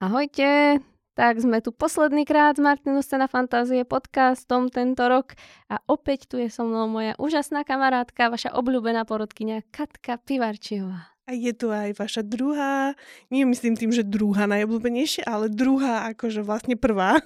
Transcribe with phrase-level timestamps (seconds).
[0.00, 0.80] Ahojte,
[1.12, 5.36] tak sme tu posledný krát z Martinu Scena Fantázie podcastom tento rok
[5.68, 11.12] a opäť tu je so mnou moja úžasná kamarátka, vaša obľúbená porodkynia Katka Pivarčiová.
[11.30, 12.98] A je tu aj vaša druhá,
[13.30, 17.22] nie myslím tým, že druhá najobľúbenejšia, ale druhá akože vlastne prvá.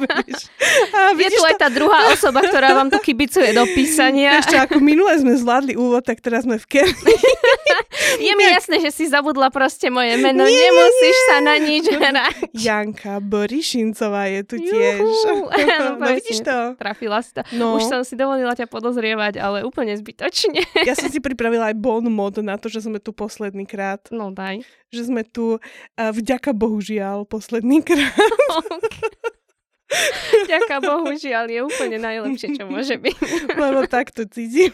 [0.96, 1.44] a je tu to...
[1.44, 4.40] aj tá druhá osoba, ktorá vám tu kibicuje do písania.
[4.40, 7.14] Ešte ako minule sme zvládli úvod, tak teraz sme v Kerli.
[8.24, 11.26] je mi jasné, že si zabudla proste moje meno, nie, nemusíš nie.
[11.28, 12.56] sa na nič hrať.
[12.56, 15.04] Janka Borišincová je tu tiež.
[15.04, 16.80] no, no vidíš to?
[16.80, 17.44] Trafila si to.
[17.52, 17.76] No.
[17.76, 20.64] Už som si dovolila ťa podozrievať, ale úplne zbytočne.
[20.88, 24.06] ja som si pripravila aj bon mod na to, že sme tu posledný krát.
[24.14, 24.62] No daj.
[24.94, 28.14] Že sme tu uh, vďaka Bohužiaľ posledný krát.
[30.44, 33.16] Vďaka Bohužiaľ je úplne najlepšie, čo môže byť.
[33.62, 34.72] Lebo tak to cítim.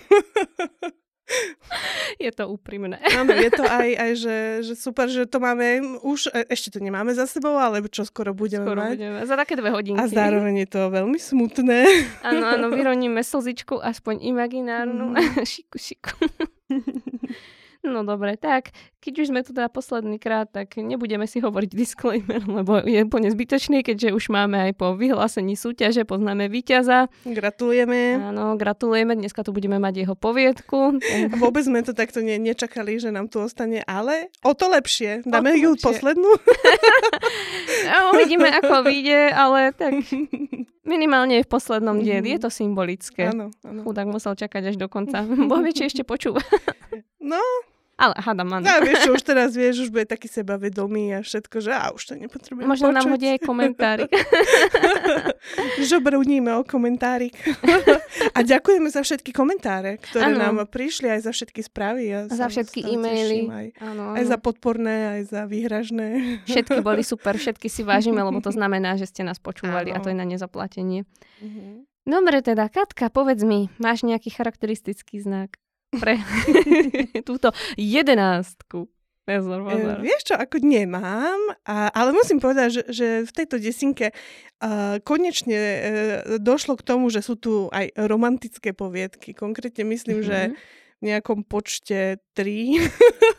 [2.20, 3.00] Je to úprimné.
[3.16, 6.78] Áno, je to aj, aj že, že super, že to máme už, e, ešte to
[6.84, 8.96] nemáme za sebou, ale čo skoro budeme skoro mať.
[9.00, 9.18] Budeme.
[9.24, 9.98] Za také dve hodinky.
[9.98, 11.80] A zároveň je to veľmi smutné.
[12.20, 15.16] Áno, áno, vyroníme slzičku, aspoň imaginárnu.
[15.16, 15.48] Mm.
[15.48, 16.12] šiku, šiku.
[17.84, 18.72] No dobre, tak
[19.04, 23.28] keď už sme tu teda posledný krát, tak nebudeme si hovoriť disclaimer, lebo je úplne
[23.28, 27.12] zbytočný, keďže už máme aj po vyhlásení súťaže, poznáme víťaza.
[27.28, 28.16] Gratulujeme.
[28.32, 30.96] Áno, gratulujeme, dneska tu budeme mať jeho poviedku.
[31.44, 35.20] Vôbec sme to takto ne, nečakali, že nám tu ostane, ale o to lepšie.
[35.28, 35.84] Dáme to ju lepšie.
[35.84, 36.30] poslednú?
[37.92, 40.00] no, uvidíme, ako vyjde, ale tak
[40.88, 42.32] minimálne je v poslednom dieli.
[42.32, 43.28] Je to symbolické.
[43.28, 43.84] Áno, áno.
[43.84, 45.20] Chudák musel čakať až do konca.
[45.24, 46.40] Boh vie, či ešte počúva.
[47.24, 47.40] No,
[47.94, 48.66] ale hádam, áno.
[48.66, 52.12] No, vieš, už teraz vieš, už bude taký sebavedomý a všetko, že a už to
[52.18, 52.98] nepotrebujem Možno počuť.
[52.98, 54.10] nám hodí aj komentárik.
[55.90, 57.38] Žobruníme o komentárik.
[58.36, 60.42] a ďakujeme za všetky komentáre, ktoré ano.
[60.42, 62.02] nám prišli, aj za všetky správy.
[62.10, 63.46] Ja za všetky e-maily.
[63.46, 64.18] Aj, ano, ano.
[64.18, 66.08] aj za podporné, aj za výhražné.
[66.50, 70.02] všetky boli super, všetky si vážime, lebo to znamená, že ste nás počúvali ano.
[70.02, 71.06] a to je na nezaplatenie.
[71.38, 71.86] Uh-huh.
[72.04, 75.62] Dobre teda, Katka, povedz mi, máš nejaký charakteristický znak?
[75.98, 76.20] Pre
[77.28, 78.88] túto jedenástku.
[79.24, 80.04] Pozor, pozor.
[80.04, 85.56] Vieš čo, ako nemám, a, ale musím povedať, že, že v tejto desinke uh, konečne
[85.56, 85.80] uh,
[86.36, 89.32] došlo k tomu, že sú tu aj romantické poviedky.
[89.32, 90.28] Konkrétne myslím, mm-hmm.
[90.28, 90.38] že
[91.00, 92.76] v nejakom počte tri.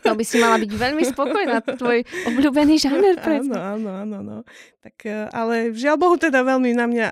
[0.01, 2.01] To by si mala byť veľmi spokojná, tvoj
[2.33, 3.21] obľúbený žáner.
[3.21, 4.17] Áno, áno, áno.
[4.25, 4.37] No.
[4.81, 7.07] Tak, uh, ale žiaľ Bohu teda veľmi na mňa,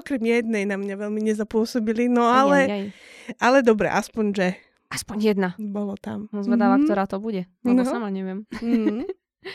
[0.00, 2.84] okrem jednej na mňa veľmi nezapôsobili, no ale, aj, aj.
[3.36, 4.46] ale dobre, aspoň, že
[4.94, 5.50] Aspoň jedna.
[5.58, 6.30] Bolo tam.
[6.30, 6.86] No zvedáva, mm-hmm.
[6.86, 7.50] ktorá to bude.
[7.66, 7.90] Lebo no.
[7.90, 8.46] sama neviem.
[8.54, 9.02] Mm-hmm.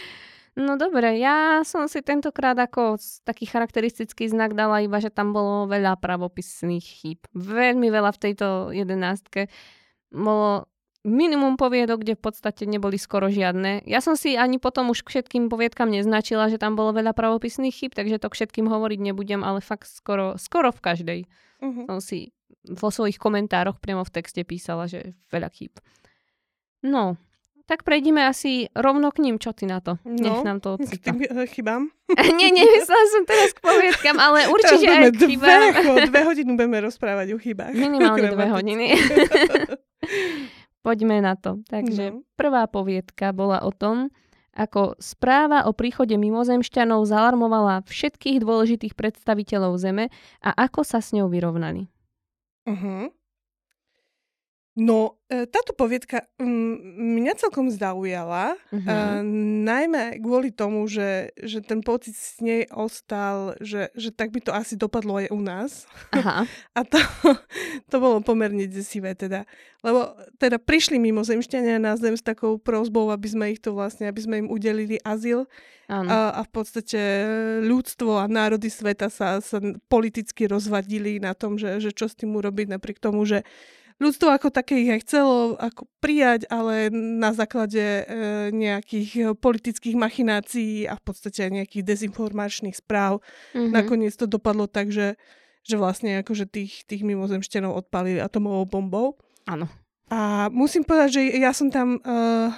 [0.67, 5.71] no dobre, ja som si tentokrát ako taký charakteristický znak dala iba, že tam bolo
[5.71, 7.19] veľa pravopisných chýb.
[7.31, 9.47] Veľmi veľa v tejto jedenástke.
[10.11, 10.67] Bolo
[11.07, 13.87] minimum poviedok, kde v podstate neboli skoro žiadne.
[13.87, 17.71] Ja som si ani potom už k všetkým poviedkam neznačila, že tam bolo veľa pravopisných
[17.71, 21.19] chyb, takže to k všetkým hovoriť nebudem, ale fakt skoro, skoro v každej
[21.63, 21.85] uh-huh.
[21.87, 22.35] som si
[22.67, 25.73] vo svojich komentároch priamo v texte písala, že veľa chýb.
[26.85, 27.19] No,
[27.69, 29.37] tak prejdeme asi rovno k ním.
[29.37, 30.01] Čo ty na to?
[30.01, 31.13] No, Nech nám to odcita.
[31.13, 31.93] K tým eh, chybám?
[32.41, 35.61] nie, nemyslela som teraz k poviedkam, ale určite aj k chybám.
[35.77, 37.77] Dve, dve hodiny budeme rozprávať o chybách.
[37.77, 38.85] Minimálne dve hodiny.
[40.87, 41.61] Poďme na to.
[41.69, 42.25] Takže no.
[42.33, 44.09] prvá poviedka bola o tom,
[44.57, 50.09] ako správa o príchode mimozemšťanov zalarmovala všetkých dôležitých predstaviteľov Zeme
[50.41, 51.85] a ako sa s ňou vyrovnali.
[52.69, 53.09] Uh-huh.
[54.79, 58.79] No, e, táto poviedka mňa celkom zaujala, uh-huh.
[58.79, 59.19] uh,
[59.67, 64.55] najmä kvôli tomu, že, že ten pocit s nej ostal, že, že tak by to
[64.55, 65.83] asi dopadlo aj u nás.
[66.15, 66.47] Aha.
[66.79, 66.95] A to,
[67.91, 69.43] to bolo pomerne desivé teda.
[69.83, 74.23] Lebo teda prišli mimozemšťania na zem s takou prozbou, aby sme ich to vlastne, aby
[74.23, 75.43] sme im udelili azyl.
[75.89, 77.01] A, a v podstate
[77.65, 79.57] ľudstvo a národy sveta sa, sa
[79.89, 83.41] politicky rozvadili na tom, že, že čo s tým urobiť, napriek tomu, že
[83.99, 88.03] ľudstvo ako také ich aj chcelo ako prijať, ale na základe e,
[88.55, 93.19] nejakých politických machinácií a v podstate nejakých dezinformačných správ
[93.51, 93.75] mm-hmm.
[93.75, 95.19] nakoniec to dopadlo tak, že,
[95.67, 99.07] že vlastne akože tých, tých mimozemšťanov odpalili atomovou bombou.
[99.45, 99.67] Áno.
[100.09, 102.49] A musím povedať, že ja som tam uh,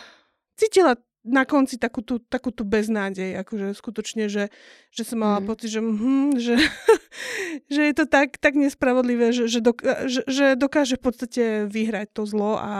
[0.56, 4.50] cítila na konci takú tú, takú tú beznádej, akože skutočne, že,
[4.90, 5.46] že som mala mm.
[5.46, 6.56] pocit, že, hm, že,
[7.74, 12.08] že je to tak, tak nespravodlivé, že, že, dok, že, že dokáže v podstate vyhrať
[12.18, 12.72] to zlo a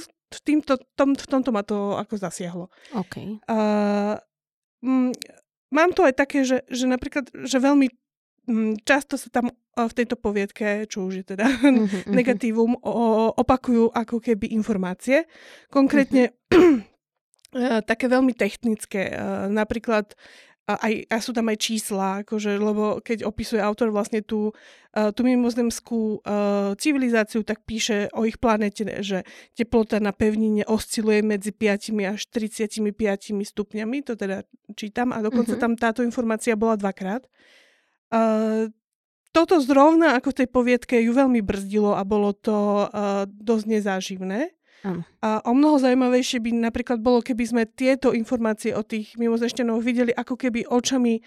[0.00, 2.72] v, týmto, tom, v tomto ma to ako zasiahlo.
[2.96, 3.36] Okay.
[3.44, 4.16] Uh,
[4.80, 5.12] m,
[5.68, 7.92] mám to aj také, že, že napríklad, že veľmi
[8.48, 13.92] m, často sa tam v tejto poviedke, čo už je teda mm-hmm, negatívum, o, opakujú
[13.92, 15.28] ako keby informácie.
[15.68, 16.96] Konkrétne mm-hmm
[17.84, 19.12] také veľmi technické.
[19.48, 20.12] Napríklad
[20.68, 24.52] aj, a sú tam aj čísla, akože, lebo keď opisuje autor vlastne tú,
[24.92, 26.20] tú mimozemskú
[26.76, 29.24] civilizáciu, tak píše o ich planete, že
[29.56, 32.84] teplota na pevnine osciluje medzi 5 až 35
[33.48, 34.44] stupňami, to teda
[34.76, 35.64] čítam a dokonca mm-hmm.
[35.64, 37.24] tam táto informácia bola dvakrát.
[39.32, 42.92] Toto zrovna ako v tej poviedke ju veľmi brzdilo a bolo to
[43.24, 44.52] dosť nezáživné.
[44.86, 45.02] Ano.
[45.18, 50.14] A o mnoho zaujímavejšie by napríklad bolo, keby sme tieto informácie o tých mimozemšťanoch videli
[50.14, 51.18] ako keby očami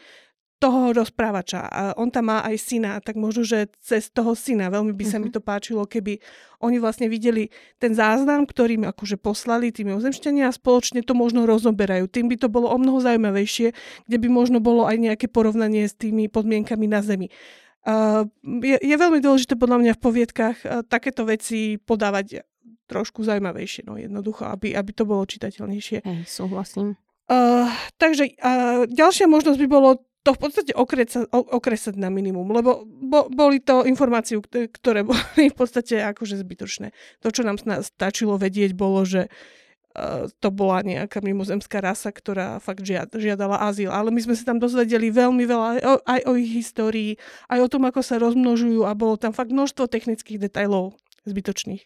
[0.61, 1.65] toho rozprávača.
[1.65, 4.69] A on tam má aj syna, tak možno, že cez toho syna.
[4.69, 5.25] Veľmi by sa uh-huh.
[5.25, 6.21] mi to páčilo, keby
[6.61, 7.49] oni vlastne videli
[7.81, 12.05] ten záznam, ktorý mi akože poslali tí mimozemšťania a spoločne to možno rozoberajú.
[12.05, 13.73] Tým by to bolo o mnoho zaujímavejšie,
[14.05, 17.33] kde by možno bolo aj nejaké porovnanie s tými podmienkami na Zemi.
[17.81, 18.29] Uh,
[18.61, 22.45] je, je veľmi dôležité podľa mňa v poviedkach uh, takéto veci podávať
[22.91, 26.03] trošku zaujímavejšie, no jednoducho, aby, aby to bolo čitateľnejšie.
[26.03, 26.99] Hej, súhlasím.
[27.31, 32.85] Uh, takže uh, ďalšia možnosť by bolo to v podstate okresať, okresať na minimum, lebo
[32.85, 34.37] bo, boli to informácie,
[34.69, 36.93] ktoré boli v podstate akože zbytočné.
[37.23, 42.85] To, čo nám stačilo vedieť, bolo, že uh, to bola nejaká mimozemská rasa, ktorá fakt
[42.85, 43.89] žiad, žiadala azyl.
[43.89, 47.17] Ale my sme sa tam dozvedeli veľmi veľa aj o, aj o ich histórii,
[47.49, 51.81] aj o tom, ako sa rozmnožujú a bolo tam fakt množstvo technických detajlov zbytočných.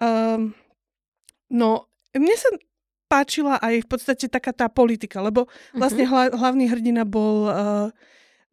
[0.00, 0.56] Um,
[1.52, 2.48] no, mne sa
[3.12, 5.44] páčila aj v podstate taká tá politika, lebo
[5.76, 6.32] vlastne uh-huh.
[6.32, 7.52] hlavný hrdina bol uh,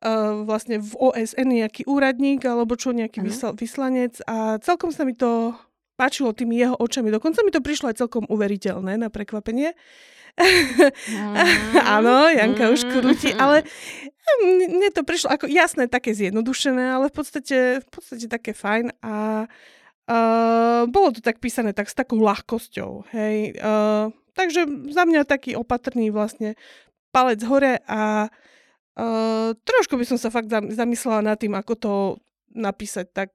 [0.03, 3.55] uh, vlastne v OSN nejaký úradník alebo čo nejaký uh-huh.
[3.55, 5.55] vyslanec a celkom sa mi to
[5.95, 7.07] páčilo tými jeho očami.
[7.07, 9.71] Dokonca mi to prišlo aj celkom uveriteľné na prekvapenie.
[10.39, 11.35] Mm.
[11.99, 13.67] Áno, Janka už krúti, ale
[14.39, 19.43] mne to prišlo ako jasné, také zjednodušené, ale v podstate, v podstate také fajn a
[19.43, 19.78] Uh,
[20.89, 23.53] bolo to tak písané tak s takou ľahkosťou, hej.
[23.61, 26.57] Uh, takže za mňa taký opatrný vlastne
[27.13, 31.93] palec hore a uh, trošku by som sa fakt zamyslela nad tým, ako to
[32.57, 33.29] napísať, tak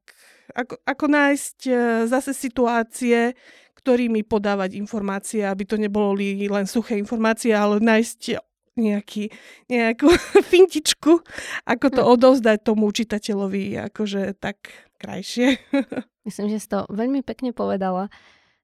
[0.51, 1.77] ako, ako nájsť uh,
[2.11, 3.39] zase situácie,
[3.79, 8.41] ktorými podávať informácie, aby to nebolo len suché informácie, ale nájsť
[8.75, 9.31] nejaký,
[9.71, 10.11] nejakú
[10.53, 11.23] fintičku,
[11.65, 12.09] ako to hm.
[12.19, 15.61] odovzdať tomu čitateľovi, akože tak krajšie.
[16.27, 18.09] Myslím, že si to veľmi pekne povedala.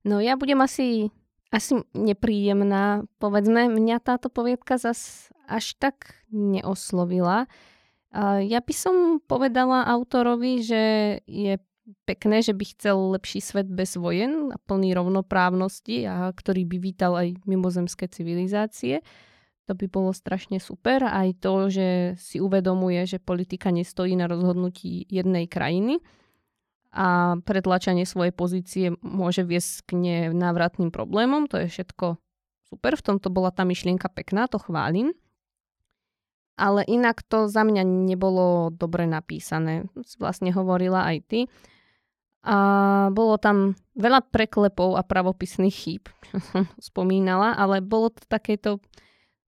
[0.07, 1.13] No ja budem asi,
[1.53, 3.05] asi nepríjemná.
[3.21, 7.51] Povedzme, mňa táto poviedka zas až tak neoslovila.
[8.43, 10.83] Ja by som povedala autorovi, že
[11.31, 11.61] je
[12.07, 17.13] pekné, že by chcel lepší svet bez vojen a plný rovnoprávnosti a ktorý by vítal
[17.19, 19.03] aj mimozemské civilizácie.
[19.71, 21.07] To by bolo strašne super.
[21.07, 26.03] Aj to, že si uvedomuje, že politika nestojí na rozhodnutí jednej krajiny,
[26.91, 31.47] a pretlačanie svojej pozície môže viesť k nenávratným problémom.
[31.47, 32.19] To je všetko
[32.67, 35.15] super, v tomto bola tá myšlienka pekná, to chválim.
[36.59, 39.87] Ale inak to za mňa nebolo dobre napísané.
[40.19, 41.41] Vlastne hovorila aj ty.
[42.43, 46.05] A bolo tam veľa preklepov a pravopisných chýb,
[46.91, 48.81] spomínala, ale bolo to takéto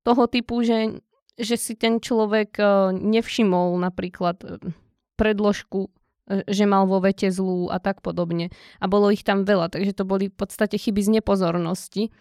[0.02, 1.00] toho typu, že,
[1.38, 4.58] že si ten človek eh, nevšimol napríklad eh,
[5.16, 5.90] predložku
[6.22, 8.54] E, že mal vo vete zlú a tak podobne.
[8.78, 12.14] A bolo ich tam veľa, takže to boli v podstate chyby z nepozornosti.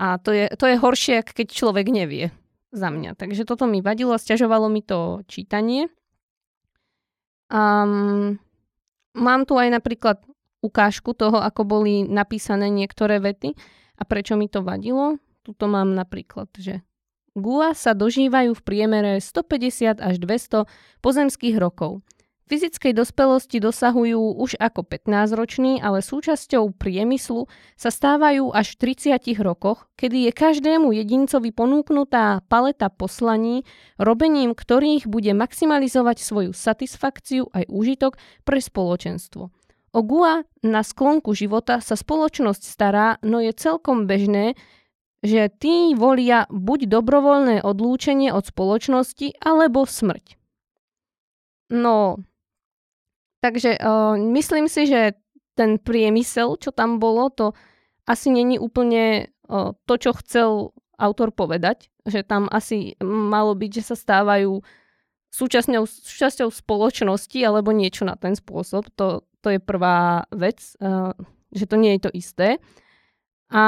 [0.00, 2.32] A to je, to je horšie, keď človek nevie
[2.72, 3.16] za mňa.
[3.16, 5.88] Takže toto mi vadilo stiažovalo mi to čítanie.
[7.50, 8.38] Um,
[9.16, 10.22] mám tu aj napríklad
[10.62, 13.56] ukážku toho, ako boli napísané niektoré vety
[13.96, 15.18] a prečo mi to vadilo.
[15.40, 16.84] Tuto mám napríklad, že
[17.38, 20.66] Gua sa dožívajú v priemere 150 až 200
[20.98, 22.02] pozemských rokov.
[22.50, 27.46] Fyzickej dospelosti dosahujú už ako 15-roční, ale súčasťou priemyslu
[27.78, 33.62] sa stávajú až v 30 rokoch, kedy je každému jedincovi ponúknutá paleta poslaní,
[34.02, 39.54] robením ktorých bude maximalizovať svoju satisfakciu aj úžitok pre spoločenstvo.
[39.94, 44.58] O GUA na sklonku života sa spoločnosť stará, no je celkom bežné,
[45.20, 50.40] že tí volia buď dobrovoľné odlúčenie od spoločnosti, alebo smrť.
[51.70, 52.18] No,
[53.40, 55.16] Takže uh, myslím si, že
[55.56, 57.56] ten priemysel, čo tam bolo, to
[58.04, 61.88] asi není úplne uh, to, čo chcel autor povedať.
[62.04, 64.60] Že tam asi malo byť, že sa stávajú
[65.32, 68.92] súčasťou, súčasťou spoločnosti alebo niečo na ten spôsob.
[69.00, 71.16] To, to je prvá vec, uh,
[71.48, 72.48] že to nie je to isté.
[73.50, 73.62] A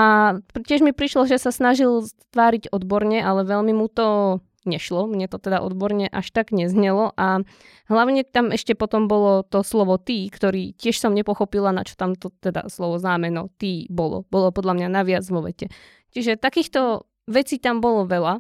[0.55, 5.43] tiež mi prišlo, že sa snažil tváriť odborne, ale veľmi mu to nešlo, mne to
[5.43, 7.43] teda odborne až tak neznelo a
[7.91, 12.15] hlavne tam ešte potom bolo to slovo ty, ktorý tiež som nepochopila, na čo tam
[12.15, 14.23] to teda slovo zámeno ty bolo.
[14.31, 15.67] Bolo podľa mňa naviac vo vete.
[16.15, 18.39] Čiže takýchto veci tam bolo veľa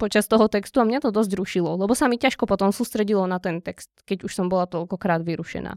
[0.00, 3.36] počas toho textu a mňa to dosť rušilo, lebo sa mi ťažko potom sústredilo na
[3.36, 5.76] ten text, keď už som bola toľkokrát vyrušená.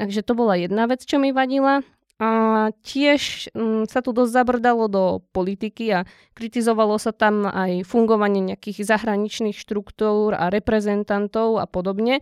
[0.00, 1.84] Takže to bola jedna vec, čo mi vadila.
[2.20, 6.00] A tiež m, sa tu dosť zabrdalo do politiky a
[6.36, 12.20] kritizovalo sa tam aj fungovanie nejakých zahraničných štruktúr a reprezentantov a podobne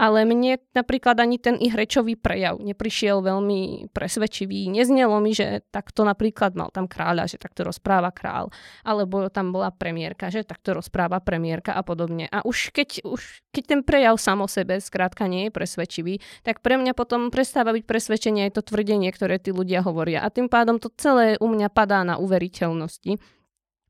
[0.00, 4.72] ale mne napríklad ani ten ich rečový prejav neprišiel veľmi presvedčivý.
[4.72, 8.48] Neznelo mi, že takto napríklad mal tam kráľa, že takto rozpráva král,
[8.80, 12.32] alebo tam bola premiérka, že takto rozpráva premiérka a podobne.
[12.32, 16.64] A už keď, už keď ten prejav sam o sebe skrátka nie je presvedčivý, tak
[16.64, 20.24] pre mňa potom prestáva byť presvedčenie aj to tvrdenie, ktoré tí ľudia hovoria.
[20.24, 23.20] A tým pádom to celé u mňa padá na uveriteľnosti.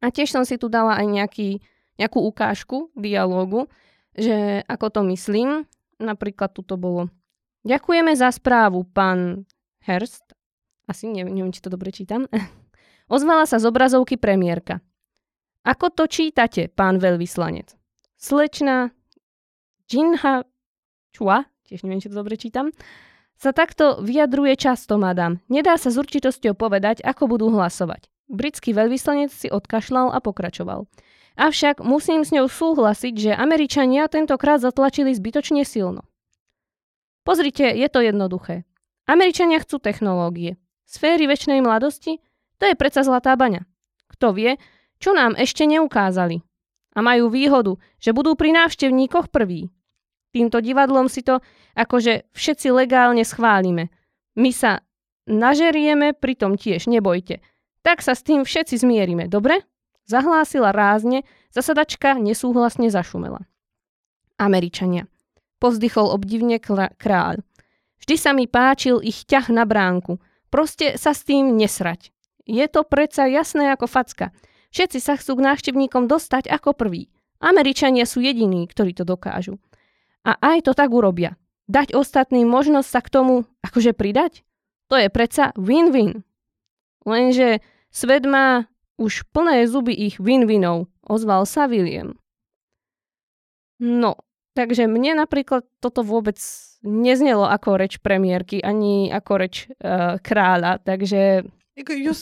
[0.02, 1.62] A tiež som si tu dala aj nejaký,
[2.02, 3.71] nejakú ukážku dialógu,
[4.19, 7.12] že ako to myslím, Napríklad tuto bolo.
[7.62, 9.45] Ďakujeme za správu, pán
[9.85, 10.33] Herst.
[10.88, 12.25] Asi neviem, neviem, či to dobre čítam.
[13.14, 14.80] Ozvala sa z obrazovky premiérka.
[15.61, 17.76] Ako to čítate, pán veľvyslanec?
[18.16, 18.97] Slečna
[19.92, 20.49] Jinha
[21.12, 22.73] Chua, tiež neviem, či to dobre čítam,
[23.40, 25.40] sa takto vyjadruje často, madam.
[25.49, 28.09] Nedá sa s určitosťou povedať, ako budú hlasovať.
[28.28, 30.87] Britský veľvyslanec si odkašľal a pokračoval.
[31.41, 36.05] Avšak musím s ňou súhlasiť, že Američania tentokrát zatlačili zbytočne silno.
[37.25, 38.69] Pozrite, je to jednoduché.
[39.09, 40.61] Američania chcú technológie.
[40.85, 42.21] Sféry väčšnej mladosti?
[42.61, 43.65] To je predsa zlatá baňa.
[44.13, 44.61] Kto vie,
[45.01, 46.45] čo nám ešte neukázali.
[46.93, 49.73] A majú výhodu, že budú pri návštevníkoch prví.
[50.37, 51.41] Týmto divadlom si to
[51.73, 53.89] akože všetci legálne schválime.
[54.37, 54.85] My sa
[55.25, 57.41] nažerieme, pritom tiež nebojte.
[57.81, 59.65] Tak sa s tým všetci zmierime, dobre?
[60.11, 61.23] Zahlásila rázne,
[61.55, 63.47] zasadačka nesúhlasne zašumela.
[64.43, 65.07] Američania.
[65.62, 67.47] Povzdychol obdivne kráľ.
[68.02, 70.19] Vždy sa mi páčil ich ťah na bránku.
[70.50, 72.11] Proste sa s tým nesrať.
[72.43, 74.35] Je to predsa jasné ako facka.
[74.75, 77.07] Všetci sa chcú k návštevníkom dostať ako prví.
[77.38, 79.62] Američania sú jediní, ktorí to dokážu.
[80.26, 81.38] A aj to tak urobia.
[81.71, 84.43] Dať ostatným možnosť sa k tomu akože pridať?
[84.90, 86.26] To je predsa win-win.
[87.07, 87.62] Lenže
[87.95, 88.70] svet má
[89.00, 92.21] už plné zuby ich win-winov, ozval sa William.
[93.80, 94.21] No,
[94.52, 96.37] takže mne napríklad toto vôbec
[96.85, 101.49] neznelo ako reč premiérky, ani ako reč uh, kráľa, takže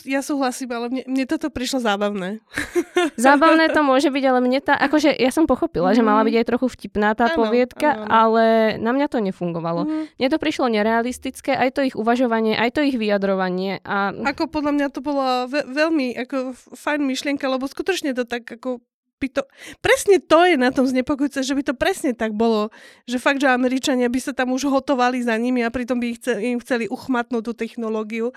[0.07, 2.38] ja súhlasím, ale mne, mne toto prišlo zábavné.
[3.19, 5.97] Zábavné to môže byť, ale mne tá, akože ja som pochopila, mm.
[5.99, 6.27] že mala mhm.
[6.31, 8.07] byť aj trochu vtipná tá ano, poviedka, ano.
[8.07, 8.45] ale
[8.79, 9.87] na mňa to nefungovalo.
[9.87, 10.05] Mm.
[10.15, 13.83] Mne to prišlo nerealistické, aj to ich uvažovanie, aj to ich vyjadrovanie.
[13.83, 14.15] A...
[14.15, 18.83] Ako podľa mňa to bolo ve- veľmi ako fajn myšlienka, lebo skutočne to tak ako
[19.19, 19.43] by to,
[19.83, 22.71] presne to je na tom znepokojúce, že by to presne tak bolo,
[23.05, 26.23] že fakt, že Američania by sa tam už hotovali za nimi a pritom by ich
[26.23, 28.31] chceli, im chceli uchmatnúť tú technológiu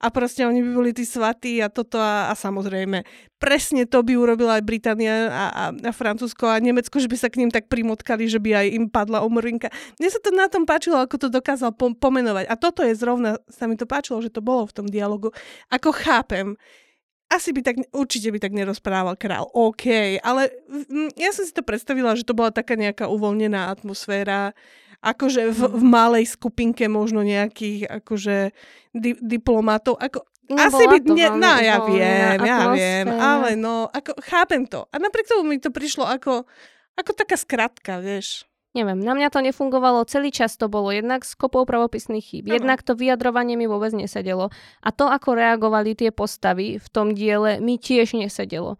[0.00, 3.04] a proste oni by boli tí svatí a toto a, a samozrejme
[3.40, 7.32] presne to by urobila aj Británia a, a, a Francúzsko a Nemecko, že by sa
[7.32, 9.72] k ním tak primotkali, že by aj im padla umrvinka.
[9.96, 12.44] Mne sa to na tom páčilo, ako to dokázal po- pomenovať.
[12.52, 15.32] A toto je zrovna, sa mi to páčilo, že to bolo v tom dialogu.
[15.72, 16.52] Ako chápem,
[17.32, 20.50] asi by tak, určite by tak nerozprával král, OK, ale
[21.14, 24.52] ja som si to predstavila, že to bola taká nejaká uvoľnená atmosféra,
[25.00, 28.52] akože v, v malej skupinke možno nejakých akože
[28.92, 29.96] di, diplomatov.
[29.96, 34.84] Ako, asi by, nie, no ja viem, ja viem, ale no, ako, chápem to.
[34.92, 36.44] A napriek tomu mi to prišlo ako,
[36.98, 38.44] ako taká skratka, vieš.
[38.70, 42.62] Neviem, na mňa to nefungovalo, celý čas to bolo jednak s kopou pravopisných chýb, ano.
[42.62, 47.58] jednak to vyjadrovanie mi vôbec nesedelo a to, ako reagovali tie postavy v tom diele,
[47.58, 48.78] mi tiež nesedelo.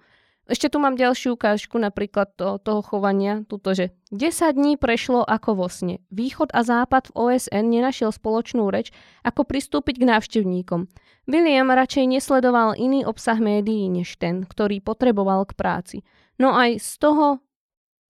[0.50, 5.54] Ešte tu mám ďalšiu ukážku napríklad to, toho chovania, tuto, že 10 dní prešlo ako
[5.54, 6.02] vo sne.
[6.11, 8.90] Východ a západ v OSN nenašiel spoločnú reč,
[9.23, 10.90] ako pristúpiť k návštevníkom.
[11.30, 15.97] William radšej nesledoval iný obsah médií než ten, ktorý potreboval k práci.
[16.42, 17.26] No aj z toho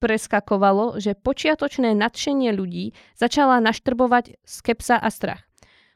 [0.00, 5.44] preskakovalo, že počiatočné nadšenie ľudí začala naštrbovať skepsa a strach.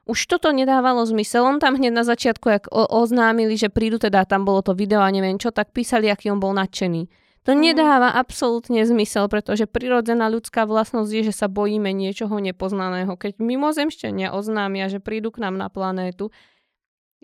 [0.04, 1.44] Už toto nedávalo zmysel.
[1.48, 5.00] On tam hneď na začiatku, ak o- oznámili, že prídu, teda tam bolo to video
[5.00, 7.08] a neviem čo, tak písali, aký on bol nadšený.
[7.44, 7.60] To mm.
[7.60, 13.16] nedáva absolútne zmysel, pretože prirodzená ľudská vlastnosť je, že sa bojíme niečoho nepoznaného.
[13.16, 16.32] Keď mimozemšťania oznámia, že prídu k nám na planétu,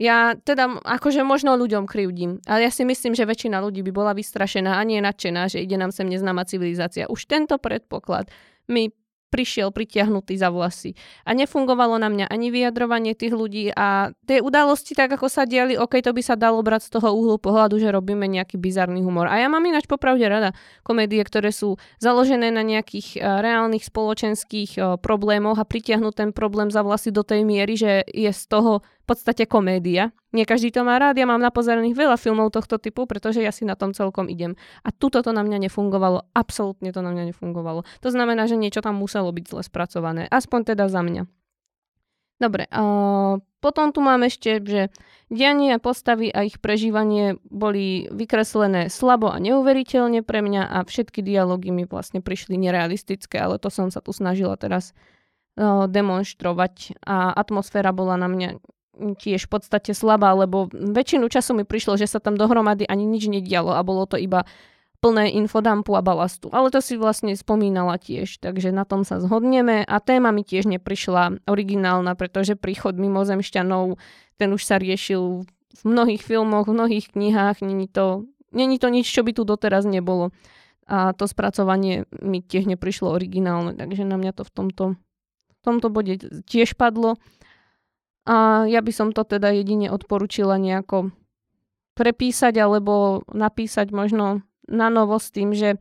[0.00, 4.16] ja teda akože možno ľuďom krivdím, ale ja si myslím, že väčšina ľudí by bola
[4.16, 7.04] vystrašená a nie nadšená, že ide nám sem neznáma civilizácia.
[7.04, 8.32] Už tento predpoklad
[8.64, 8.96] mi
[9.30, 10.98] prišiel pritiahnutý za vlasy.
[11.22, 15.78] A nefungovalo na mňa ani vyjadrovanie tých ľudí a tie udalosti, tak ako sa diali,
[15.78, 19.30] ok, to by sa dalo brať z toho uhlu pohľadu, že robíme nejaký bizarný humor.
[19.30, 20.50] A ja mám ináč popravde rada
[20.82, 26.68] komédie, ktoré sú založené na nejakých uh, reálnych spoločenských uh, problémoch a pritiahnuť ten problém
[26.74, 30.14] za vlasy do tej miery, že je z toho podstate komédia.
[30.30, 33.66] Nie každý to má rád, ja mám napozeraných veľa filmov tohto typu, pretože ja si
[33.66, 34.54] na tom celkom idem.
[34.86, 37.82] A tuto to na mňa nefungovalo, absolútne to na mňa nefungovalo.
[38.06, 41.26] To znamená, že niečo tam muselo byť zle spracované, aspoň teda za mňa.
[42.40, 42.80] Dobre, a
[43.60, 44.88] potom tu mám ešte, že
[45.28, 51.20] dianie a postavy a ich prežívanie boli vykreslené slabo a neuveriteľne pre mňa a všetky
[51.20, 54.96] dialógy mi vlastne prišli nerealistické, ale to som sa tu snažila teraz
[55.60, 58.56] demonstrovať a atmosféra bola na mňa
[58.98, 63.30] tiež v podstate slabá, lebo väčšinu času mi prišlo, že sa tam dohromady ani nič
[63.30, 64.44] nedialo a bolo to iba
[65.00, 66.52] plné infodampu a balastu.
[66.52, 70.68] Ale to si vlastne spomínala tiež, takže na tom sa zhodneme a téma mi tiež
[70.68, 73.96] neprišla originálna, pretože príchod mimozemšťanov,
[74.36, 79.08] ten už sa riešil v mnohých filmoch, v mnohých knihách, není to, není to nič,
[79.08, 80.36] čo by tu doteraz nebolo.
[80.84, 84.84] A to spracovanie mi tiež neprišlo originálne, takže na mňa to v tomto,
[85.48, 87.16] v tomto bode tiež padlo.
[88.28, 91.12] A ja by som to teda jedine odporúčila nejako
[91.96, 95.80] prepísať alebo napísať možno na novo s tým, že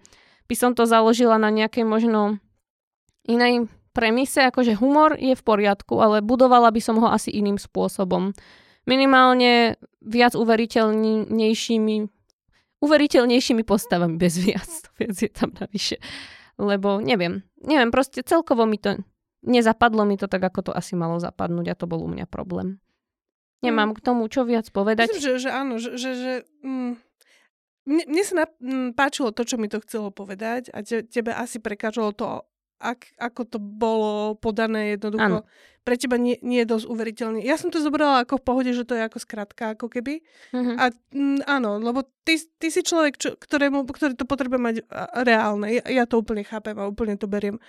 [0.50, 2.42] by som to založila na nejakej možno
[3.30, 8.34] inej premise, akože humor je v poriadku, ale budovala by som ho asi iným spôsobom.
[8.90, 11.98] Minimálne viac uveriteľnejšími
[12.80, 14.72] uveriteľnejšími postavami bez viac.
[15.00, 16.00] Viac je tam navyše.
[16.60, 19.00] Lebo neviem, neviem, proste celkovo mi to
[19.44, 22.80] nezapadlo mi to tak, ako to asi malo zapadnúť a to bol u mňa problém.
[23.60, 23.96] Nemám mm.
[24.00, 25.12] k tomu čo viac povedať.
[25.12, 26.92] Myslím, že, že áno, že, že, že mm,
[27.92, 31.36] mne, mne sa na, m, páčilo to, čo mi to chcelo povedať a te, tebe
[31.36, 32.48] asi prekážalo to,
[32.80, 35.44] ak, ako to bolo podané jednoducho.
[35.44, 35.48] Áno.
[35.84, 37.40] Pre teba nie, nie je dosť uveriteľný.
[37.44, 40.24] Ja som to zobrala ako v pohode, že to je ako skratka, ako keby.
[40.56, 40.76] Mm-hmm.
[40.80, 44.76] A m, áno, lebo ty, ty si človek, čo, ktorému, ktorý to potrebuje mať
[45.28, 45.68] reálne.
[45.80, 47.60] Ja, ja to úplne chápem a úplne to beriem.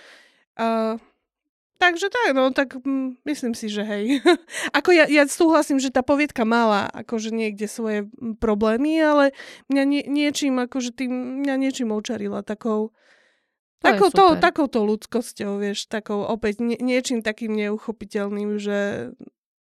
[0.54, 1.00] Uh,
[1.80, 4.20] Takže tak, no tak mm, myslím si, že hej.
[4.76, 9.32] ako ja, ja súhlasím, že tá poviedka mala akože niekde svoje mm, problémy, ale
[9.72, 12.92] mňa nie, niečím, akože tým, mňa niečím očarila takou,
[13.80, 19.10] to takou, to, takouto ľudskosťou, vieš, takou opäť nie, niečím takým neuchopiteľným, že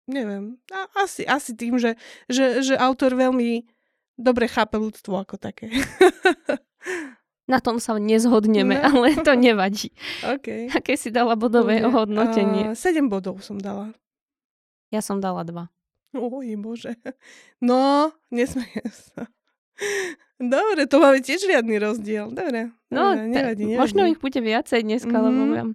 [0.08, 2.00] neviem, a, asi, asi tým, že,
[2.32, 3.68] že, že autor veľmi
[4.16, 5.68] dobre chápe ľudstvo ako také.
[7.46, 9.06] Na tom sa nezhodneme, no.
[9.06, 9.94] ale to nevadí.
[10.26, 10.66] okay.
[10.74, 11.86] Aké si dala bodové okay.
[11.86, 12.74] ohodnotenie?
[12.74, 13.94] Uh, 7 bodov som dala.
[14.90, 15.70] Ja som dala 2.
[16.16, 16.98] Oj, bože.
[17.62, 19.30] No, nesmejem sa.
[20.36, 22.28] Dobre, to máme tiež riadny rozdiel.
[22.32, 23.80] Dobre, no, dobre nevadí, nevadí.
[23.80, 25.26] Možno ich bude viacej dneska, mm-hmm.
[25.32, 25.70] lebo mám,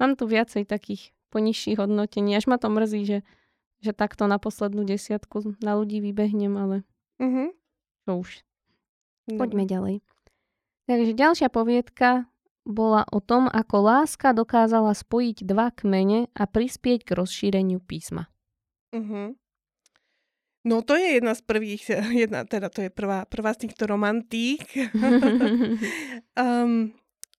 [0.00, 2.32] mám tu viacej takých ponižších hodnotení.
[2.32, 3.18] Až ma to mrzí, že,
[3.84, 6.76] že takto na poslednú desiatku na ľudí vybehnem, ale
[7.20, 7.48] mm-hmm.
[8.08, 8.30] čo už.
[9.28, 9.40] Dobre.
[9.42, 9.94] Poďme ďalej.
[10.86, 12.30] Takže ďalšia poviedka
[12.66, 18.26] bola o tom, ako láska dokázala spojiť dva kmene a prispieť k rozšíreniu písma.
[18.90, 19.38] Uh-huh.
[20.66, 21.82] No to je jedna z prvých,
[22.26, 24.66] jedna, teda to je prvá, prvá z týchto romantík.
[26.34, 26.90] um,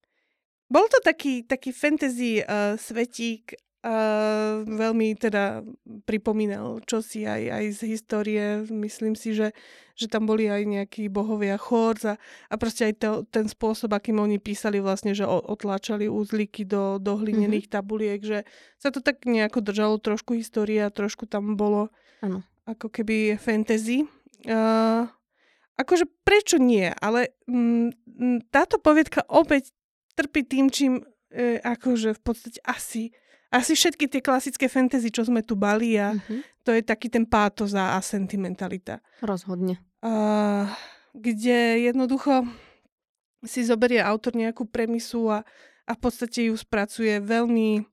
[0.73, 5.63] bol to taký, taký fantasy uh, svetík Uh, veľmi teda
[6.03, 8.43] pripomínal čosi aj, aj z histórie.
[8.67, 9.55] Myslím si, že,
[9.95, 12.19] že tam boli aj nejakí bohovia chórz a,
[12.51, 17.15] a proste aj to, ten spôsob, akým oni písali vlastne, že otláčali úzliky do, do
[17.15, 17.79] hlinených mm-hmm.
[17.79, 18.43] tabuliek, že
[18.75, 21.87] sa to tak nejako držalo trošku histórie a trošku tam bolo
[22.19, 22.43] ano.
[22.67, 24.03] ako keby fantasy.
[24.43, 25.07] Uh,
[25.79, 26.91] akože prečo nie?
[26.91, 27.95] Ale m,
[28.51, 29.71] táto poviedka opäť
[30.17, 33.13] trpí tým, čím e, akože v podstate asi
[33.47, 36.67] asi všetky tie klasické fantasy, čo sme tu bali a mm-hmm.
[36.67, 38.99] to je taký ten pátos a, a sentimentalita.
[39.23, 39.79] Rozhodne.
[40.03, 40.67] Uh,
[41.15, 42.43] kde jednoducho
[43.47, 45.47] si zoberie autor nejakú premisu a,
[45.87, 47.87] a v podstate ju spracuje veľmi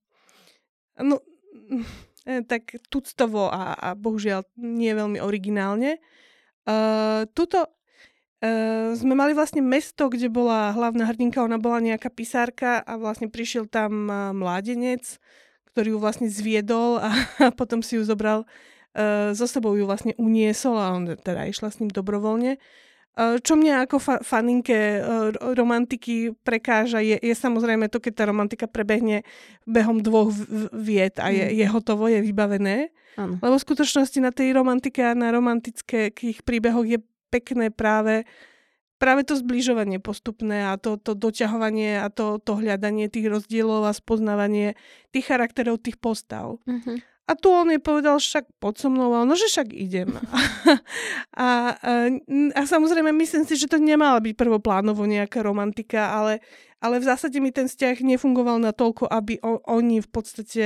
[1.06, 1.22] no,
[2.30, 6.02] eh, tak tuctovo a, a bohužiaľ nie veľmi originálne.
[6.64, 7.70] Uh, tuto
[8.44, 13.32] Uh, sme mali vlastne mesto, kde bola hlavná hrdinka, ona bola nejaká pisárka a vlastne
[13.32, 14.04] prišiel tam
[14.36, 15.16] mládenec,
[15.74, 17.10] ktorý ju vlastne zviedol a,
[17.42, 18.46] a potom si ju zobral,
[18.94, 22.62] uh, so sebou ju vlastne uniesol a on teda išla s ním dobrovoľne.
[23.14, 28.24] Uh, čo mňa ako fa- faninke uh, romantiky prekáža, je, je samozrejme to, keď tá
[28.26, 29.26] romantika prebehne
[29.66, 31.54] behom dvoch v- viet a je, mm.
[31.58, 32.94] je hotovo, je vybavené.
[33.14, 33.38] Ano.
[33.38, 36.98] Lebo v skutočnosti na tej romantike a na romantických príbehoch je
[37.30, 38.26] pekné práve
[38.98, 43.92] práve to zbližovanie postupné a to, to doťahovanie a to, to hľadanie tých rozdielov a
[43.92, 44.78] spoznávanie
[45.10, 46.62] tých charakterov, tých postav.
[46.64, 47.14] Mm-hmm.
[47.24, 50.12] A tu on jej povedal, však pod so mnou, a no, že však idem.
[51.40, 51.92] a, a,
[52.52, 56.44] a samozrejme, myslím si, že to nemala byť prvoplánovo nejaká romantika, ale,
[56.84, 60.64] ale v zásade mi ten vzťah nefungoval na toľko, aby o, oni v podstate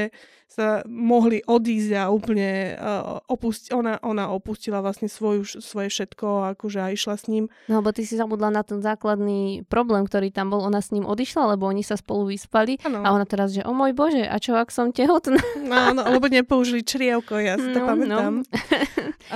[0.48, 6.80] sa mohli odísť a úplne uh, opusti- ona, ona opustila vlastne svoju, svoje všetko akože
[6.80, 7.52] a išla s ním.
[7.68, 10.64] No lebo ty si zabudla na ten základný problém, ktorý tam bol.
[10.64, 13.04] Ona s ním odišla, lebo oni sa spolu vyspali ano.
[13.04, 15.38] a ona teraz, že o môj bože, a čo ak som tehotná?
[15.68, 18.34] No, no lebo nepoužili črievko, ja si to no, pamätám.
[18.40, 18.48] No.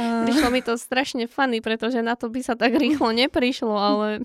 [0.01, 0.25] uh...
[0.25, 4.25] Prišlo mi to strašne funny, pretože na to by sa tak rýchlo neprišlo, ale...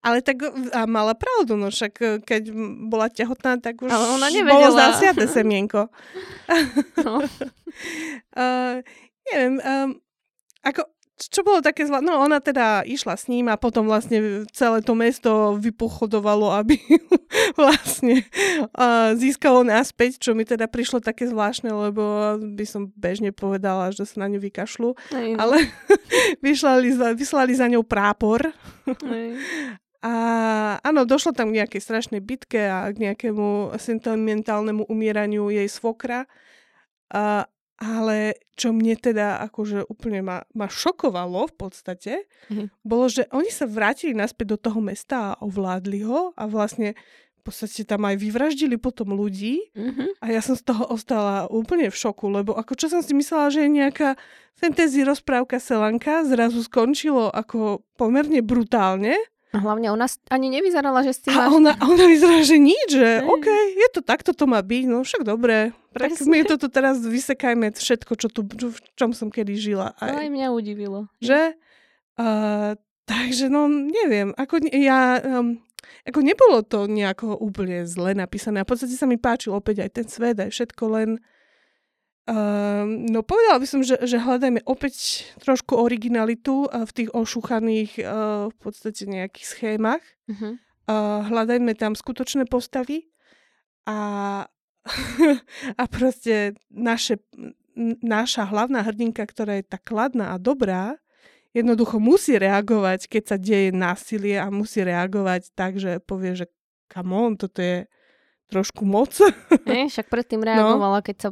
[0.00, 0.40] Ale tak
[0.72, 2.42] a mala pravdu, no však e, keď
[2.88, 5.92] bola tehotná, tak už Ale ona bolo zasiate semienko.
[7.04, 7.20] No.
[7.20, 8.80] uh,
[9.28, 10.00] neviem, um,
[10.64, 10.88] ako,
[11.20, 14.96] čo bolo také zlá, no ona teda išla s ním a potom vlastne celé to
[14.96, 16.80] mesto vypochodovalo, aby
[17.60, 18.24] vlastne
[18.72, 24.08] uh, získalo naspäť, čo mi teda prišlo také zvláštne, lebo by som bežne povedala, že
[24.08, 25.18] sa na ňu vykašľú, no.
[25.36, 25.68] ale
[26.44, 28.48] vyslali, vyslali za ňou prápor
[30.00, 30.14] a
[30.80, 36.24] áno, došlo tam k nejakej strašnej bitke a k nejakému sentimentálnemu umieraniu jej svokra.
[37.12, 37.44] A,
[37.76, 42.12] ale čo mne teda akože úplne ma, ma šokovalo v podstate,
[42.48, 42.84] mm-hmm.
[42.84, 46.96] bolo, že oni sa vrátili naspäť do toho mesta a ovládli ho a vlastne
[47.40, 50.20] v podstate tam aj vyvraždili potom ľudí mm-hmm.
[50.20, 53.48] a ja som z toho ostala úplne v šoku, lebo ako čo som si myslela,
[53.48, 54.20] že je nejaká
[54.60, 59.16] fantasy rozprávka Selanka, zrazu skončilo ako pomerne brutálne
[59.50, 63.26] a hlavne ona ani nevyzerala, že s tým a ona, ona vyzerá, že nič, že.
[63.26, 65.74] OK, je to takto to má byť, no však dobre.
[65.90, 69.90] Tak my to tu teraz vysekajme všetko, čo tu, v čom som kedy žila.
[69.98, 70.14] Aj.
[70.14, 71.10] To aj mňa udivilo.
[71.18, 71.58] Že?
[72.14, 72.78] Uh,
[73.10, 74.30] takže no, neviem.
[74.38, 75.18] Ako ja...
[75.18, 75.58] Um,
[76.06, 78.62] ako nebolo to nejako úplne zle napísané.
[78.62, 81.08] A v podstate sa mi páčil opäť aj ten svet, aj všetko, len
[82.30, 87.98] Uh, no povedala by som, že, že hľadajme opäť trošku originalitu uh, v tých ošúchaných
[87.98, 90.04] uh, v podstate nejakých schémach.
[90.30, 90.54] Uh-huh.
[90.86, 93.10] Uh, hľadajme tam skutočné postavy
[93.82, 93.98] a,
[95.82, 97.18] a proste naše,
[97.98, 101.02] naša hlavná hrdinka, ktorá je tak kladná a dobrá,
[101.50, 106.46] jednoducho musí reagovať, keď sa deje násilie a musí reagovať tak, že povie, že
[106.86, 107.90] come on, toto je
[108.50, 109.14] trošku moc.
[109.66, 110.46] Nie, však predtým no.
[110.46, 111.06] reagovala, no.
[111.06, 111.30] keď sa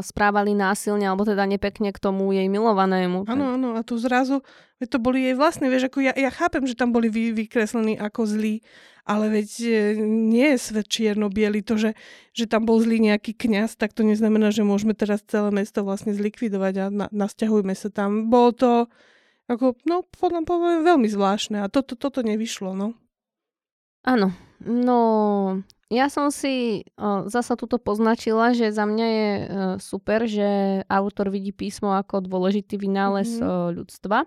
[0.00, 3.28] správali násilne alebo teda nepekne k tomu jej milovanému.
[3.28, 4.40] Áno, áno, a tu zrazu,
[4.80, 8.00] veď to boli jej vlastné, vieš, ako ja, ja chápem, že tam boli vy, vykreslení
[8.00, 8.64] ako zlí,
[9.04, 9.72] ale veď e,
[10.04, 11.92] nie je svet čierno-biely, to, že,
[12.32, 16.16] že tam bol zlý nejaký kňaz, tak to neznamená, že môžeme teraz celé mesto vlastne
[16.16, 18.32] zlikvidovať a na, nasťahujme sa tam.
[18.32, 18.70] Bolo to
[19.50, 22.94] ako, no, podľa mňa veľmi zvláštne a toto, toto nevyšlo, no.
[24.06, 24.32] Áno,
[24.64, 24.96] no
[25.90, 29.38] ja som si o, zasa tuto poznačila, že za mňa je o,
[29.82, 33.50] super, že autor vidí písmo ako dôležitý vynález mm-hmm.
[33.50, 34.24] o, ľudstva.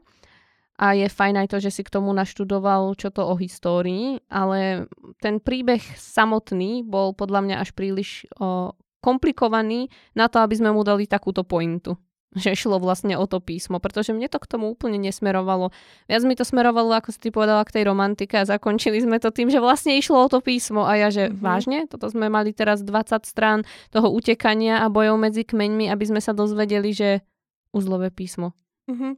[0.74, 4.92] A je fajn aj to, že si k tomu naštudoval čo to o histórii, ale
[5.24, 9.88] ten príbeh samotný bol podľa mňa až príliš o, komplikovaný
[10.20, 11.96] na to, aby sme mu dali takúto pointu
[12.34, 15.70] že šlo vlastne o to písmo, pretože mne to k tomu úplne nesmerovalo.
[16.10, 19.30] Viac mi to smerovalo, ako si ty povedala, k tej romantike a zakončili sme to
[19.30, 21.42] tým, že vlastne išlo o to písmo a ja, že mm-hmm.
[21.42, 23.62] vážne, toto sme mali teraz 20 strán
[23.94, 27.22] toho utekania a bojov medzi kmeňmi, aby sme sa dozvedeli, že
[27.70, 28.58] uzlové písmo.
[28.90, 29.14] Mm-hmm.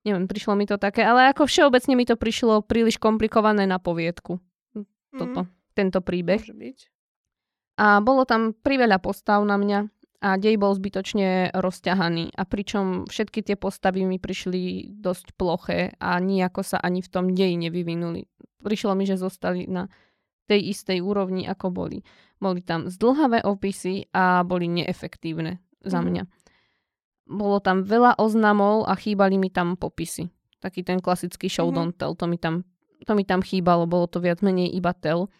[0.00, 4.40] Neviem, prišlo mi to také, ale ako všeobecne mi to prišlo príliš komplikované na poviedku.
[5.10, 5.74] Toto, mm-hmm.
[5.76, 6.40] tento príbeh.
[7.80, 12.36] A bolo tam priveľa postav na mňa a dej bol zbytočne rozťahaný.
[12.36, 17.32] A pričom všetky tie postavy mi prišli dosť ploché a nejako sa ani v tom
[17.32, 18.28] deji nevyvinuli.
[18.60, 19.88] Prišlo mi, že zostali na
[20.44, 22.04] tej istej úrovni, ako boli.
[22.36, 26.06] Boli tam zdlhavé opisy a boli neefektívne za mhm.
[26.06, 26.22] mňa.
[26.28, 26.32] Mm.
[27.30, 30.28] Bolo tam veľa oznamov a chýbali mi tam popisy.
[30.60, 31.74] Taký ten klasický show mm.
[31.74, 32.68] don't tell, to mi, tam,
[33.08, 35.32] to mi tam chýbalo, bolo to viac menej iba tell.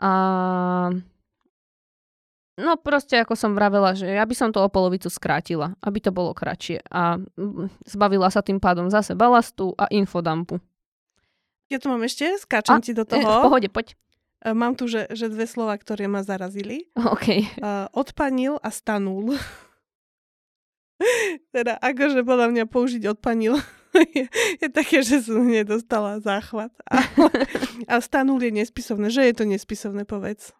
[0.00, 0.88] A
[2.62, 6.14] No proste, ako som vravela, že ja by som to o polovicu skrátila, aby to
[6.14, 6.78] bolo kratšie.
[6.86, 10.62] A mm, zbavila sa tým pádom zase balastu a infodampu.
[11.66, 13.26] Ja tu mám ešte, skáčem a, ti do toho.
[13.26, 13.98] v pohode, poď.
[14.46, 16.86] E, mám tu, že, že dve slova, ktoré ma zarazili.
[16.94, 17.58] OK.
[17.58, 19.34] Uh, odpanil a stanul.
[21.56, 23.58] teda akože podľa mňa použiť odpanil
[24.16, 24.26] je,
[24.60, 26.72] je také, že som nedostala záchvat.
[26.88, 27.04] A,
[27.92, 29.12] a stanul je nespisovné.
[29.12, 30.56] Že je to nespisovné, povedz.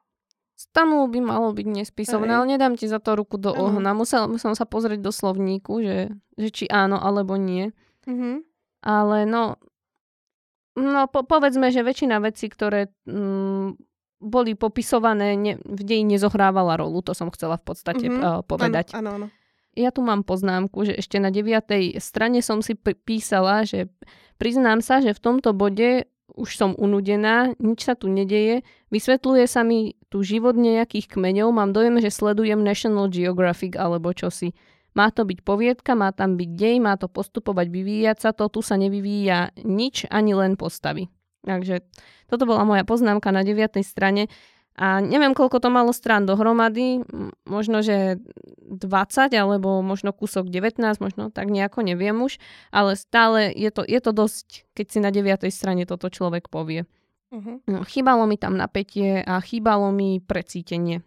[0.63, 2.37] Stanul by malo byť nespisovné, Aj.
[2.39, 3.99] ale nedám ti za to ruku do ohna.
[3.99, 7.75] Musel, musel sa pozrieť do slovníku, že, že či áno alebo nie.
[8.07, 8.35] Mm-hmm.
[8.87, 9.59] Ale no,
[10.79, 13.75] no po, povedzme, že väčšina vecí, ktoré mm,
[14.23, 17.03] boli popisované, ne, v deji nezohrávala rolu.
[17.11, 18.23] To som chcela v podstate mm-hmm.
[18.23, 18.95] uh, povedať.
[18.95, 19.27] Áno, áno.
[19.75, 23.91] Ja tu mám poznámku, že ešte na deviatej strane som si písala, že
[24.39, 26.07] priznám sa, že v tomto bode
[26.39, 31.73] už som unudená, nič sa tu nedeje, vysvetľuje sa mi tu život nejakých kmeňov, mám
[31.73, 34.53] dojem, že sledujem National Geographic alebo čosi.
[34.93, 38.61] Má to byť poviedka, má tam byť dej, má to postupovať, vyvíjať sa to, tu
[38.61, 41.09] sa nevyvíja nič, ani len postavy.
[41.49, 41.81] Takže
[42.29, 43.81] toto bola moja poznámka na 9.
[43.81, 44.29] strane.
[44.77, 47.05] A neviem, koľko to malo strán dohromady,
[47.49, 48.21] možno, že
[48.69, 52.37] 20 alebo možno kúsok 19, možno tak nejako, neviem už,
[52.69, 55.49] ale stále je to, je to dosť, keď si na 9.
[55.49, 56.85] strane toto človek povie.
[57.33, 57.81] Uh-huh.
[57.89, 61.01] Chýbalo mi tam napätie a chýbalo mi precítenie.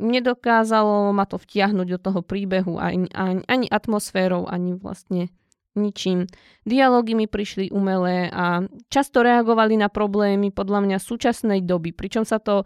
[0.00, 5.28] Nedokázalo ma to vtiahnuť do toho príbehu ani, ani, ani atmosférou, ani vlastne
[5.76, 6.26] ničím.
[6.64, 12.40] Dialógy mi prišli umelé a často reagovali na problémy podľa mňa súčasnej doby, pričom sa
[12.40, 12.64] to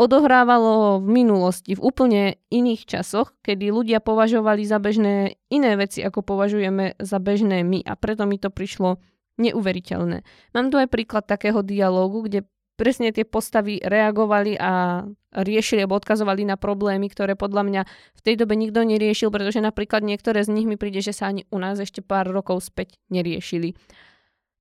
[0.00, 6.24] odohrávalo v minulosti, v úplne iných časoch, kedy ľudia považovali za bežné iné veci, ako
[6.24, 8.96] považujeme za bežné my a preto mi to prišlo
[9.38, 10.26] neuveriteľné.
[10.56, 12.48] Mám tu aj príklad takého dialógu, kde
[12.80, 15.04] presne tie postavy reagovali a
[15.36, 17.82] riešili alebo odkazovali na problémy, ktoré podľa mňa
[18.16, 21.44] v tej dobe nikto neriešil, pretože napríklad niektoré z nich mi príde, že sa ani
[21.52, 23.76] u nás ešte pár rokov späť neriešili.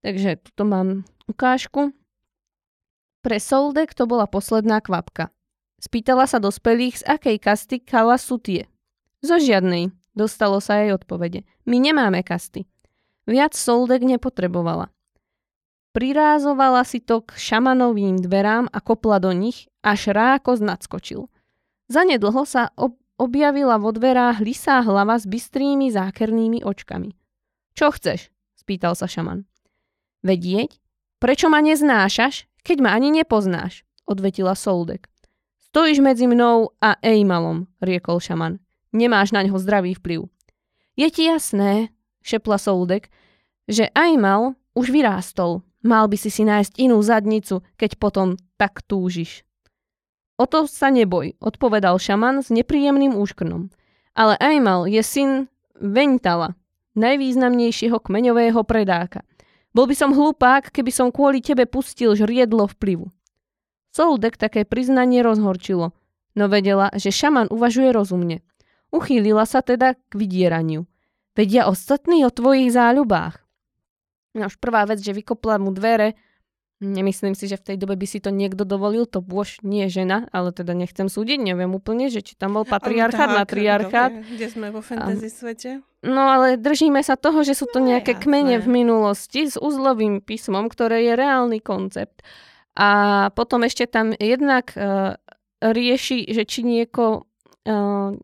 [0.04, 1.96] Takže tuto mám ukážku.
[3.24, 5.32] Pre Soldek to bola posledná kvapka.
[5.80, 8.68] Spýtala sa dospelých, z akej kasty kala sú tie.
[9.24, 11.48] Zo žiadnej, dostalo sa jej odpovede.
[11.64, 12.68] My nemáme kasty.
[13.30, 14.90] Viac Soldek nepotrebovala.
[15.94, 21.30] Prirázovala si to k šamanovým dverám a kopla do nich, až ráko nadskočil.
[21.94, 27.14] Zanedlho sa ob- objavila vo dverách lisá hlava s bystrými zákernými očkami.
[27.78, 28.34] Čo chceš?
[28.58, 29.46] spýtal sa šaman.
[30.26, 30.82] Vedieť?
[31.22, 33.86] Prečo ma neznášaš, keď ma ani nepoznáš?
[34.10, 35.06] odvetila Soldek.
[35.70, 38.58] Stojíš medzi mnou a Ejmalom, riekol šaman.
[38.90, 40.26] Nemáš na ňo zdravý vplyv.
[40.98, 41.94] Je ti jasné,
[42.30, 43.10] šepla Soldek,
[43.66, 49.48] že Ejmal už vyrástol, Mal by si si nájsť inú zadnicu, keď potom tak túžiš.
[50.36, 53.72] O to sa neboj, odpovedal šaman s nepríjemným úškrnom.
[54.16, 55.32] Ale Aimal je syn
[55.80, 56.60] Ventala,
[57.00, 59.24] najvýznamnejšieho kmeňového predáka.
[59.72, 63.08] Bol by som hlupák, keby som kvôli tebe pustil žriedlo vplyvu.
[63.96, 65.96] Soldek také priznanie rozhorčilo,
[66.36, 68.44] no vedela, že šaman uvažuje rozumne.
[68.92, 70.84] Uchýlila sa teda k vydieraniu.
[71.38, 73.42] Vedia ostatní o tvojich záľubách.
[74.38, 76.14] No už prvá vec, že vykopla mu dvere,
[76.80, 80.32] nemyslím si, že v tej dobe by si to niekto dovolil, to bôž nie žena,
[80.32, 84.12] ale teda nechcem súdiť, neviem úplne, že či tam bol patriarchát, matriarchát.
[84.16, 85.70] Kde sme vo fantasy svete?
[86.00, 88.24] No ale držíme sa toho, že sú to no, nejaké jasné.
[88.24, 92.24] kmene v minulosti s uzlovým písmom, ktoré je reálny koncept.
[92.80, 95.20] A potom ešte tam jednak uh,
[95.60, 97.28] rieši, že či nieko
[97.68, 98.16] uh,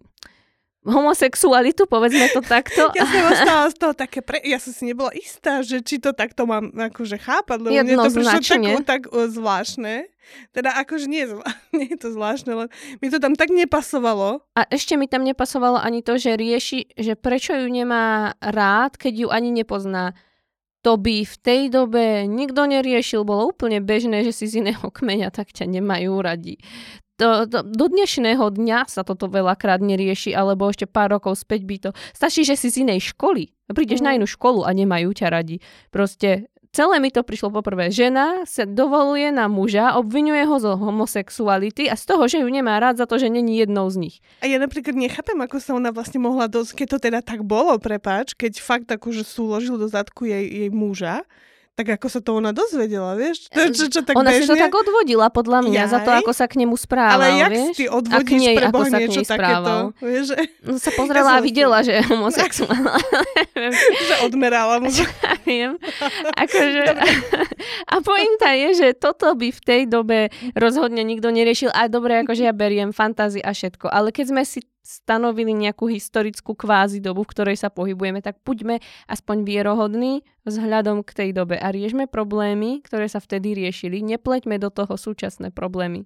[0.86, 2.94] homosexualitu, povedzme to takto.
[2.94, 4.38] Ja som ostala z toho také, pre...
[4.46, 8.14] ja som si nebola istá, že či to takto mám akože chápať, lebo mne to
[8.14, 8.40] prišlo
[8.86, 10.06] tak, tak zvláštne.
[10.54, 11.26] Teda akože nie,
[11.78, 12.68] nie je to zvláštne, len
[13.02, 14.46] mi to tam tak nepasovalo.
[14.54, 19.14] A ešte mi tam nepasovalo ani to, že rieši, že prečo ju nemá rád, keď
[19.26, 20.14] ju ani nepozná.
[20.86, 25.34] To by v tej dobe nikto neriešil, bolo úplne bežné, že si z iného kmeňa
[25.34, 26.62] tak ťa nemajú radi
[27.16, 31.76] do, do, do dnešného dňa sa toto veľakrát nerieši, alebo ešte pár rokov späť by
[31.80, 31.90] to...
[32.12, 33.56] Stačí, že si z inej školy.
[33.72, 34.06] Prídeš mm.
[34.06, 34.18] na mhm.
[34.22, 35.64] inú školu a nemajú ťa radi.
[35.90, 37.88] Proste celé mi to prišlo poprvé.
[37.88, 42.76] Žena sa dovoluje na muža, obvinuje ho zo homosexuality a z toho, že ju nemá
[42.84, 44.16] rád za to, že není jednou z nich.
[44.44, 47.80] A ja napríklad nechápem, ako sa ona vlastne mohla dosť, keď to teda tak bolo,
[47.80, 51.24] prepáč, keď fakt akože súložil do zadku jej, jej muža,
[51.76, 53.48] tak ako sa to ona dozvedela, vieš?
[53.56, 54.48] To, čo, čo, tak ona bežne?
[54.48, 55.92] si to tak odvodila, podľa mňa, Jaj?
[55.92, 57.76] za to, ako sa k nemu správal, Ale jak vieš?
[57.76, 59.74] ty odvodíš nej, pre sa niečo takéto?
[60.00, 60.36] Vieš, že...
[60.66, 62.96] No sa pozrela ja a videla, že je homosexuál.
[64.08, 64.88] že odmerala mu.
[65.44, 65.76] Viem.
[66.40, 66.84] Akože...
[67.92, 71.76] a pointa je, že toto by v tej dobe rozhodne nikto neriešil.
[71.76, 73.92] A dobre, akože ja beriem fantázi a všetko.
[73.92, 78.78] Ale keď sme si stanovili nejakú historickú kvázi dobu, v ktorej sa pohybujeme, tak buďme
[79.10, 84.06] aspoň vierohodní vzhľadom k tej dobe a riešme problémy, ktoré sa vtedy riešili.
[84.06, 86.06] Nepleťme do toho súčasné problémy.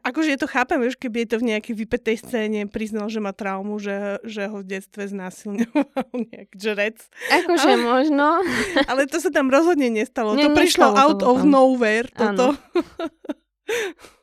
[0.00, 3.36] Akože je to chápem, vieš, keby je to v nejakej vypetej scéne priznal, že má
[3.36, 6.98] traumu, že, že ho v detstve znásilňoval nejak žrec.
[7.28, 8.26] Akože ale, možno.
[8.90, 10.38] Ale to sa tam rozhodne nestalo.
[10.38, 11.50] Nie, to prišlo out of tam.
[11.52, 12.54] nowhere, toto.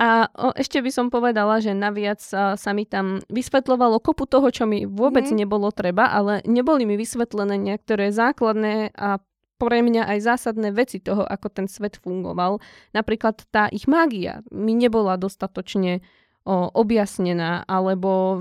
[0.00, 4.48] A o, ešte by som povedala, že naviac sa, sa mi tam vysvetľovalo kopu toho,
[4.48, 5.44] čo mi vôbec mm.
[5.44, 9.20] nebolo treba, ale neboli mi vysvetlené niektoré základné a
[9.60, 12.64] pre mňa aj zásadné veci toho, ako ten svet fungoval.
[12.96, 16.00] Napríklad tá ich mágia mi nebola dostatočne
[16.48, 18.40] o, objasnená, alebo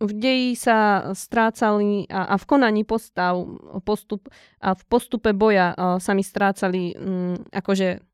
[0.00, 3.36] v deji sa strácali a, a v konaní postav
[3.84, 4.32] postup,
[4.64, 8.07] a v postupe boja a, sa mi strácali m, akože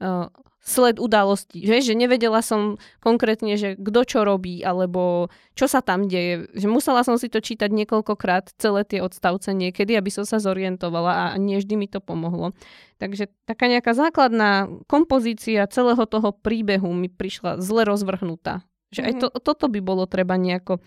[0.00, 0.30] a,
[0.64, 1.84] sled udalostí, že?
[1.84, 6.48] že nevedela som konkrétne, že kto čo robí, alebo čo sa tam deje.
[6.56, 11.36] Že musela som si to čítať niekoľkokrát, celé tie odstavce niekedy, aby som sa zorientovala
[11.36, 12.56] a nie vždy mi to pomohlo.
[12.96, 18.64] Takže taká nejaká základná kompozícia celého toho príbehu mi prišla zle rozvrhnutá.
[18.88, 20.80] Že aj to, toto by bolo treba nejako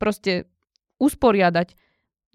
[0.00, 0.48] proste
[0.96, 1.76] usporiadať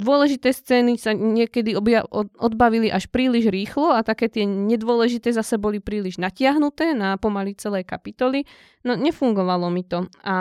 [0.01, 2.05] dôležité scény sa niekedy obja-
[2.37, 7.85] odbavili až príliš rýchlo a také tie nedôležité zase boli príliš natiahnuté na pomaly celé
[7.85, 8.45] kapitoly.
[8.81, 10.09] No nefungovalo mi to.
[10.25, 10.35] A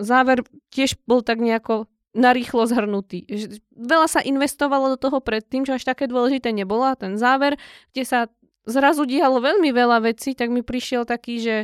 [0.00, 0.40] záver
[0.72, 3.26] tiež bol tak nejako narýchlo zhrnutý.
[3.74, 7.58] Veľa sa investovalo do toho predtým, čo až také dôležité nebolo a ten záver,
[7.90, 8.18] kde sa
[8.64, 11.56] zrazu dialo veľmi veľa vecí, tak mi prišiel taký, že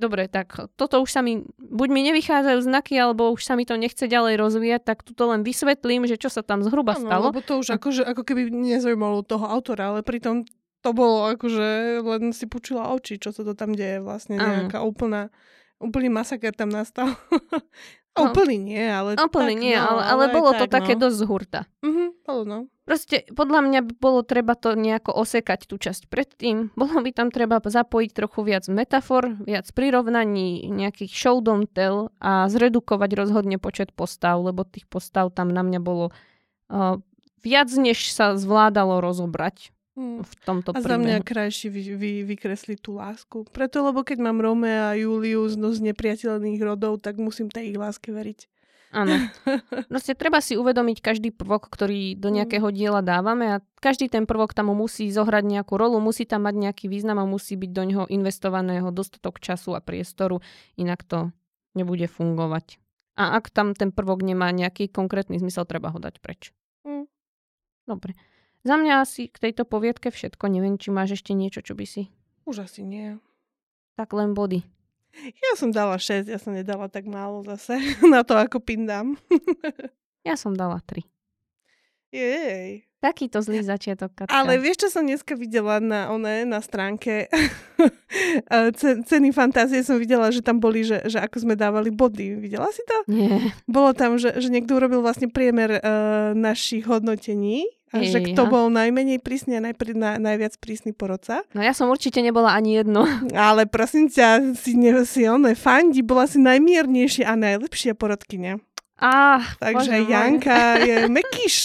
[0.00, 3.76] dobre, tak toto už sa mi, buď mi nevychádzajú znaky, alebo už sa mi to
[3.76, 7.24] nechce ďalej rozvíjať, tak tuto len vysvetlím, že čo sa tam zhruba ano, stalo.
[7.28, 10.48] lebo to už akože, ako keby nezaujímalo toho autora, ale pritom
[10.80, 15.28] to bolo akože len si počula oči, čo sa to tam deje vlastne, nejaká úplná,
[15.76, 17.12] úplný masaker tam nastal.
[18.18, 18.34] No.
[18.34, 19.14] Úplný nie, ale...
[19.14, 20.72] Úplný tak, nie, no, ale, ale, bolo tak, to no.
[20.82, 21.60] také dosť z hurta.
[21.80, 22.58] Mhm, bolo no.
[22.90, 26.68] Proste podľa mňa by bolo treba to nejako osekať tú časť predtým.
[26.80, 32.50] Bolo by tam treba zapojiť trochu viac metafor, viac prirovnaní, nejakých show don't tell a
[32.50, 36.98] zredukovať rozhodne počet postav, lebo tých postav tam na mňa bolo uh,
[37.46, 40.26] viac, než sa zvládalo rozobrať mm.
[40.26, 43.46] v tomto A za mňa krajšie vy, vy, vykresli tú lásku.
[43.54, 47.70] Preto, lebo keď mám Romea a Juliu z, no, z nepriateľných rodov, tak musím tej
[47.70, 48.50] ich láske veriť.
[48.90, 49.14] Áno.
[49.90, 52.34] Proste treba si uvedomiť každý prvok, ktorý do mm.
[52.42, 56.58] nejakého diela dávame a každý ten prvok tam musí zohrať nejakú rolu, musí tam mať
[56.58, 60.42] nejaký význam a musí byť do neho investovaného dostatok času a priestoru,
[60.74, 61.30] inak to
[61.78, 62.82] nebude fungovať.
[63.14, 66.50] A ak tam ten prvok nemá nejaký konkrétny zmysel, treba ho dať preč.
[66.82, 67.06] Mm.
[67.86, 68.18] Dobre.
[68.66, 70.50] Za mňa asi k tejto poviedke všetko.
[70.50, 72.12] Neviem, či máš ešte niečo, čo by si...
[72.44, 73.16] Už asi nie.
[73.94, 74.66] Tak len body.
[75.44, 77.78] Ja som dala 6, ja som nedala tak málo zase
[78.12, 79.18] na to, ako pindám.
[80.28, 81.02] ja som dala 3.
[82.10, 82.90] Jej.
[83.00, 84.34] Takýto zlý začiatok, Katka.
[84.34, 87.32] Ale vieš, čo som dneska videla na, one, na stránke
[89.08, 92.36] ceny fantázie som videla, že tam boli, že, že ako sme dávali body.
[92.36, 93.08] Videla si to?
[93.08, 93.56] Nie.
[93.64, 98.70] Bolo tam, že, že niekto urobil vlastne priemer uh, našich hodnotení a že kto bol
[98.70, 101.42] najmenej prísny a najpr- na, najviac prísny porodca.
[101.50, 103.02] No ja som určite nebola ani jedno.
[103.34, 108.62] Ale prosím ťa, si, ne, si one, fandi, bola si najmiernejšia a najlepšia porodkynia.
[109.00, 110.84] Ah, Takže Janka môj.
[110.84, 111.56] je mekyš.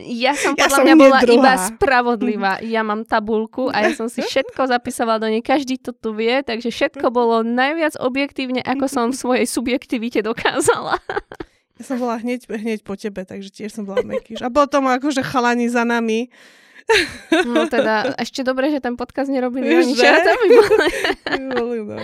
[0.00, 1.36] Ja som podľa ja mňa bola druhá.
[1.36, 2.52] iba spravodlivá.
[2.64, 5.44] Ja mám tabulku a ja som si všetko zapisovala do nej.
[5.44, 10.96] Každý to tu vie, takže všetko bolo najviac objektívne, ako som v svojej subjektivite dokázala.
[11.78, 14.42] Ja som bola hneď, hneď po tebe, takže tiež som bola mekýš.
[14.42, 16.26] A potom akože chalani za nami.
[17.44, 19.92] No teda, ešte dobre, že ten podcast nerobili oni.
[19.94, 20.88] Čo to by boli?
[21.28, 21.96] by boli, no.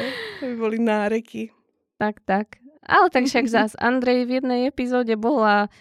[0.45, 1.51] by boli náreky.
[1.97, 2.61] Tak, tak.
[2.85, 5.73] Ale tak však zás Andrej v jednej epizóde bola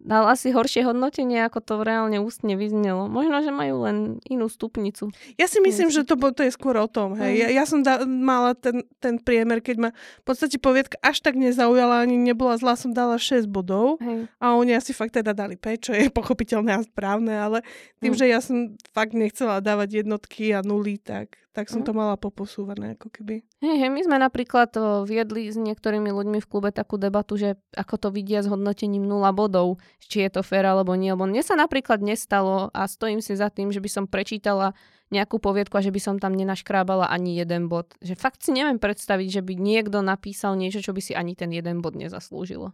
[0.00, 3.06] dal asi horšie hodnotenie, ako to reálne ústne vyznelo.
[3.06, 5.12] Možno, že majú len inú stupnicu.
[5.36, 7.14] Ja si myslím, že to, to je skôr o tom.
[7.20, 7.32] Hej.
[7.32, 7.38] Mm.
[7.38, 11.36] Ja, ja som da, mala ten, ten priemer, keď ma v podstate poviedka až tak
[11.36, 14.26] nezaujala, ani nebola zlá, som dala 6 bodov hej.
[14.40, 17.58] a oni asi fakt teda dali 5, čo je pochopiteľné a správne, ale
[18.00, 18.18] tým, mm.
[18.18, 22.94] že ja som fakt nechcela dávať jednotky a nuly, tak tak som to mala poposúvané
[22.94, 23.42] ako keby.
[23.58, 24.70] Hej, hej, my sme napríklad
[25.02, 29.26] viedli s niektorými ľuďmi v klube takú debatu, že ako to vidia s hodnotením 0
[29.34, 31.10] bodov, či je to fér alebo nie.
[31.10, 34.78] Lebo mne sa napríklad nestalo a stojím si za tým, že by som prečítala
[35.10, 37.98] nejakú poviedku a že by som tam nenaškrábala ani jeden bod.
[37.98, 41.50] Že fakt si neviem predstaviť, že by niekto napísal niečo, čo by si ani ten
[41.50, 42.70] jeden bod nezaslúžilo.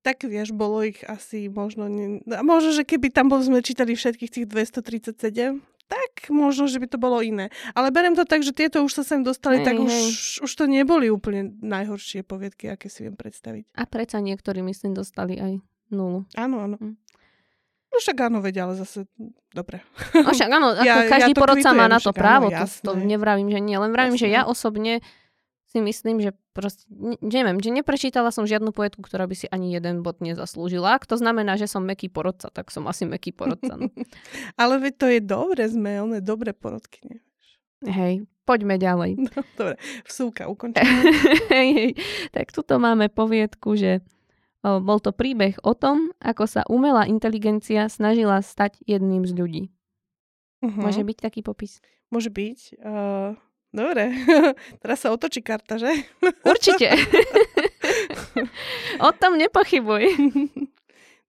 [0.00, 1.84] Tak vieš, bolo ich asi možno...
[1.84, 2.24] Ne...
[2.24, 5.60] Možno, že keby tam bol, sme čítali všetkých tých 237,
[5.90, 7.50] tak možno, že by to bolo iné.
[7.74, 9.82] Ale berem to tak, že tieto už sa sem dostali, hej, tak hej.
[9.82, 13.74] Už, už to neboli úplne najhoršie poviedky, aké si viem predstaviť.
[13.74, 15.58] A predsa niektorí, myslím, dostali aj
[15.90, 16.30] nulu.
[16.38, 16.78] Áno, áno.
[16.78, 16.94] Hm.
[17.90, 19.10] No však áno, vedia, ale zase
[19.50, 19.82] dobre.
[20.14, 22.92] No však áno, ako ja, každý ja porodca má na to právo, áno, to, to
[22.94, 24.30] nevravím, že nie, len vravím, jasné.
[24.30, 25.02] že ja osobne
[25.70, 26.82] si myslím, že proste,
[27.22, 30.98] neviem, že neprečítala som žiadnu poetku, ktorá by si ani jeden bod nezaslúžila.
[30.98, 33.78] Ak to znamená, že som meký porodca, tak som asi meký porodca.
[33.78, 33.86] No.
[34.60, 37.22] Ale veď to je dobre, sme one dobre porodky.
[37.86, 39.14] Hej, poďme ďalej.
[39.30, 40.90] No, dobre, vsúka, ukončená.
[41.54, 41.90] hej, hej.
[42.34, 44.02] Tak tuto máme poviedku, že
[44.66, 49.62] o, bol to príbeh o tom, ako sa umelá inteligencia snažila stať jedným z ľudí.
[50.66, 50.82] Uh-huh.
[50.82, 51.78] Môže byť taký popis?
[52.10, 52.58] Môže byť.
[52.82, 53.38] Uh
[53.70, 54.10] Dobre,
[54.82, 55.94] teraz sa otočí karta, že?
[56.42, 56.90] Určite.
[59.06, 60.04] o tom nepochybuj.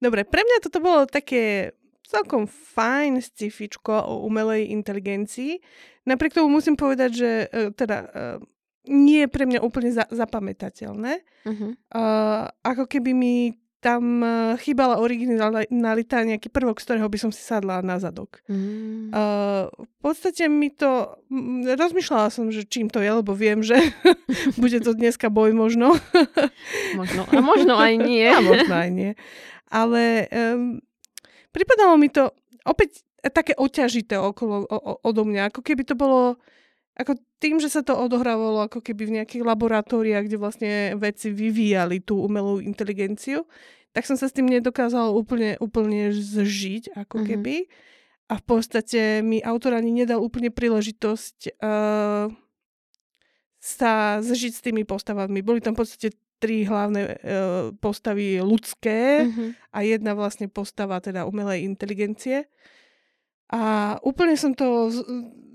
[0.01, 5.61] Dobre, pre mňa toto bolo také celkom fajn scifičko o umelej inteligencii.
[6.09, 8.37] Napriek tomu musím povedať, že uh, teda uh,
[8.89, 11.21] nie je pre mňa úplne za- zapamätateľné.
[11.45, 11.77] Uh-huh.
[11.93, 17.41] Uh, ako keby mi tam uh, chýbala originalita, nejaký prvok, z ktorého by som si
[17.41, 18.45] sadla na zadok.
[18.45, 19.09] Mm.
[19.09, 21.17] Uh, v podstate mi to...
[21.65, 23.81] Rozmýšľala som, že čím to je, lebo viem, že
[24.61, 25.97] bude to dneska boj možno.
[26.99, 27.25] možno.
[27.25, 28.29] A možno aj nie.
[28.29, 29.11] A možno aj nie.
[29.73, 30.77] Ale um,
[31.49, 32.29] pripadalo mi to
[32.61, 33.01] opäť
[33.33, 36.37] také oťažité okolo, o, o, odo mňa, ako keby to bolo
[37.01, 41.99] ako tým, že sa to odohrávalo ako keby v nejakých laboratóriách, kde vlastne veci vyvíjali
[42.05, 43.49] tú umelú inteligenciu,
[43.91, 47.29] tak som sa s tým nedokázala úplne, úplne zžiť, ako mm-hmm.
[47.33, 47.55] keby.
[48.31, 52.31] A v podstate mi autor ani nedal úplne príležitosť uh,
[53.59, 53.93] sa
[54.23, 55.43] zžiť s tými postavami.
[55.43, 57.13] Boli tam v podstate tri hlavné uh,
[57.75, 59.75] postavy ľudské mm-hmm.
[59.75, 62.47] a jedna vlastne postava teda umelej inteligencie.
[63.51, 64.87] A úplne som to,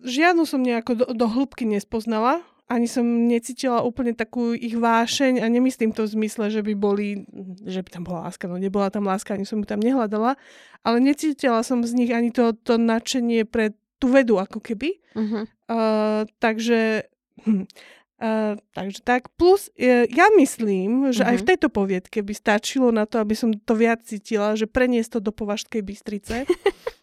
[0.04, 5.46] žiadnu som nejako do, do hĺbky nespoznala, ani som necítila úplne takú ich vášeň a
[5.46, 7.22] nemyslím to v zmysle, že by boli,
[7.62, 10.34] že by tam bola láska, no nebola tam láska, ani som ju tam nehľadala,
[10.82, 13.72] ale necítila som z nich ani to, to nadšenie pre
[14.02, 14.98] tú vedu ako keby.
[15.14, 15.46] Uh-huh.
[15.70, 17.06] Uh, takže
[17.46, 17.70] hm,
[18.16, 19.28] Uh, takže tak.
[19.36, 21.36] Plus, uh, ja myslím, že uh-huh.
[21.36, 21.48] aj v mhm.
[21.52, 25.36] tejto poviedke by stačilo na to, aby som to viac cítila, že preniesť to do
[25.36, 26.48] Považskej Bystrice.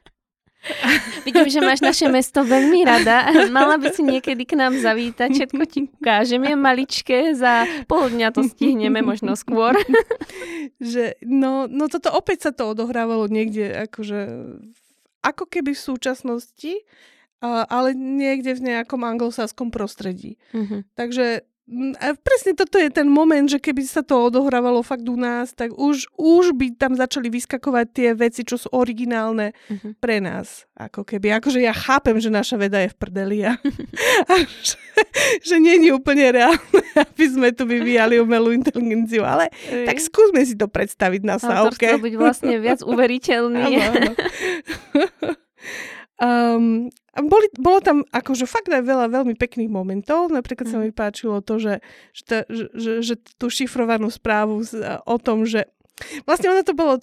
[1.28, 3.28] Vidím, že máš naše mesto veľmi rada.
[3.52, 6.40] Mala by si niekedy k nám zavítať, všetko ti ukážem.
[6.40, 9.76] Je maličké, za pol dňa to stihneme, možno skôr.
[10.80, 14.20] že, no, no toto opäť sa to odohrávalo niekde, akože
[15.24, 16.74] ako keby v súčasnosti,
[17.44, 20.40] ale niekde v nejakom anglosáskom prostredí.
[20.56, 20.88] Uh-huh.
[20.96, 25.56] Takže a presne toto je ten moment, že keby sa to odohrávalo fakt u nás,
[25.56, 29.96] tak už, už by tam začali vyskakovať tie veci, čo sú originálne uh-huh.
[29.96, 30.68] pre nás.
[30.76, 33.56] Ako keby, akože ja chápem, že naša veda je v prdeli a,
[34.32, 34.76] a že,
[35.40, 39.88] že nie je úplne reálne, aby sme tu vyvíjali umelú inteligenciu, ale Ej.
[39.88, 41.96] tak skúsme si to predstaviť na sávke.
[41.96, 43.72] byť vlastne viac uveriteľný.
[43.88, 44.12] áno, áno.
[46.20, 46.90] Um,
[47.22, 50.34] boli, bolo tam akože fakt aj veľa veľmi pekných momentov.
[50.34, 50.98] Napríklad sa mi mhm.
[50.98, 51.86] páčilo to, že,
[52.18, 55.70] že, ta, že, že, tú šifrovanú správu z, o tom, že
[56.26, 56.98] vlastne ono to bolo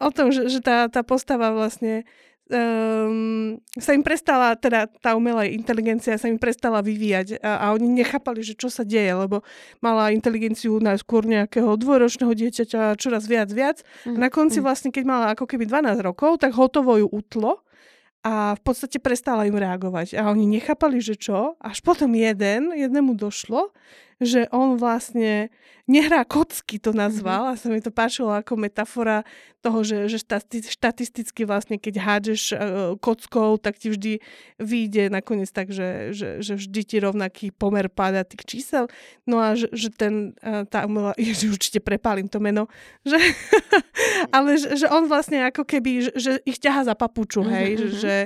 [0.00, 2.08] o tom, že, že tá, tá postava vlastne
[2.48, 8.00] um, sa im prestala, teda tá umelá inteligencia sa im prestala vyvíjať a, a oni
[8.00, 9.44] nechápali, že čo sa deje, lebo
[9.84, 13.84] mala inteligenciu najskôr nejakého dvojročného dieťaťa čoraz viac, viac.
[14.08, 14.16] Mm.
[14.16, 14.64] A na konci mhm.
[14.64, 17.60] vlastne, keď mala ako keby 12 rokov, tak hotovo ju utlo
[18.20, 20.20] a v podstate prestala im reagovať.
[20.20, 21.56] A oni nechápali, že čo.
[21.56, 23.72] Až potom jeden, jednému došlo,
[24.20, 25.48] že on vlastne
[25.90, 27.56] nehrá kocky, to nazval mm-hmm.
[27.56, 29.26] a sa mi to páčilo ako metafora
[29.64, 30.22] toho, že, že
[30.70, 32.56] štatisticky vlastne, keď hádžeš uh,
[33.00, 34.12] kockou, tak ti vždy
[34.62, 38.86] vyjde nakoniec tak, že, že, že vždy ti rovnaký pomer páda tých čísel.
[39.26, 42.70] No a že, že ten, uh, tá umelá, ježi, určite prepálim to meno,
[43.02, 43.18] že,
[44.36, 47.96] ale že, že on vlastne ako keby, že, že ich ťaha za papuču, hej, mm-hmm.
[47.98, 48.16] že,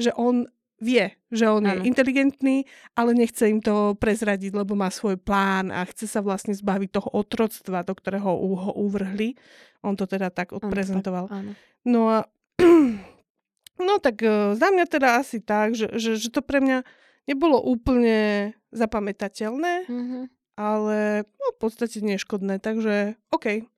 [0.00, 0.50] že on
[0.82, 1.78] vie, že on ano.
[1.78, 2.66] je inteligentný,
[2.98, 7.08] ale nechce im to prezradiť, lebo má svoj plán a chce sa vlastne zbaviť toho
[7.14, 8.26] otroctva, do ktorého
[8.58, 9.38] ho uvrhli.
[9.86, 11.30] On to teda tak odprezentoval.
[11.30, 12.18] Ano, tak, no a
[13.86, 16.82] no tak e, za mňa teda asi tak, že, že, že to pre mňa
[17.30, 20.24] nebolo úplne zapamätateľné, mm-hmm.
[20.58, 23.70] ale no, v podstate neškodné, takže OK.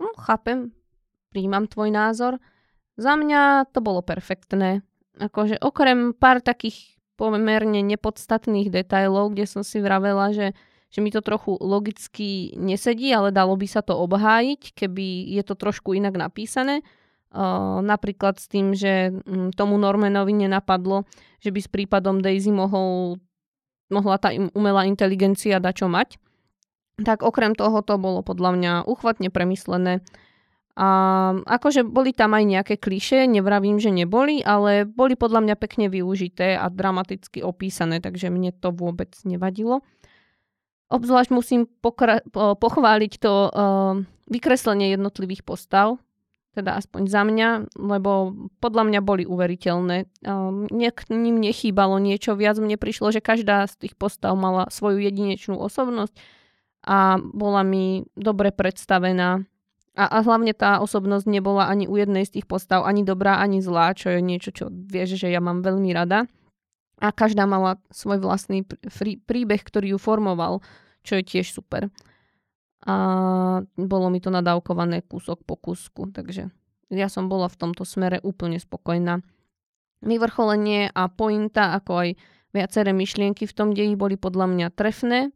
[0.00, 0.72] No, chápem,
[1.28, 2.32] príjmam tvoj názor.
[2.98, 4.82] Za mňa to bolo perfektné
[5.18, 10.54] akože okrem pár takých pomerne nepodstatných detajlov, kde som si vravela, že,
[10.88, 15.58] že mi to trochu logicky nesedí, ale dalo by sa to obhájiť, keby je to
[15.58, 16.86] trošku inak napísané.
[17.28, 21.04] Uh, napríklad s tým, že um, tomu Normanovi nenapadlo,
[21.44, 23.20] že by s prípadom Daisy mohol,
[23.92, 26.16] mohla tá umelá inteligencia dačo mať.
[27.04, 30.00] Tak okrem toho to bolo podľa mňa uchvatne premyslené
[30.78, 30.88] a
[31.42, 36.54] akože boli tam aj nejaké kliše, nevravím, že neboli, ale boli podľa mňa pekne využité
[36.54, 39.82] a dramaticky opísané, takže mne to vôbec nevadilo.
[40.86, 43.98] Obzvlášť musím pokra- pochváliť to uh,
[44.30, 45.98] vykreslenie jednotlivých postav,
[46.54, 50.06] teda aspoň za mňa, lebo podľa mňa boli uveriteľné.
[50.22, 55.02] Um, k ním nechýbalo niečo viac, mne prišlo, že každá z tých postav mala svoju
[55.02, 56.14] jedinečnú osobnosť
[56.86, 59.42] a bola mi dobre predstavená
[59.98, 63.58] a, a hlavne tá osobnosť nebola ani u jednej z tých postav ani dobrá, ani
[63.58, 66.30] zlá, čo je niečo, čo vieš, že ja mám veľmi rada.
[67.02, 70.62] A každá mala svoj vlastný prí, príbeh, ktorý ju formoval,
[71.02, 71.90] čo je tiež super.
[72.86, 72.94] a
[73.74, 76.54] bolo mi to nadávkované kúsok po kúsku, takže
[76.88, 79.20] ja som bola v tomto smere úplne spokojná.
[79.98, 82.08] Vyvrcholenie a pointa, ako aj
[82.54, 85.34] viaceré myšlienky v tom deji boli podľa mňa trefné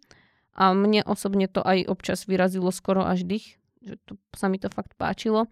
[0.54, 4.70] a mne osobne to aj občas vyrazilo skoro až dých, že to, sa mi to
[4.70, 5.50] fakt páčilo.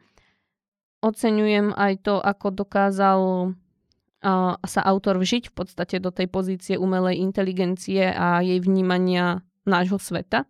[1.01, 3.20] Oceňujem aj to, ako dokázal
[3.51, 9.97] uh, sa autor vžiť v podstate do tej pozície umelej inteligencie a jej vnímania nášho
[9.97, 10.45] sveta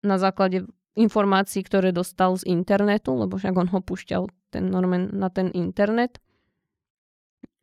[0.00, 0.64] na základe
[0.98, 6.18] informácií, ktoré dostal z internetu, lebo však on ho púšťal ten Norman na ten internet.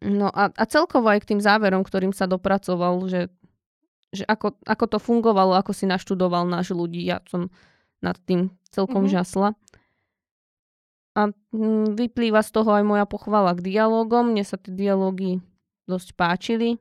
[0.03, 3.22] No a, a celkovo aj k tým záverom, ktorým sa dopracoval, že,
[4.13, 7.49] že ako, ako to fungovalo, ako si naštudoval náš ľudí, ja som
[8.02, 9.18] nad tým celkom mm-hmm.
[9.18, 9.50] žasla.
[11.18, 14.32] A mm, vyplýva z toho aj moja pochvala k dialogom.
[14.32, 15.41] Mne sa tie dialógy
[15.89, 16.78] dosť páčili.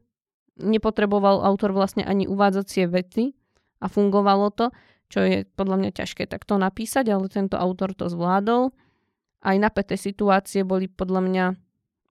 [0.61, 3.33] Nepotreboval autor vlastne ani uvádzacie vety
[3.81, 4.73] a fungovalo to,
[5.09, 8.73] čo je podľa mňa ťažké takto napísať, ale tento autor to zvládol.
[9.41, 11.45] Aj napäté situácie boli podľa mňa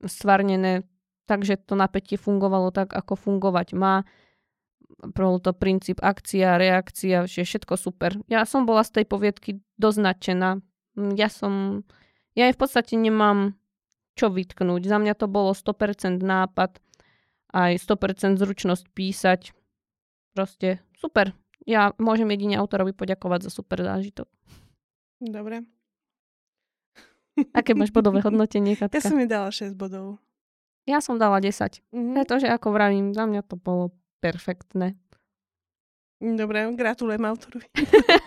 [0.06, 0.86] stvarnené
[1.26, 4.06] tak, že to napätie fungovalo tak, ako fungovať má.
[5.14, 8.18] Bol to princíp akcia, reakcia, že všetko super.
[8.26, 10.64] Ja som bola z tej poviedky doznačená.
[10.96, 11.84] Ja som
[12.36, 13.56] ja v podstate nemám
[14.16, 14.88] čo vytknúť.
[14.88, 16.80] Za mňa to bolo 100% nápad,
[17.52, 19.42] aj 100% zručnosť písať.
[20.36, 21.32] Proste super.
[21.64, 24.28] Ja môžem jedine autorovi poďakovať za super zážitok.
[25.24, 25.64] Dobre.
[27.56, 29.00] Aké máš bodové hodnotenie, Katka?
[29.00, 30.20] Ja som mi dala 6 bodov.
[30.86, 31.52] Ja som dala 10.
[31.52, 32.14] Mm-hmm.
[32.14, 33.92] Pretože ako vravím, za mňa to bolo
[34.24, 34.96] perfektné.
[36.24, 37.68] Dobre, gratulujem autorovi.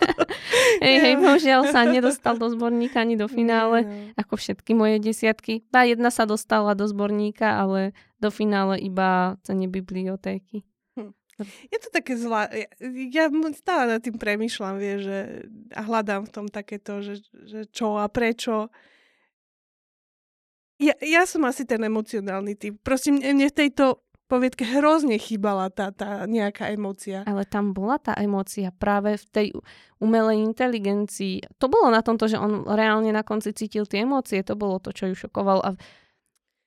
[0.85, 3.93] hej, hej, bohužiaľ sa nedostal do zborníka ani do finále, no.
[4.21, 5.65] ako všetky moje desiatky.
[5.73, 10.69] Tá jedna sa dostala do zborníka, ale do finále iba cene bibliotéky.
[11.01, 11.17] Hm.
[11.73, 12.53] Je to také zlá...
[12.53, 12.69] Ja,
[13.09, 13.25] ja
[13.57, 15.19] stále nad tým premyšľam, vie, že
[15.73, 18.69] a hľadám v tom takéto, že, že čo a prečo.
[20.77, 22.79] Ja, ja som asi ten emocionálny typ.
[22.85, 27.25] Prosím, mne v tejto poviedke hrozne chýbala tá, tá nejaká emócia.
[27.25, 29.49] Ale tam bola tá emócia práve v tej
[29.99, 31.59] umelej inteligencii.
[31.59, 34.45] To bolo na tomto, že on reálne na konci cítil tie emócie.
[34.45, 35.59] To bolo to, čo ju šokoval.
[35.65, 35.71] A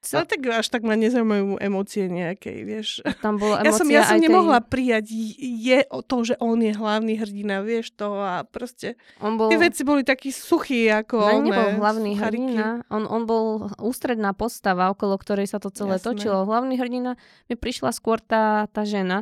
[0.02, 2.88] Ale tak až tak ma nezaujímajú emócie nejakej, vieš.
[3.22, 4.70] Tam bola ja som, ja som nemohla tej...
[4.74, 5.06] prijať
[5.38, 9.54] je to, že on je hlavný hrdina, vieš to a proste on bol...
[9.54, 11.46] tie veci boli takí suchí ako on.
[11.46, 12.58] nebol hlavný suchariky.
[12.58, 16.08] hrdina, on, on bol ústredná postava, okolo ktorej sa to celé Jasné.
[16.10, 16.50] točilo.
[16.50, 17.14] Hlavný hrdina
[17.46, 19.22] mi prišla skôr tá, tá žena,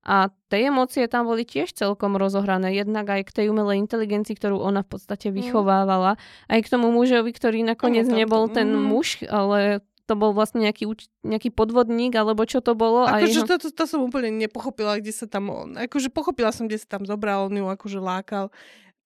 [0.00, 4.56] a tie emócie tam boli tiež celkom rozohrané, jednak aj k tej umelej inteligencii, ktorú
[4.56, 5.34] ona v podstate mm.
[5.36, 6.16] vychovávala,
[6.48, 8.80] aj k tomu mužovi, ktorý nakoniec nebol ten mm.
[8.80, 10.90] muž, ale to bol vlastne nejaký,
[11.22, 13.06] nejaký podvodník, alebo čo to bolo.
[13.06, 13.46] Akože jeho...
[13.46, 15.78] to, to, to som úplne nepochopila, kde sa tam on...
[15.78, 18.50] Akože pochopila som, kde sa tam zobral, on ju akože lákal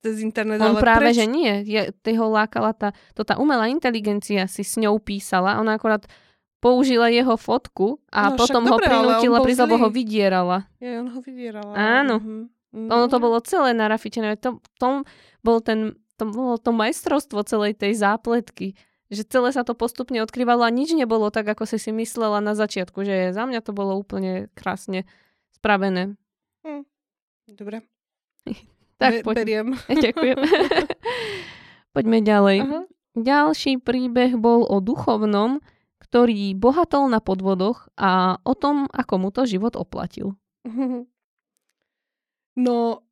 [0.00, 0.64] cez internet.
[0.64, 1.20] On ale práve, preč...
[1.20, 1.60] že nie.
[1.68, 5.60] Je, ho lákala tá, to tá umelá inteligencia si s ňou písala.
[5.60, 6.08] Ona akorát
[6.64, 10.64] použila jeho fotku a no, potom ho prinútila, pri ho vydierala.
[10.80, 11.76] Je, on ho vydierala.
[11.76, 12.16] Áno.
[12.20, 12.88] Mm-hmm.
[12.88, 14.40] Ono to bolo celé narafičené.
[14.40, 15.04] To, tom
[15.44, 18.72] bol ten, to bolo to majstrovstvo celej tej zápletky
[19.14, 22.52] že celé sa to postupne odkrývalo a nič nebolo tak, ako si si myslela na
[22.58, 25.06] začiatku, že za mňa to bolo úplne krásne
[25.54, 26.18] spravené.
[26.66, 26.84] Hm.
[27.54, 27.86] Dobre.
[29.00, 29.34] tak Be- poď.
[29.42, 29.68] Beriem.
[30.04, 30.38] Ďakujem.
[31.94, 32.58] Poďme ďalej.
[32.66, 32.80] Aha.
[33.14, 35.62] Ďalší príbeh bol o duchovnom,
[36.02, 40.34] ktorý bohatol na podvodoch a o tom, ako mu to život oplatil.
[42.54, 43.06] No,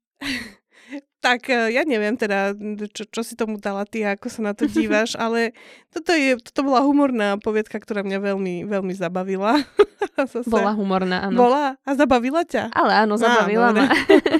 [1.22, 2.50] tak e, ja neviem teda,
[2.90, 5.54] čo, čo si tomu dala ty, ako sa na to díváš, ale
[5.94, 9.62] toto, je, toto bola humorná poviedka, ktorá mňa veľmi, veľmi zabavila.
[10.18, 10.50] Zase.
[10.50, 11.38] Bola humorná, áno.
[11.38, 11.78] Bola?
[11.86, 12.74] A zabavila ťa?
[12.74, 13.86] Ale áno, zabavila Á, ma.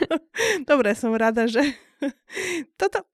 [0.71, 1.63] dobre, som rada, že
[2.75, 3.07] toto,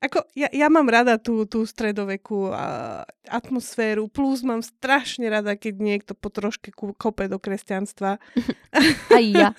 [0.00, 5.74] ako, ja, ja mám rada tú, tú stredovekú a, atmosféru, plus mám strašne rada, keď
[5.76, 8.16] niekto po troške kope do kresťanstva.
[9.16, 9.52] Aj ja.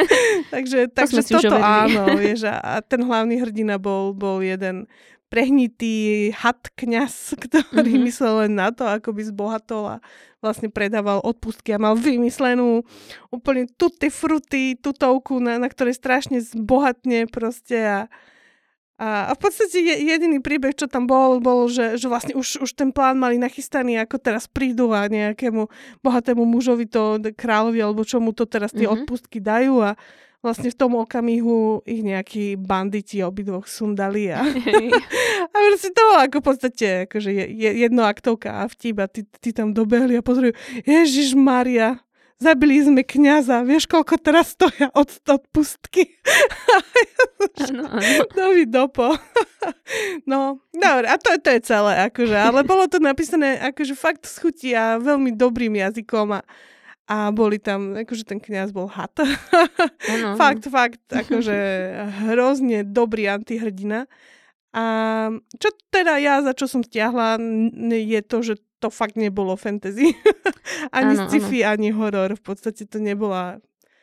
[0.54, 4.86] takže to takže toto áno, vieš, a ten hlavný hrdina bol, bol jeden
[5.28, 8.06] prehnitý had kňaz, ktorý mm-hmm.
[8.08, 9.96] myslel len na to, ako by zbohatol a
[10.38, 12.86] vlastne predával odpustky a mal vymyslenú
[13.28, 17.98] úplne tutti fruty, tutovku, na, na ktorej strašne zbohatne proste a
[18.98, 22.70] a, a v podstate jediný príbeh, čo tam bol, bol, že, že vlastne už, už
[22.74, 25.70] ten plán mali nachystaný, ako teraz prídu a nejakému
[26.02, 29.06] bohatému mužovi to kráľovi, alebo čo mu to teraz tie mm-hmm.
[29.06, 29.94] odpustky dajú a
[30.42, 34.42] vlastne v tom okamihu ich nejakí banditi obidvoch sundali a,
[35.54, 39.50] a proste to bolo ako v podstate akože jedno aktovka a vtip a ty, ty
[39.54, 40.54] tam dobehli a pozreli,
[40.86, 42.02] Ježiš Maria,
[42.38, 46.06] zabili sme kniaza, vieš, koľko teraz stoja od, odpustky?
[47.58, 48.02] Áno, áno.
[48.38, 49.10] Nový dopo.
[50.30, 54.70] no, dobre, a to, to je celé, akože, ale bolo to napísané akože fakt schutí
[54.74, 56.40] a veľmi dobrým jazykom a,
[57.10, 59.18] a boli tam, akože ten kniaz bol hat.
[60.06, 61.56] Ano, fakt, fakt, akože
[62.30, 64.06] hrozne dobrý antihrdina.
[64.76, 64.84] A
[65.58, 67.40] čo teda ja, za čo som stiahla,
[67.90, 70.14] je to, že to fakt nebolo fantasy.
[70.96, 71.72] ani ano, sci-fi, ano.
[71.74, 72.30] ani horor.
[72.38, 73.58] V podstate to nebola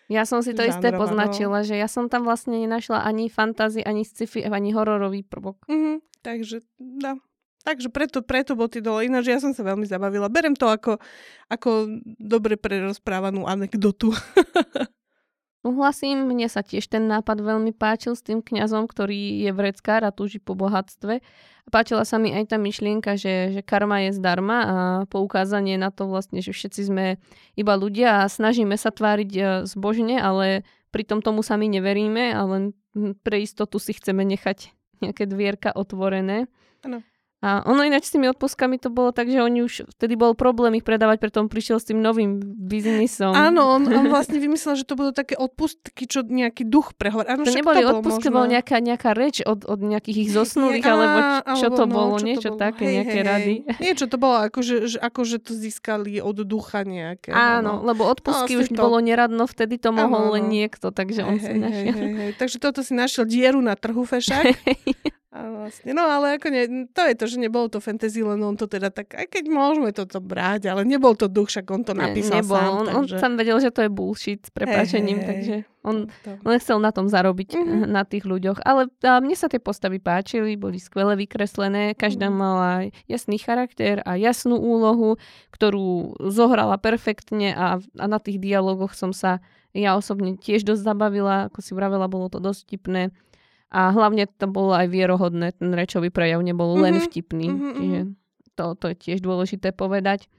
[0.06, 4.06] ja som si to isté poznačila, že ja som tam vlastne nenašla ani fantasy, ani
[4.06, 5.66] sci-fi, ani hororový prvok.
[5.66, 7.18] Mm-hmm, takže, no.
[7.66, 9.10] Takže preto, preto bol ty dole.
[9.10, 10.30] Ináč ja som sa veľmi zabavila.
[10.30, 11.02] Berem to ako,
[11.50, 11.90] ako
[12.22, 14.14] dobre prerozprávanú anekdotu.
[15.66, 20.14] Súhlasím, mne sa tiež ten nápad veľmi páčil s tým kňazom, ktorý je vreckár a
[20.14, 21.26] túži po bohatstve.
[21.74, 24.76] Páčila sa mi aj tá myšlienka, že, že karma je zdarma a
[25.10, 27.06] poukázanie na to vlastne, že všetci sme
[27.58, 30.62] iba ľudia a snažíme sa tváriť e, zbožne, ale
[30.94, 32.64] pritom tomu sami neveríme a len
[33.26, 36.46] pre istotu si chceme nechať nejaké dvierka otvorené.
[36.86, 37.02] Ano.
[37.46, 40.82] A ono ináč s tými odpustkami to bolo tak, že oni už vtedy bol problém
[40.82, 43.38] ich predávať, preto on prišiel s tým novým biznisom.
[43.38, 47.30] Áno, on, on vlastne vymyslel, že to budú také odpustky, čo nejaký duch prehovorí.
[47.46, 51.70] to neboli to odpustky, bol nejaká, nejaká reč od, od nejakých ich zosnulých, alebo čo
[51.70, 52.64] to no, bolo, čo niečo to bolo?
[52.66, 53.54] také, hej, nejaké hej, rady.
[53.78, 57.30] Niečo to bolo, akože, že, akože to získali od ducha nejaké.
[57.30, 57.86] Áno, no.
[57.86, 58.82] lebo odpustky no, už to...
[58.82, 61.94] bolo neradno, vtedy to mohol áno, len niekto, takže hej, on si hej, našiel.
[61.94, 62.32] Hej, hej, hej.
[62.42, 64.50] Takže toto si našiel dieru na trhu fešak.
[65.36, 68.56] A vlastne, no ale ako nie, to je to, že nebolo to fantasy, len on
[68.56, 71.92] to teda tak, aj keď môžeme toto brať, ale nebol to duch, však on to
[71.92, 72.72] napísal nebol, sám.
[72.72, 72.96] On, takže...
[72.96, 76.80] on sám vedel, že to je bullshit s prepáčením, hey, hey, takže on len chcel
[76.80, 77.84] na tom zarobiť mm-hmm.
[77.84, 78.64] na tých ľuďoch.
[78.64, 82.40] Ale a mne sa tie postavy páčili, boli skvele vykreslené, každá mm-hmm.
[82.40, 85.20] mala jasný charakter a jasnú úlohu,
[85.52, 89.44] ktorú zohrala perfektne a, a na tých dialogoch som sa
[89.76, 93.12] ja osobne tiež dosť zabavila, ako si vravela, bolo to dosť tipné.
[93.74, 96.86] A hlavne to bolo aj vierohodné, ten rečový prejav nebol mm-hmm.
[96.86, 97.48] len vtipný.
[97.50, 97.74] Mm-hmm.
[97.76, 98.00] Čiže
[98.56, 100.32] to, to je tiež dôležité povedať.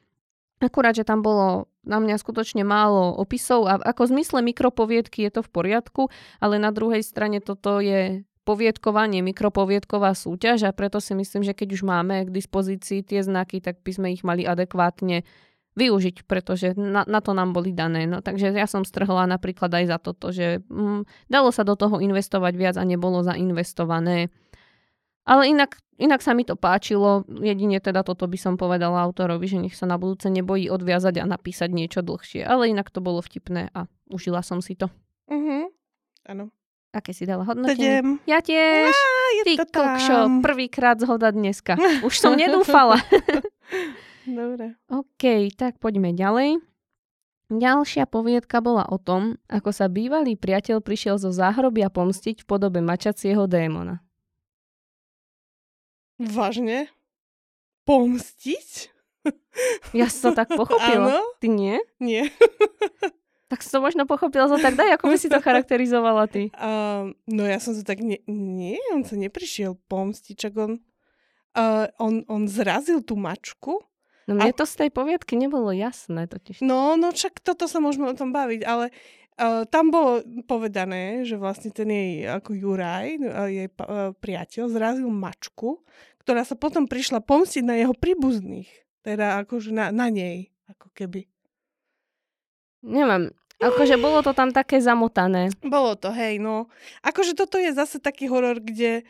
[0.57, 5.39] Akurát, že tam bolo na mňa skutočne málo opisov a ako v zmysle mikropoviedky je
[5.39, 6.03] to v poriadku,
[6.41, 11.69] ale na druhej strane toto je poviedkovanie, mikropoviedková súťaž a preto si myslím, že keď
[11.77, 15.27] už máme k dispozícii tie znaky, tak by sme ich mali adekvátne
[15.77, 18.09] využiť, pretože na, na to nám boli dané.
[18.09, 22.01] No, takže ja som strhla napríklad aj za toto, že mm, dalo sa do toho
[22.01, 24.33] investovať viac a nebolo zainvestované.
[25.29, 29.59] Ale inak, inak sa mi to páčilo, jedine teda toto by som povedala autorovi, že
[29.61, 32.47] nech sa na budúce nebojí odviazať a napísať niečo dlhšie.
[32.49, 34.89] Ale inak to bolo vtipné a užila som si to.
[35.29, 35.69] Mhm,
[36.33, 36.49] áno.
[36.97, 38.01] Aké si dala hodnotenie?
[38.01, 38.09] Sedem.
[38.25, 38.89] Ja tiež.
[38.89, 41.77] Á, je Ty kokšo, prvýkrát zhoda dneska.
[42.09, 42.97] Už som nedúfala.
[44.27, 44.75] Dobre.
[44.91, 46.59] OK, tak poďme ďalej.
[47.47, 52.83] Ďalšia poviedka bola o tom, ako sa bývalý priateľ prišiel zo záhrobia pomstiť v podobe
[52.83, 54.03] mačacieho démona.
[56.19, 56.91] Vážne?
[57.87, 58.91] Pomstiť?
[59.95, 61.23] Ja som tak pochopila.
[61.23, 61.23] Áno?
[61.39, 61.79] Ty nie?
[62.03, 62.27] Nie.
[63.51, 66.51] tak som to možno pochopila za tak daj, ako by si to charakterizovala ty.
[66.57, 68.03] Uh, no ja som to tak...
[68.03, 70.83] Nie, nie, on sa neprišiel pomstiť, čak on,
[71.55, 73.87] uh, on, on zrazil tú mačku
[74.27, 74.59] No mne a...
[74.59, 76.63] to z tej poviedky nebolo jasné totiž.
[76.67, 81.39] No, no však toto sa môžeme o tom baviť, ale uh, tam bolo povedané, že
[81.39, 85.79] vlastne ten jej ako Juraj, uh, jej uh, priateľ, zrazil mačku,
[86.27, 88.67] ktorá sa potom prišla pomstiť na jeho príbuzných.
[89.07, 91.31] Teda akože na, na nej, ako keby.
[92.83, 93.31] Neviem,
[93.63, 95.55] akože bolo to tam také zamotané.
[95.63, 96.67] Bolo to, hej, no.
[97.07, 99.07] Akože toto je zase taký horor, kde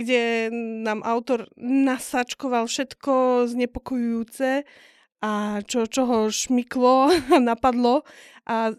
[0.00, 0.48] kde
[0.80, 4.64] nám autor nasačkoval všetko znepokojujúce
[5.20, 7.12] a čo, čo ho šmyklo
[7.52, 8.08] napadlo
[8.48, 8.72] a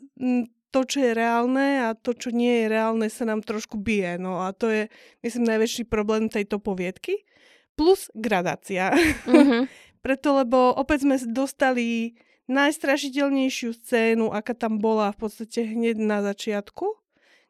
[0.71, 4.17] to, čo je reálne a to, čo nie je reálne, sa nám trošku bije.
[4.17, 4.87] No a to je,
[5.21, 7.27] myslím, najväčší problém tejto poviedky.
[7.75, 8.95] Plus gradácia.
[9.27, 9.67] Mm-hmm.
[10.05, 12.17] Preto, lebo opäť sme dostali
[12.49, 16.87] najstrašiteľnejšiu scénu, aká tam bola v podstate hneď na začiatku,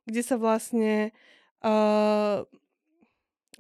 [0.10, 1.16] kde sa vlastne
[1.64, 2.44] uh,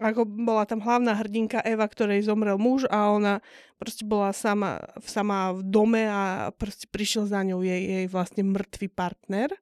[0.01, 3.37] ako bola tam hlavná hrdinka Eva, ktorej zomrel muž a ona
[3.77, 8.89] proste bola sama, sama v dome a proste prišiel za ňou jej, jej vlastne mŕtvý
[8.89, 9.53] partner.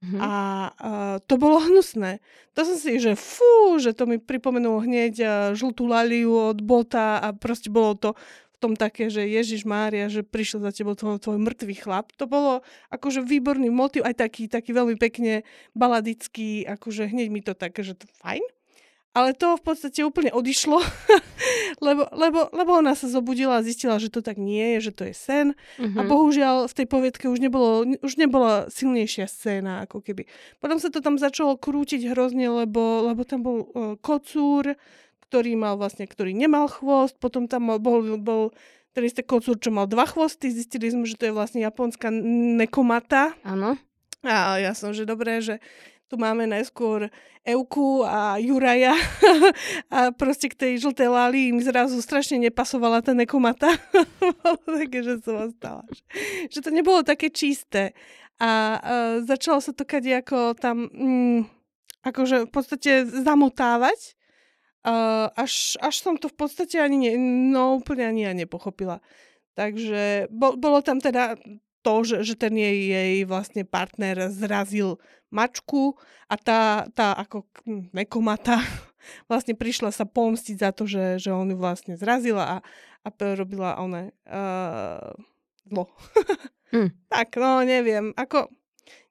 [0.00, 0.20] Mm-hmm.
[0.20, 0.32] A
[0.76, 2.20] uh, to bolo hnusné.
[2.52, 7.20] To som si, že fú, že to mi pripomenulo hneď uh, žltú laliu od bota
[7.20, 8.12] a proste bolo to
[8.56, 12.12] v tom také, že Ježiš Mária, že prišiel za tebou tvoj, tvoj mŕtvý chlap.
[12.16, 15.44] To bolo akože výborný motiv, aj taký, taký veľmi pekne
[15.76, 18.40] baladický, akože hneď mi to také, že to fajn.
[19.16, 20.76] Ale to v podstate úplne odišlo,
[21.86, 25.02] lebo, lebo, lebo ona sa zobudila a zistila, že to tak nie je, že to
[25.08, 25.46] je sen.
[25.80, 25.96] Uh-huh.
[25.96, 26.08] A mhm.
[26.12, 30.28] bohužiaľ v tej poviedke už, nebolo, už nebola silnejšia scéna, ako keby.
[30.60, 34.76] Potom sa to tam začalo krútiť hrozne, lebo, lebo tam bol uh, kocúr,
[35.32, 38.52] ktorý mal vlastne, ktorý nemal chvost, potom tam bol, bol
[38.92, 43.32] ten istý kocúr, čo mal dva chvosty, zistili sme, že to je vlastne japonská nekomata.
[43.44, 43.80] Áno.
[44.24, 45.62] A ja som, že dobré, že
[46.06, 47.10] tu máme najskôr
[47.46, 48.94] Euku a Juraja
[49.94, 53.70] a proste k tej žltej lali im zrazu strašne nepasovala tá nekomata.
[54.82, 55.82] také, že som ostala.
[56.50, 57.94] Že, to nebolo také čisté.
[58.38, 61.40] A uh, začalo sa to kade ako tam mm,
[62.06, 64.14] akože v podstate zamotávať.
[64.86, 67.12] Uh, až, až som to v podstate ani ne,
[67.50, 69.02] no úplne ani ja nepochopila.
[69.58, 71.34] Takže bol, bolo tam teda
[71.86, 74.98] to, že, že ten jej, jej vlastne partner zrazil
[75.30, 75.94] mačku
[76.26, 77.46] a tá, tá ako
[77.94, 78.58] nekomata
[79.30, 82.66] vlastne prišla sa pomstiť za to, že, že on ju vlastne zrazila a,
[83.06, 83.08] a
[83.38, 85.14] robila ona uh,
[85.70, 85.86] zlo.
[86.74, 86.90] mm.
[87.14, 88.50] tak, no neviem, ako,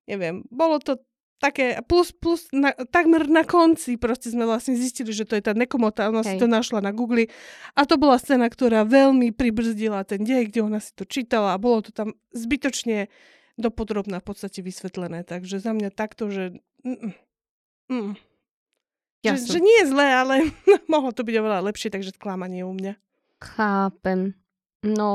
[0.04, 1.00] neviem, bolo to
[1.40, 5.54] také, plus, plus na, takmer na konci proste sme vlastne zistili, že to je tá
[5.54, 6.36] nekomota, ona Hej.
[6.36, 7.28] si to našla na Google
[7.76, 11.62] a to bola scéna, ktorá veľmi pribrzdila ten dej, kde ona si to čítala a
[11.62, 13.12] bolo to tam zbytočne
[13.56, 17.16] dopodrobná v podstate vysvetlené, takže za mňa takto, že mm,
[17.92, 18.12] mm,
[19.26, 20.36] že, že nie je zlé, ale
[20.92, 22.94] mohlo to byť oveľa lepšie, takže sklamanie u mňa.
[23.42, 24.38] Chápem.
[24.86, 25.10] No,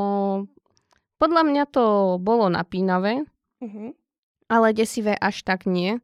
[1.22, 3.22] podľa mňa to bolo napínavé,
[3.62, 3.94] uh-huh.
[4.50, 6.02] ale desivé až tak nie.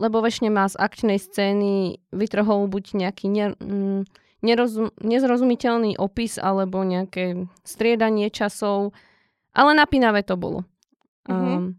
[0.00, 4.02] Lebo väčšine má z akčnej scény vytrhol buď nejaký ne, mm,
[4.42, 8.90] nerozum, nezrozumiteľný opis alebo nejaké striedanie časov,
[9.54, 10.66] ale napínavé to bolo.
[11.30, 11.62] Uh-huh.
[11.62, 11.78] Um,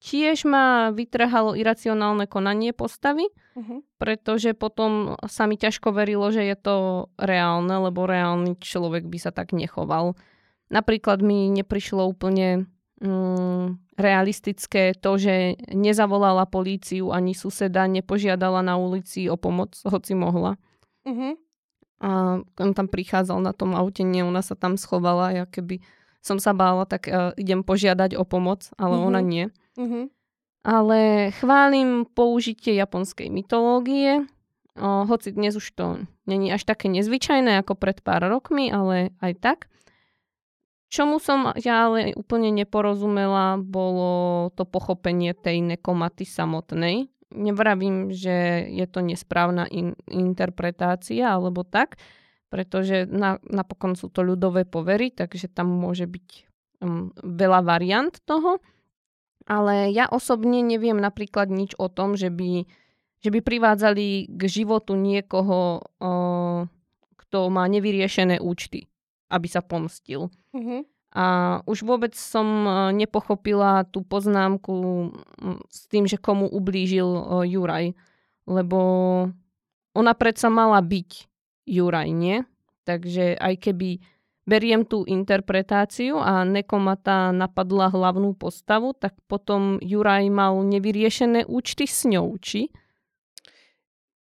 [0.00, 3.84] tiež ma vytrhalo iracionálne konanie postavy, uh-huh.
[4.00, 6.76] pretože potom sa mi ťažko verilo, že je to
[7.20, 10.16] reálne, lebo reálny človek by sa tak nechoval.
[10.72, 12.64] Napríklad mi neprišlo úplne
[13.00, 20.60] mm, realistické to, že nezavolala políciu ani suseda, nepožiadala na ulici o pomoc, hoci mohla.
[21.08, 21.34] Uh-huh.
[22.00, 22.10] A
[22.44, 25.80] on tam prichádzal na tom aute, nie, ona sa tam schovala, ja keby
[26.20, 29.08] som sa bála, tak uh, idem požiadať o pomoc, ale uh-huh.
[29.08, 29.48] ona nie.
[29.78, 30.12] Uh-huh.
[30.66, 34.26] Ale chválim použitie japonskej mytológie,
[34.74, 39.32] o, hoci dnes už to není až také nezvyčajné ako pred pár rokmi, ale aj
[39.38, 39.58] tak.
[40.86, 47.10] Čomu som ja ale úplne neporozumela, bolo to pochopenie tej nekomaty samotnej.
[47.34, 51.98] Nevravím, že je to nesprávna in- interpretácia alebo tak,
[52.46, 56.28] pretože na, napokon sú to ľudové povery, takže tam môže byť
[56.86, 58.62] um, veľa variant toho.
[59.46, 62.66] Ale ja osobne neviem napríklad nič o tom, že by,
[63.22, 66.10] že by privádzali k životu niekoho, o,
[67.14, 68.90] kto má nevyriešené účty
[69.30, 70.30] aby sa pomstil.
[70.54, 70.80] Mm-hmm.
[71.16, 71.24] A
[71.64, 75.08] už vôbec som e, nepochopila tú poznámku
[75.72, 77.22] s tým, že komu ublížil e,
[77.56, 77.96] Juraj.
[78.44, 78.80] Lebo
[79.96, 81.10] ona predsa mala byť
[81.64, 82.44] Juraj, nie?
[82.84, 83.98] Takže aj keby
[84.46, 92.06] beriem tú interpretáciu a Nekomata napadla hlavnú postavu, tak potom Juraj mal nevyriešené účty s
[92.06, 92.70] ňou, či?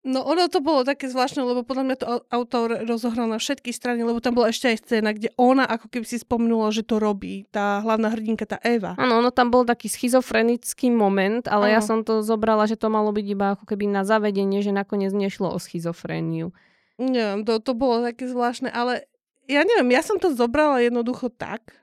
[0.07, 4.07] No ono to bolo také zvláštne, lebo podľa mňa to autor rozohral na všetky strany,
[4.07, 7.51] lebo tam bola ešte aj scéna, kde ona ako keby si spomenula, že to robí,
[7.51, 8.95] tá hlavná hrdinka, tá Eva.
[8.95, 11.75] Áno, ono tam bol taký schizofrenický moment, ale ano.
[11.75, 15.11] ja som to zobrala, že to malo byť iba ako keby na zavedenie, že nakoniec
[15.11, 16.55] nešlo o schizofréniu.
[17.03, 19.11] Neviem, to, to bolo také zvláštne, ale
[19.51, 21.75] ja neviem, ja som to zobrala jednoducho tak,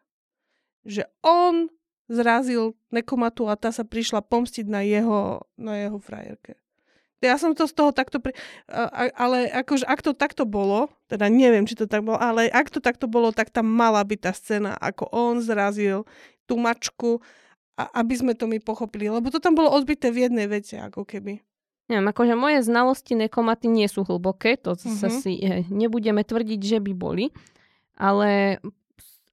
[0.87, 1.67] že on
[2.07, 6.55] zrazil nekomatu a tá sa prišla pomstiť na jeho, na jeho frajerke.
[7.25, 8.21] Ja som to z toho takto...
[8.21, 8.37] Pri...
[9.17, 12.77] Ale akože ak to takto bolo, teda neviem, či to tak bolo, ale ak to
[12.77, 16.05] takto bolo, tak tam mala byť tá scéna, ako on zrazil
[16.45, 17.19] tú mačku,
[17.75, 19.11] a aby sme to my pochopili.
[19.11, 21.43] Lebo to tam bolo odbité v jednej vete, ako keby.
[21.85, 24.95] Neviem, akože moje znalosti nekomaty nie sú hlboké, to uh-huh.
[24.95, 25.37] sa si
[25.69, 27.29] nebudeme tvrdiť, že by boli,
[27.93, 28.57] ale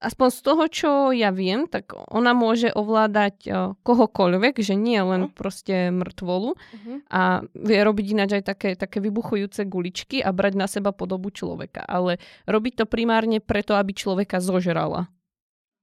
[0.02, 5.30] aspoň z toho, čo ja viem, tak ona môže ovládať uh, kohokoľvek, že nie len
[5.30, 5.34] uh-huh.
[5.38, 6.96] proste mŕtvolu uh-huh.
[7.06, 11.86] a vie robiť ináč aj také, také vybuchujúce guličky a brať na seba podobu človeka.
[11.86, 12.18] Ale
[12.50, 15.06] robiť to primárne preto, aby človeka zožrala.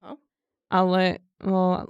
[0.04, 0.20] Uh-huh.
[0.68, 1.88] Ale no,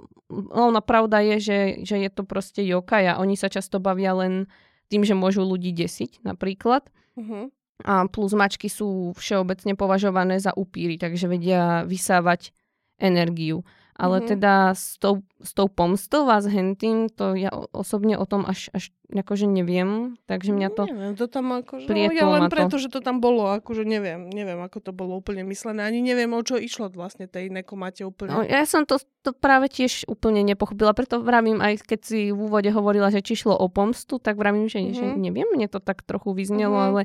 [0.86, 4.46] pravda je, že, že je to proste jokaj a oni sa často bavia len
[4.94, 6.86] tým, že môžu ľudí desiť napríklad.
[7.18, 7.50] Uh-huh.
[7.88, 12.52] A plus mačky sú všeobecne považované za upíry, takže vedia vysávať
[13.00, 13.64] energiu.
[14.00, 14.32] Ale mm-hmm.
[14.32, 18.72] teda s tou, s tou pomstou a s hentým, to ja osobne o tom až,
[18.72, 22.88] až akože neviem, takže mňa to Neviem, to tam akože, no, ja len preto, to.
[22.88, 26.40] že to tam bolo, akože neviem, neviem, ako to bolo úplne myslené, ani neviem, o
[26.40, 28.40] čo išlo vlastne tej nekomate úplne.
[28.40, 32.40] No, ja som to, to práve tiež úplne nepochopila, preto vravím, aj keď si v
[32.40, 34.96] úvode hovorila, že či šlo o pomstu, tak vravím, že, mm-hmm.
[34.96, 35.20] že mhm.
[35.20, 36.92] neviem, mne to tak trochu vyznelo, mm-hmm.
[36.96, 37.02] ale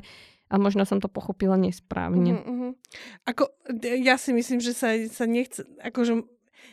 [0.49, 2.37] a možno som to pochopila nesprávne.
[2.37, 2.71] Mm-hmm.
[3.25, 3.49] Ako,
[3.81, 6.25] ja si myslím, že sa, sa nechce, akože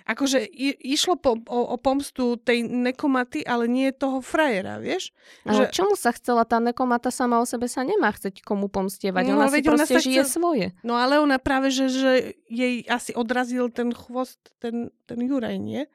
[0.03, 5.15] akože i, išlo po, o, o pomstu tej nekomaty, ale nie toho frajera, vieš?
[5.47, 5.75] Ale že...
[5.75, 9.23] čomu sa chcela tá nekomata sama o sebe sa nemá chceť komu pomstievať.
[9.31, 10.33] No, ona si proste ona žije chcel...
[10.33, 10.67] svoje.
[10.83, 12.13] No ale ona práve, že, že
[12.51, 15.87] jej asi odrazil ten chvost, ten, ten Juraj, nie?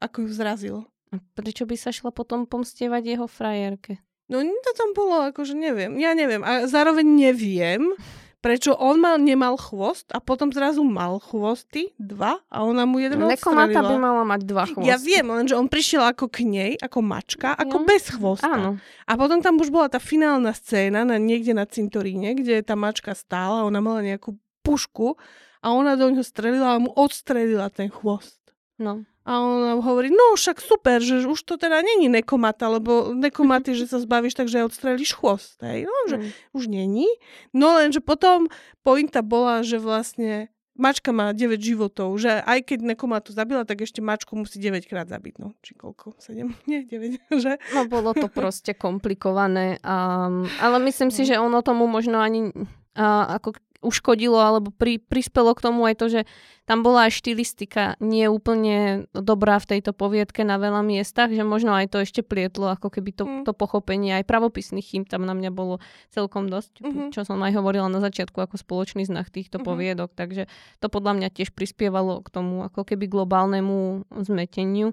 [0.00, 0.76] Ako ju zrazil.
[1.10, 4.00] A prečo by sa šla potom pomstievať jeho frajerke?
[4.30, 5.98] No to tam bolo, akože neviem.
[5.98, 6.46] Ja neviem.
[6.46, 7.98] A zároveň neviem,
[8.40, 13.20] prečo on mal, nemal chvost a potom zrazu mal chvosty, dva, a ona mu jeden
[13.20, 14.88] Nekomata by mala mať dva chvosty.
[14.88, 17.86] Ja viem, lenže on prišiel ako k nej, ako mačka, ako ja.
[17.90, 18.48] bez chvosta.
[18.48, 18.70] Áno.
[19.04, 23.12] A potom tam už bola tá finálna scéna na, niekde na cintoríne, kde tá mačka
[23.12, 25.18] stála, ona mala nejakú pušku
[25.60, 28.40] a ona do ňoho strelila a mu odstrelila ten chvost.
[28.80, 29.04] No.
[29.28, 33.90] A on hovorí, no však super, že už to teda není nekomata, lebo nekomaty, že
[33.90, 35.60] sa zbavíš, takže odstrelíš chvost.
[35.60, 35.84] Hej?
[35.84, 36.28] No, že mm.
[36.56, 37.08] už není.
[37.52, 38.48] No lenže potom
[38.80, 40.48] pointa bola, že vlastne
[40.80, 45.04] mačka má 9 životov, že aj keď nekomatu zabila, tak ešte mačku musí 9 krát
[45.12, 45.36] zabiť.
[45.36, 46.16] No, či koľko?
[46.16, 46.48] 7?
[46.70, 47.20] Nie, 9.
[47.44, 47.60] Že?
[47.76, 49.76] No bolo to proste komplikované.
[49.84, 51.28] Um, ale myslím si, no.
[51.28, 52.48] že ono tomu možno ani
[52.96, 56.20] uh, ako uškodilo alebo pri, prispelo k tomu aj to, že
[56.68, 61.74] tam bola aj štilistika nie úplne dobrá v tejto poviedke na veľa miestach, že možno
[61.74, 63.42] aj to ešte plietlo, ako keby to, mm.
[63.48, 65.80] to pochopenie aj pravopisných chým tam na mňa bolo
[66.12, 67.08] celkom dosť, mm-hmm.
[67.10, 69.66] čo som aj hovorila na začiatku ako spoločný znak týchto mm-hmm.
[69.66, 70.46] poviedok, takže
[70.78, 74.92] to podľa mňa tiež prispievalo k tomu ako keby globálnemu zmeteniu.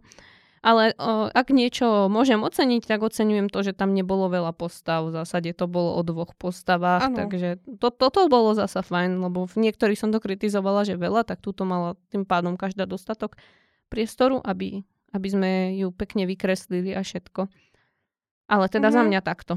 [0.65, 5.05] Ale o, ak niečo môžem oceniť, tak oceňujem to, že tam nebolo veľa postav.
[5.07, 7.13] V zásade to bolo o dvoch postavách.
[7.13, 7.17] Ano.
[7.17, 11.45] Takže to, toto bolo zasa fajn, lebo v niektorých som to kritizovala, že veľa, tak
[11.45, 13.37] túto mala tým pádom každá dostatok
[13.87, 14.81] priestoru, aby,
[15.13, 17.47] aby sme ju pekne vykreslili a všetko.
[18.47, 18.95] Ale teda mhm.
[18.95, 19.53] za mňa takto.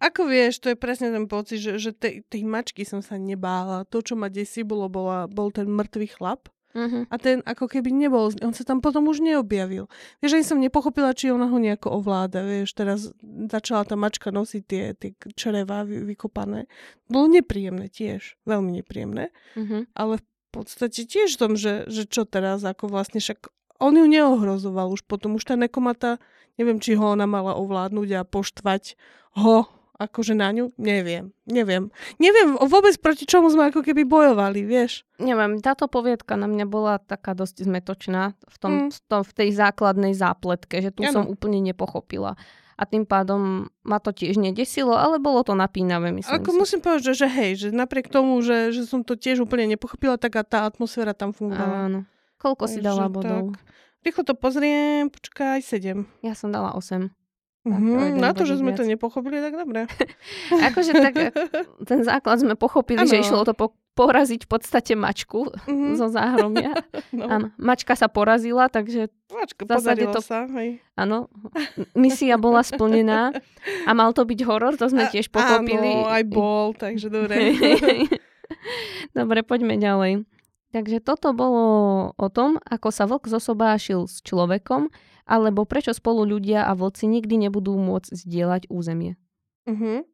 [0.00, 3.84] Ako vieš, to je presne ten pocit, že, že tej, tej mačky som sa nebála.
[3.92, 6.48] To, čo ma desí, bolo, bola, bol ten mŕtvý chlap.
[6.70, 7.02] Uh-huh.
[7.10, 9.90] A ten ako keby nebol, on sa tam potom už neobjavil.
[10.22, 12.46] Vieš, ani som nepochopila, či ona ho nejako ovláda.
[12.46, 13.10] Vieš, teraz
[13.50, 16.70] začala tá mačka nosiť tie, tie čreva vykopané.
[17.10, 19.34] Bolo nepríjemné tiež, veľmi nepríjemné.
[19.58, 19.82] Uh-huh.
[19.98, 23.50] Ale v podstate tiež tom, že, že čo teraz, ako vlastne však
[23.80, 25.40] on ju neohrozoval už potom.
[25.40, 26.22] Už tá nekomata,
[26.60, 28.94] neviem, či ho ona mala ovládnuť a poštvať
[29.40, 29.66] ho
[30.00, 30.72] akože na ňu?
[30.80, 31.92] Neviem, neviem.
[32.16, 35.04] Neviem vôbec proti čomu sme ako keby bojovali, vieš.
[35.20, 38.88] Neviem, táto poviedka na mňa bola taká dosť zmetočná v, tom, mm.
[38.96, 41.12] v, tom, v tej základnej zápletke, že tu ano.
[41.12, 42.40] som úplne nepochopila.
[42.80, 46.56] A tým pádom ma to tiež nedesilo, ale bolo to napínavé, myslím Ako si.
[46.56, 50.16] musím povedať, že, že hej, že napriek tomu, že, že som to tiež úplne nepochopila,
[50.16, 51.92] tak a tá atmosféra tam fungovala.
[51.92, 52.00] Áno.
[52.40, 53.52] Koľko si dala bodov?
[53.52, 53.60] Tak.
[54.00, 56.24] Rýchlo to pozriem, počkaj, 7.
[56.24, 57.12] Ja som dala 8.
[57.60, 58.80] Mm-hmm, na to, že sme viac.
[58.80, 59.84] to nepochopili, tak dobre.
[60.72, 61.14] akože tak,
[61.84, 63.12] ten základ sme pochopili, ano.
[63.12, 65.92] že išlo to po, poraziť v podstate mačku mm-hmm.
[65.92, 66.72] zo záhromia.
[67.12, 67.28] no.
[67.28, 70.24] Áno, mačka sa porazila, takže Mačka, zásade to...
[70.24, 70.80] sa, hej.
[70.96, 71.28] Áno,
[71.92, 73.36] misia bola splnená
[73.88, 76.00] a mal to byť horor, to sme tiež pochopili.
[76.00, 77.60] Áno, aj bol, takže dobre.
[79.16, 80.24] dobre, poďme ďalej.
[80.70, 81.64] Takže toto bolo
[82.14, 84.88] o tom, ako sa vlk zosobášil s človekom,
[85.28, 89.16] alebo prečo spolu ľudia a vlci nikdy nebudú môcť zdieľať územie.
[89.68, 90.04] Uh-huh.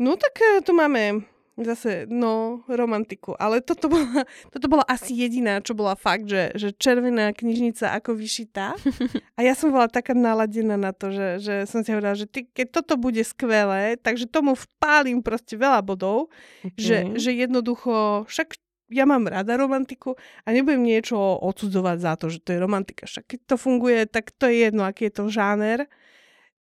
[0.00, 1.28] No tak e, tu máme
[1.64, 3.36] zase, no, romantiku.
[3.36, 8.16] Ale toto bola, toto bola asi jediná, čo bola fakt, že, že červená knižnica ako
[8.16, 8.76] vyšitá.
[9.38, 12.48] A ja som bola taká naladená na to, že, že som si hovorila, že ty,
[12.48, 16.32] keď toto bude skvelé, takže tomu vpálim proste veľa bodov,
[16.64, 16.80] okay.
[16.80, 18.56] že, že jednoducho, však
[18.90, 23.06] ja mám rada romantiku a nebudem niečo odsudzovať za to, že to je romantika.
[23.06, 25.86] Však keď to funguje, tak to je jedno, aký je to žáner.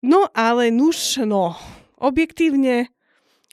[0.05, 1.57] No ale nuž, no,
[1.99, 2.88] objektívne,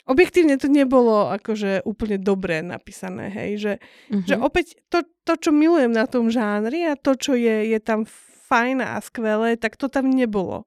[0.07, 3.73] objektívne to nebolo akože úplne dobre napísané, hej, že,
[4.13, 4.23] uh-huh.
[4.23, 8.07] že opäť to, to, čo milujem na tom žánri a to, čo je, je tam
[8.47, 10.63] fajn a skvelé, tak to tam nebolo.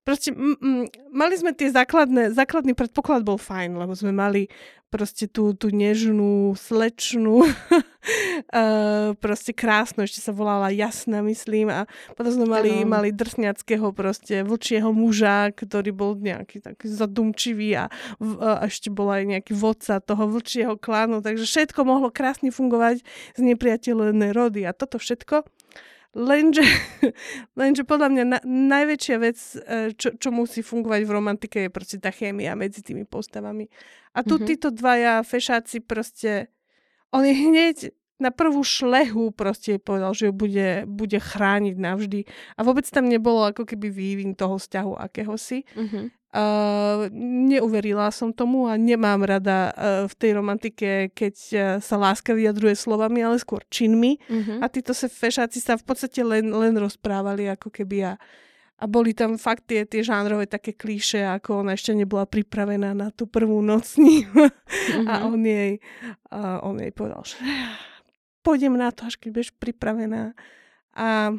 [0.00, 4.48] Proste m- m- mali sme tie základné, základný predpoklad bol fajn, lebo sme mali
[4.90, 11.86] proste tú, tú nežnú, slečnú, uh, proste krásnu, ešte sa volala Jasná, myslím, a
[12.18, 12.98] potom sme mali, ano.
[12.98, 17.86] mali drsňackého proste vlčieho muža, ktorý bol nejaký taký zadumčivý a,
[18.18, 23.06] a ešte bol aj nejaký vodca toho vlčieho klánu, takže všetko mohlo krásne fungovať
[23.38, 25.46] z nepriateľné rody a toto všetko
[26.10, 26.66] Lenže,
[27.60, 32.02] lenže podľa mňa na, najväčšia vec, e, čo, čo musí fungovať v romantike, je proste
[32.02, 33.70] tá chémia medzi tými postavami.
[34.18, 34.48] A tu mm-hmm.
[34.50, 36.50] títo dvaja fešáci proste,
[37.14, 37.76] on je hneď
[38.20, 42.20] na prvú šlehu proste povedal, že ju bude, bude chrániť navždy.
[42.58, 45.64] A vôbec tam nebolo ako keby vývin toho vzťahu akéhosi.
[45.72, 46.04] Mm-hmm.
[46.30, 47.10] Uh,
[47.50, 52.78] neuverila som tomu a nemám rada uh, v tej romantike, keď uh, sa láska vyjadruje
[52.78, 54.14] slovami, ale skôr činmi.
[54.30, 54.62] Mm-hmm.
[54.62, 58.14] A títo sa fešáci sa v podstate len, len rozprávali ako keby a,
[58.78, 63.10] a boli tam fakt tie, tie žánrové také klíše, ako ona ešte nebola pripravená na
[63.10, 64.30] tú prvú noc s ním.
[64.30, 65.06] Mm-hmm.
[65.10, 65.82] a on jej,
[66.30, 67.42] uh, on jej povedal, že
[68.46, 70.38] pôjdem na to, až keď budeš pripravená.
[70.94, 71.34] A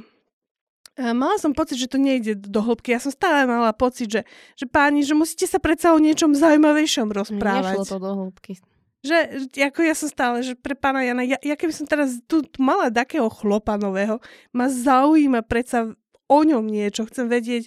[1.00, 2.92] mala som pocit, že to nejde do hĺbky.
[2.92, 4.22] Ja som stále mala pocit, že,
[4.60, 7.80] že páni, že musíte sa predsa o niečom zaujímavejšom rozprávať.
[7.80, 8.54] Nešlo to do hĺbky.
[9.02, 9.18] Že,
[9.58, 12.94] ako ja som stále, že pre pána Jana, ja, ja keby som teraz tu mala
[12.94, 14.22] takého chlopa nového,
[14.54, 15.98] ma zaujíma predsa
[16.30, 17.66] o ňom niečo, chcem vedieť,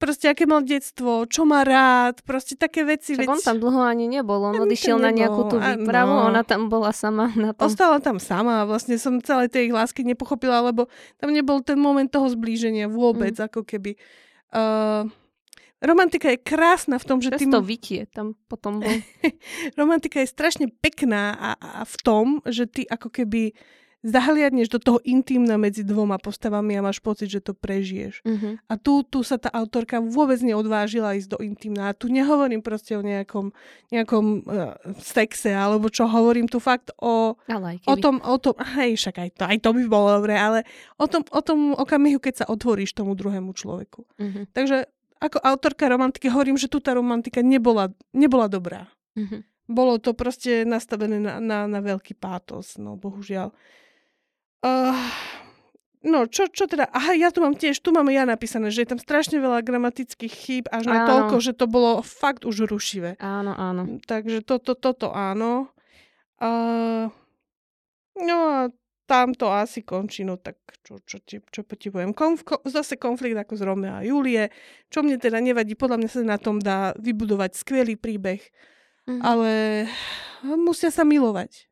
[0.00, 3.12] proste aké mal detstvo, čo má rád, proste také veci.
[3.12, 3.28] Však veď...
[3.28, 6.32] on tam dlho ani nebol, on odišiel na nejakú tú výpravu, no.
[6.32, 7.68] ona tam bola sama na tom.
[7.68, 10.88] Ostala tam sama a vlastne som celé tej ich lásky nepochopila, lebo
[11.20, 13.44] tam nebol ten moment toho zblíženia vôbec, mm.
[13.52, 14.00] ako keby.
[14.50, 15.04] Uh,
[15.84, 17.44] romantika je krásna v tom, že ty...
[17.44, 18.96] to vytie tam potom bol.
[19.80, 23.52] romantika je strašne pekná a, a v tom, že ty ako keby
[24.00, 28.24] zahliadneš do toho intimna medzi dvoma postavami a máš pocit, že to prežiješ.
[28.24, 28.56] Uh-huh.
[28.64, 31.92] A tu, tu sa tá autorka vôbec neodvážila ísť do intimna.
[31.92, 33.52] A tu nehovorím proste o nejakom,
[33.92, 34.72] nejakom uh,
[35.04, 37.36] sexe, alebo čo hovorím tu fakt o,
[37.84, 40.58] o tom, o tom, hej, však aj to, aj to by bolo dobré, ale
[40.96, 44.08] o tom, o tom okamihu, keď sa otvoríš tomu druhému človeku.
[44.16, 44.48] Uh-huh.
[44.56, 44.88] Takže
[45.20, 48.88] ako autorka romantiky hovorím, že tu tá romantika nebola, nebola dobrá.
[49.12, 49.44] Uh-huh.
[49.68, 53.52] Bolo to proste nastavené na, na, na veľký pátos, no bohužiaľ.
[53.52, 53.58] Uh,
[56.04, 56.88] no, čo, čo teda?
[56.92, 60.34] Aha, ja tu mám tiež, tu máme ja napísané, že je tam strašne veľa gramatických
[60.34, 61.08] chýb, až na áno.
[61.08, 63.16] toľko, že to bolo fakt už rušivé.
[63.20, 64.00] Áno, áno.
[64.04, 65.72] Takže toto, toto áno.
[66.40, 67.12] Uh,
[68.16, 68.60] no a
[69.10, 70.54] tam to asi končí, no tak
[70.86, 72.14] čo, čo, ti, čo ti poviem.
[72.14, 74.54] Konf, ko, zase konflikt ako z Romea a Julie,
[74.86, 78.38] čo mne teda nevadí, podľa mňa sa na tom dá vybudovať skvelý príbeh,
[79.10, 79.20] mm.
[79.20, 79.50] ale
[80.54, 81.69] musia sa milovať.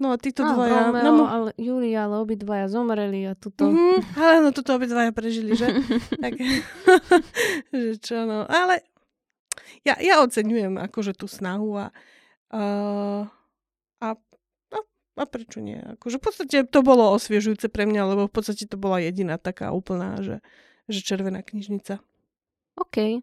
[0.00, 0.88] No a títo no, dvaja...
[0.88, 3.68] Romeo, no, ale Julia, ale obidvaja zomreli a tuto...
[3.68, 5.68] Mm-hmm, ale no tuto obidvaja prežili, že?
[6.24, 6.40] tak,
[7.76, 8.48] že čo no.
[8.48, 8.80] Ale
[9.84, 11.86] ja, ja oceňujem akože tú snahu a,
[12.48, 13.28] uh,
[14.00, 14.08] a,
[14.72, 14.78] a,
[15.20, 15.76] a prečo nie?
[15.76, 19.68] Akože v podstate to bolo osviežujúce pre mňa, lebo v podstate to bola jediná taká
[19.76, 20.40] úplná, že,
[20.88, 22.00] že červená knižnica.
[22.80, 23.20] OK.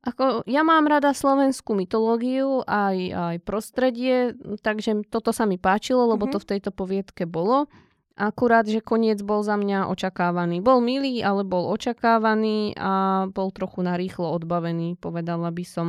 [0.00, 4.32] Ako, ja mám rada slovenskú mytológiu aj, aj prostredie,
[4.64, 6.40] takže toto sa mi páčilo, lebo mm-hmm.
[6.40, 7.68] to v tejto poviedke bolo.
[8.16, 10.64] Akurát, že koniec bol za mňa očakávaný.
[10.64, 15.88] Bol milý, ale bol očakávaný a bol trochu narýchlo odbavený, povedala by som.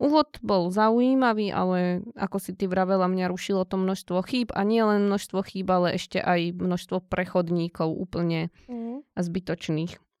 [0.00, 4.80] Úvod bol zaujímavý, ale ako si ty vravela, mňa rušilo to množstvo chýb a nie
[4.80, 9.06] len množstvo chýb, ale ešte aj množstvo prechodníkov úplne mm.
[9.14, 10.11] zbytočných.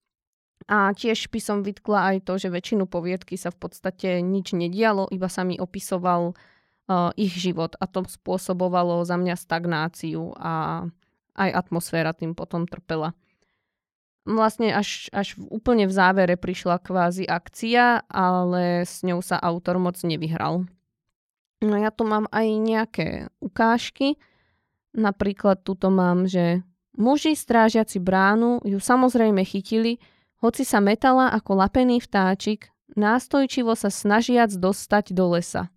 [0.70, 5.10] A tiež by som vytkla aj to, že väčšinu poviedky sa v podstate nič nedialo,
[5.10, 10.86] iba sa mi opisoval uh, ich život a to spôsobovalo za mňa stagnáciu a
[11.34, 13.16] aj atmosféra tým potom trpela.
[14.22, 19.98] Vlastne až, až úplne v závere prišla kvázi akcia, ale s ňou sa autor moc
[20.06, 20.62] nevyhral.
[21.58, 23.06] No ja tu mám aj nejaké
[23.42, 24.14] ukážky.
[24.94, 26.62] Napríklad tuto mám, že
[26.94, 29.98] muži strážiaci bránu ju samozrejme chytili,
[30.42, 35.70] hoci sa metala ako lapený vtáčik, nástojčivo sa snažiac dostať do lesa.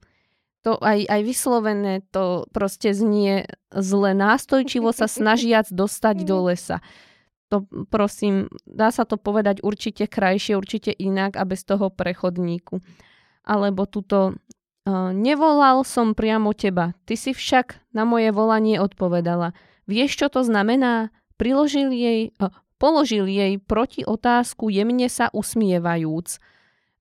[0.66, 4.18] To aj, aj vyslovené to proste znie zle.
[4.18, 6.82] Nástojčivo sa snažiac dostať do lesa.
[7.54, 12.82] To prosím, dá sa to povedať určite krajšie, určite inak a bez toho prechodníku.
[13.46, 14.34] Alebo tuto
[15.14, 19.54] nevolal som priamo teba, ty si však na moje volanie odpovedala.
[19.86, 21.14] Vieš, čo to znamená?
[21.38, 22.34] Priložil jej,
[22.76, 26.44] Položil jej proti otázku jemne sa usmievajúc.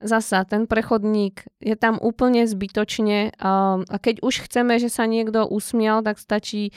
[0.04, 5.48] Zasa ten prechodník je tam úplne zbytočne a, a keď už chceme, že sa niekto
[5.48, 6.70] usmial, tak stačí,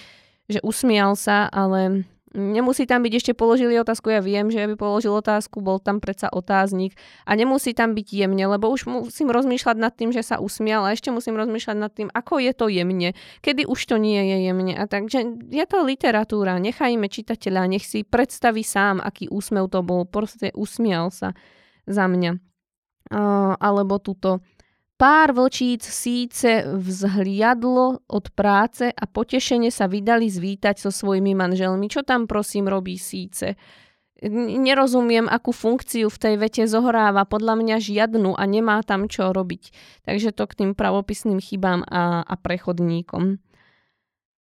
[0.47, 2.07] že usmial sa, ale
[2.37, 6.29] Nemusí tam byť ešte položili otázku, ja viem, že by položil otázku, bol tam predsa
[6.29, 6.93] otáznik
[7.25, 10.93] a nemusí tam byť jemne, lebo už musím rozmýšľať nad tým, že sa usmial a
[10.93, 14.77] ešte musím rozmýšľať nad tým, ako je to jemne, kedy už to nie je jemne.
[14.77, 20.05] A takže je to literatúra, nechajme čitateľa, nech si predstaví sám, aký úsmev to bol,
[20.05, 21.33] proste usmial sa
[21.89, 22.37] za mňa.
[23.07, 24.43] Uh, alebo túto
[24.97, 31.85] Pár vlčíc síce vzhliadlo od práce a potešene sa vydali zvítať so svojimi manželmi.
[31.85, 33.53] Čo tam prosím robí síce?
[34.57, 37.29] Nerozumiem, akú funkciu v tej vete zohráva.
[37.29, 39.69] Podľa mňa žiadnu a nemá tam čo robiť.
[40.09, 43.37] Takže to k tým pravopisným chybám a, a prechodníkom.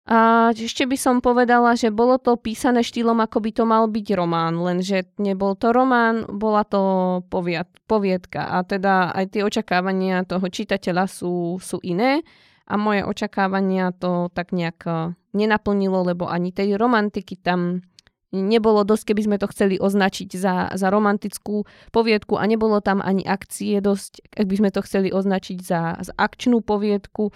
[0.06, 4.06] A ešte by som povedala, že bolo to písané štýlom, ako by to mal byť
[4.14, 6.78] román, lenže nebol to román, bola to
[7.26, 8.54] poviad, poviedka.
[8.54, 12.22] A teda aj tie očakávania toho čitateľa sú, sú iné.
[12.70, 17.82] A moje očakávania to tak nejak e, nenaplnilo, lebo ani tej romantiky tam
[18.30, 22.38] nebolo dosť, keby sme to chceli označiť za, za romantickú poviedku.
[22.38, 26.62] A nebolo tam ani akcie dosť, ak by sme to chceli označiť za, za akčnú
[26.62, 27.30] poviedku.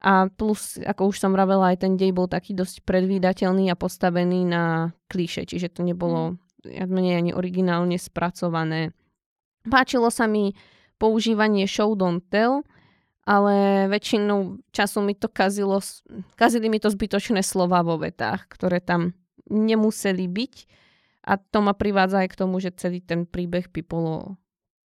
[0.00, 4.48] A plus, ako už som vravela, aj ten dej bol taký dosť predvídateľný a postavený
[4.48, 6.88] na klíše, čiže to nebolo mm.
[6.88, 8.96] menej ani originálne spracované.
[9.68, 10.56] Páčilo sa mi
[10.96, 12.64] používanie show don't tell,
[13.28, 15.84] ale väčšinu času mi to kazilo,
[16.32, 19.12] kazili mi to zbytočné slova vo vetách, ktoré tam
[19.52, 20.54] nemuseli byť.
[21.28, 24.40] A to ma privádza aj k tomu, že celý ten príbeh by bolo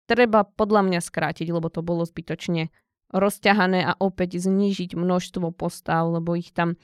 [0.07, 2.67] treba podľa mňa skrátiť, lebo to bolo zbytočne
[3.11, 6.75] rozťahané a opäť znížiť množstvo postav, lebo ich tam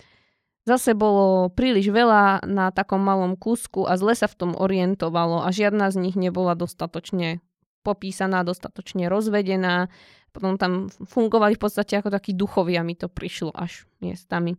[0.63, 5.51] zase bolo príliš veľa na takom malom kúsku a zle sa v tom orientovalo a
[5.51, 7.43] žiadna z nich nebola dostatočne
[7.84, 9.91] popísaná, dostatočne rozvedená.
[10.32, 14.55] Potom tam fungovali v podstate ako takí duchovia, mi to prišlo až miestami.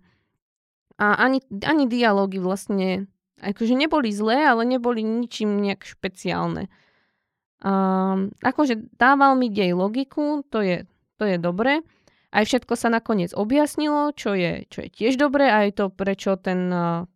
[1.01, 3.11] A ani, ani dialógy vlastne
[3.43, 6.71] akože neboli zlé, ale neboli ničím nejak špeciálne.
[7.65, 10.85] Um, akože dával mi dej logiku, to je
[11.19, 11.83] to je dobre.
[12.35, 16.67] Aj všetko sa nakoniec objasnilo, čo je, čo je tiež dobré, aj to, prečo ten,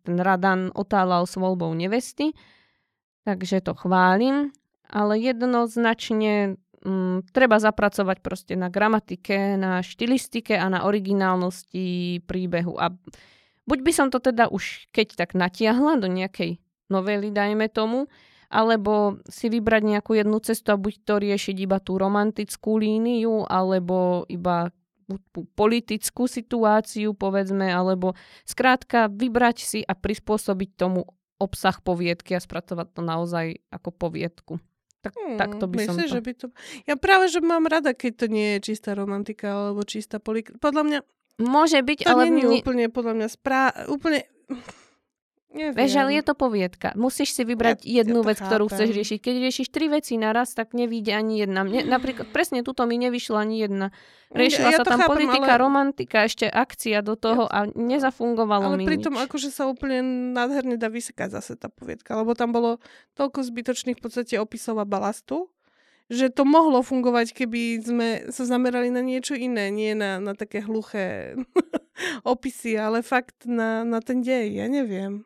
[0.07, 2.31] ten Radan otálal s voľbou nevesty.
[3.27, 4.55] Takže to chválim.
[4.87, 12.79] Ale jednoznačne m, mm, treba zapracovať proste na gramatike, na štilistike a na originálnosti príbehu.
[12.79, 12.95] A
[13.67, 18.07] buď by som to teda už keď tak natiahla do nejakej novely, dajme tomu,
[18.49, 24.25] alebo si vybrať nejakú jednu cestu a buď to riešiť iba tú romantickú líniu, alebo
[24.25, 24.73] iba
[25.57, 28.13] politickú situáciu, povedzme, alebo
[28.45, 31.05] skrátka vybrať si a prispôsobiť tomu
[31.39, 34.53] obsah poviedky a spracovať to naozaj ako poviedku.
[34.99, 36.15] Tak, hmm, tak to by myslíš, som to...
[36.19, 36.45] že by to...
[36.83, 40.59] Ja práve, že mám rada, keď to nie je čistá romantika alebo čistá politika.
[40.59, 40.99] Podľa mňa...
[41.39, 42.27] Môže byť, to ale...
[42.27, 43.71] To nie je úplne, podľa mňa, sprá...
[43.87, 44.27] úplne
[45.49, 45.81] Neviem.
[45.81, 46.93] Vieš, ale je to poviedka.
[46.93, 48.53] Musíš si vybrať ja, jednu ja vec, chápem.
[48.53, 49.17] ktorú chceš riešiť.
[49.17, 51.65] Keď riešiš tri veci naraz, tak nevíde ani jedna.
[51.65, 53.89] Mne, napríklad, presne tuto mi nevyšla ani jedna.
[54.29, 55.61] Riešila ja sa tam chápem, politika, ale...
[55.65, 59.25] romantika, ešte akcia do toho ja, a nezafungovalo ale mi pritom nič.
[59.25, 60.05] akože sa úplne
[60.37, 62.77] nádherne dá vysekať zase tá poviedka, lebo tam bolo
[63.17, 65.49] toľko zbytočných v podstate opisov a balastu,
[66.13, 70.61] že to mohlo fungovať, keby sme sa zamerali na niečo iné, nie na, na také
[70.61, 71.33] hluché
[72.21, 75.25] opisy, ale fakt na, na ten dej, ja neviem.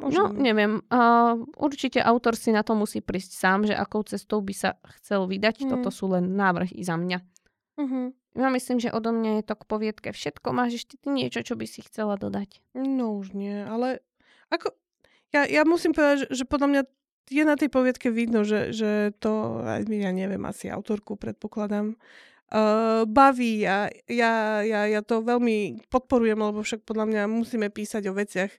[0.00, 0.32] Možno.
[0.32, 0.80] No, neviem.
[0.88, 5.28] Uh, určite autor si na to musí prísť sám, že akou cestou by sa chcel
[5.28, 5.68] vydať.
[5.68, 5.68] Mm.
[5.76, 7.18] Toto sú len návrhy za mňa.
[7.76, 8.12] Uh-huh.
[8.36, 10.56] Ja myslím, že odo mňa je to k poviedke všetko.
[10.56, 12.64] Máš ešte ty niečo, čo by si chcela dodať?
[12.76, 14.00] No už nie, ale
[14.48, 14.72] ako...
[15.30, 16.82] Ja, ja musím povedať, že, že podľa mňa
[17.30, 23.62] je na tej poviedke vidno, že, že to, ja neviem, asi autorku predpokladám, uh, baví
[23.62, 28.50] a ja, ja, ja to veľmi podporujem, lebo však podľa mňa musíme písať o veciach,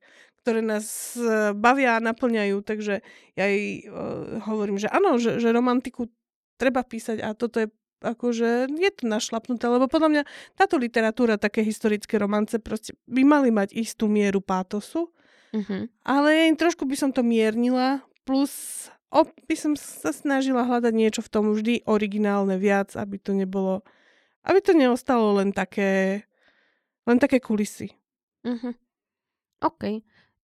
[0.42, 3.06] ktoré nás e, bavia a naplňajú, takže
[3.38, 6.10] ja jej uh, hovorím, že áno, že, že romantiku
[6.58, 7.70] treba písať a toto je
[8.02, 10.24] akože je to našlapnuté, lebo podľa mňa
[10.58, 15.14] táto literatúra, také historické romance proste by mali mať istú mieru pátosu,
[15.54, 15.86] uh-huh.
[16.02, 21.32] ale trošku by som to miernila, plus op, by som sa snažila hľadať niečo v
[21.32, 23.86] tom vždy originálne viac, aby to nebolo,
[24.50, 26.26] aby to neostalo len také,
[27.06, 27.94] len také kulisy.
[28.42, 28.74] Uh-huh.
[29.62, 30.02] OK.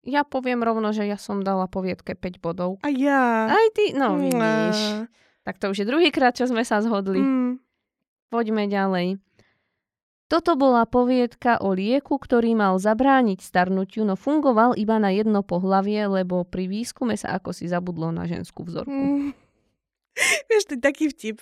[0.03, 2.83] Ja poviem rovno, že ja som dala poviedke 5 bodov.
[2.83, 3.47] A ja.
[3.47, 5.07] Aj ty, no vidíš.
[5.47, 7.23] Tak to už je druhýkrát, čo sme sa zhodli.
[7.23, 7.63] Mm.
[8.31, 9.23] Poďme ďalej.
[10.33, 16.09] Toto bola poviedka o lieku, ktorý mal zabrániť starnutiu, no fungoval iba na jedno pohlavie,
[16.09, 18.89] lebo pri výskume sa ako si zabudlo na ženskú vzorku.
[18.89, 19.37] Mm.
[20.49, 21.41] Vieš, to je taký vtip.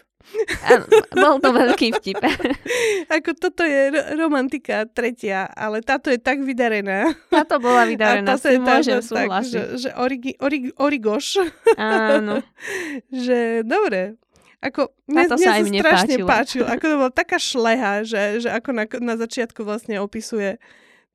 [0.69, 2.21] Áno, bol to veľký vtip.
[3.17, 7.11] Ako toto je romantika tretia, ale táto je tak vydarená.
[7.33, 9.51] Táto bola vydarená, si môžem tak, súhlasiť.
[9.51, 11.41] Že, že origi, orig, origoš.
[11.81, 12.45] Áno.
[13.27, 14.21] že dobre.
[14.61, 16.69] Ako, mne, mne sa, sa strašne páčilo.
[16.69, 20.61] Ako to bola taká šleha, že, že ako na, na začiatku vlastne opisuje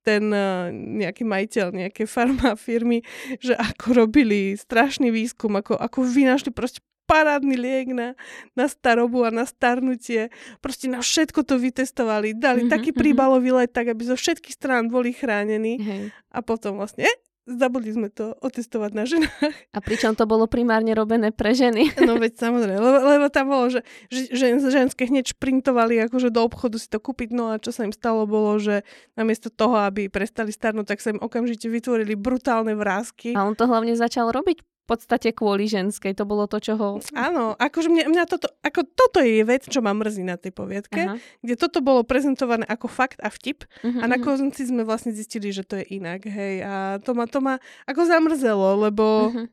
[0.02, 3.06] ten uh, nejaký majiteľ nejaké farma firmy,
[3.38, 8.18] že ako robili strašný výskum, ako, ako vynašli proste parádny liek na,
[8.58, 10.34] na starobu a na starnutie.
[10.60, 12.34] Proste na všetko to vytestovali.
[12.36, 15.80] Dali mm-hmm, taký príbalový let, tak aby zo všetkých strán boli chránení.
[15.80, 16.04] Hej.
[16.34, 19.54] A potom vlastne, eh, zabudli sme to otestovať na ženách.
[19.70, 21.94] A pričom to bolo primárne robené pre ženy.
[22.02, 26.42] No veď samozrejme, lebo, lebo tam bolo, že, že, že ženské hneď šprintovali akože do
[26.42, 28.82] obchodu si to kúpiť, no a čo sa im stalo bolo, že
[29.14, 33.38] namiesto toho, aby prestali starnúť, tak sa im okamžite vytvorili brutálne vrázky.
[33.38, 36.14] A on to hlavne začal robiť podstate kvôli ženskej.
[36.16, 37.02] To bolo to, čo ho...
[37.18, 41.02] Áno, akože mňa, mňa toto, ako toto je vec, čo ma mrzí na tej poviedke,
[41.02, 41.16] Aha.
[41.42, 44.24] kde toto bolo prezentované ako fakt a vtip uh-huh, a na mhm.
[44.24, 46.62] konci sme vlastne zistili, že to je inak, hej.
[46.62, 47.58] A to ma, to ma
[47.90, 49.50] ako zamrzelo, lebo uh-huh.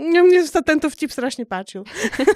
[0.00, 1.84] mne sa tento vtip strašne páčil.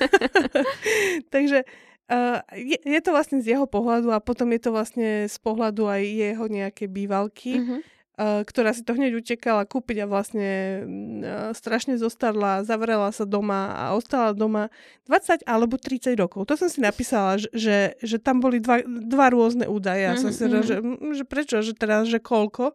[1.34, 1.64] Takže
[2.06, 5.90] Uh, je, je to vlastne z jeho pohľadu a potom je to vlastne z pohľadu
[5.90, 7.58] aj jeho nejaké bývalky.
[7.58, 7.82] Uh-huh.
[8.16, 13.76] Eh, ktorá si to hneď utekala kúpiť a vlastne uh, strašne zostarla, zavrela sa doma
[13.76, 14.72] a ostala doma
[15.04, 16.48] 20 alebo 30 rokov.
[16.48, 20.08] To som si napísala, že, že, tam boli dva, dva rôzne údaje.
[20.08, 20.64] Ja som si mm-hmm.
[20.64, 20.76] že,
[21.12, 22.72] že prečo, že teraz, že koľko.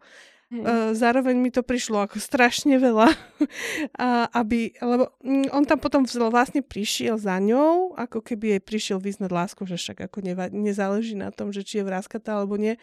[0.54, 3.10] Uh, zároveň mi to prišlo ako strašne veľa,
[3.98, 8.98] a, aby, lebo mm, on tam potom vlastne prišiel za ňou, ako keby jej prišiel
[9.02, 12.78] vyznať lásku, že však ako neva, nezáleží na tom, že či je vráskatá alebo nie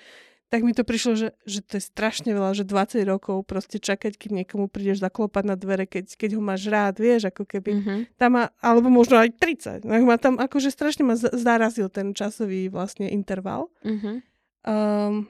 [0.49, 4.17] tak mi to prišlo, že, že to je strašne veľa, že 20 rokov proste čakať,
[4.17, 7.99] keď niekomu prídeš zaklopať na dvere, keď, keď ho máš rád, vieš, ako keby mm-hmm.
[8.17, 9.85] tam má, alebo možno aj 30.
[9.85, 13.69] No, ma tam akože strašne ma zarazil ten časový vlastne interval.
[13.85, 14.17] Mm-hmm.
[14.65, 15.29] Um,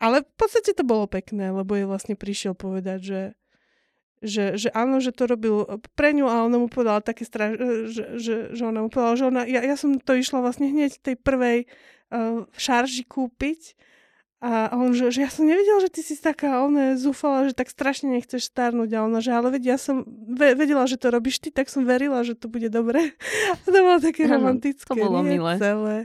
[0.00, 3.20] ale v podstate to bolo pekné, lebo je vlastne prišiel povedať, že
[4.24, 7.60] že, že áno, že to robil pre ňu a ona mu povedala také straš,
[7.92, 10.96] že, že, že ona mu povedala, že ona, ja, ja som to išla vlastne hneď
[10.96, 11.68] tej prvej
[12.08, 13.76] uh, šarži kúpiť
[14.44, 17.72] a on, že, že ja som nevedela, že ty si taká, ona zúfala, že tak
[17.72, 18.90] strašne nechceš starnúť.
[18.92, 22.20] A ona, že ale veď ja som vedela, že to robíš ty, tak som verila,
[22.20, 23.16] že to bude dobre.
[23.64, 24.84] A to bolo také romantické.
[24.84, 25.56] To bolo nie, milé.
[25.56, 25.96] Celé.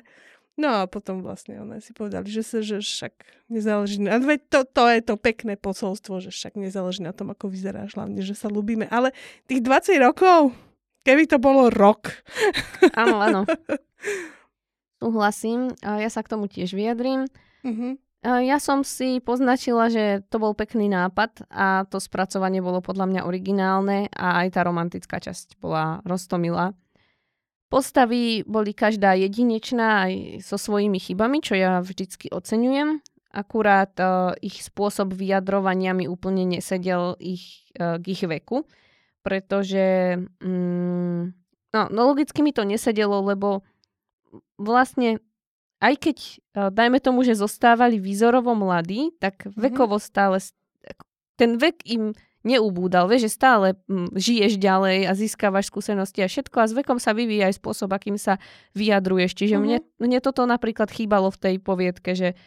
[0.60, 3.16] No a potom vlastne ona si povedali, že sa, že však
[3.48, 4.04] nezáleží.
[4.12, 7.96] A veď to, to je to pekné posolstvo, že však nezáleží na tom, ako vyzeráš,
[7.96, 8.84] hlavne, že sa ľúbime.
[8.92, 9.16] Ale
[9.48, 10.52] tých 20 rokov,
[11.08, 12.12] keby to bolo rok.
[12.92, 13.42] Áno, áno.
[15.00, 15.72] Súhlasím.
[15.80, 17.32] Ja sa k tomu tiež vyjadrím.
[17.64, 18.09] Mm-hmm.
[18.20, 23.22] Ja som si poznačila, že to bol pekný nápad a to spracovanie bolo podľa mňa
[23.24, 26.76] originálne a aj tá romantická časť bola roztomilá.
[27.72, 33.00] Postavy boli každá jedinečná aj so svojimi chybami, čo ja vždycky oceňujem.
[33.32, 38.66] Akurát uh, ich spôsob vyjadrovania mi úplne nesedel ich, uh, k ich veku,
[39.22, 41.30] pretože um,
[41.72, 43.62] no, no logicky mi to nesedelo, lebo
[44.58, 45.22] vlastne
[45.80, 49.60] aj keď, eh, dajme tomu, že zostávali výzorovo mladí, tak mm-hmm.
[49.60, 50.44] vekovo stále,
[51.40, 56.58] ten vek im neubúdal, vieš, že stále hm, žiješ ďalej a získavaš skúsenosti a všetko
[56.64, 58.40] a s vekom sa vyvíja aj spôsob, akým sa
[58.80, 59.36] vyjadruješ.
[59.36, 59.68] Čiže mm-hmm.
[59.68, 62.40] mne, mne toto napríklad chýbalo v tej poviedke, že,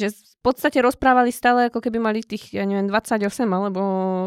[0.00, 3.82] že v podstate rozprávali stále, ako keby mali tých, ja neviem, 28, alebo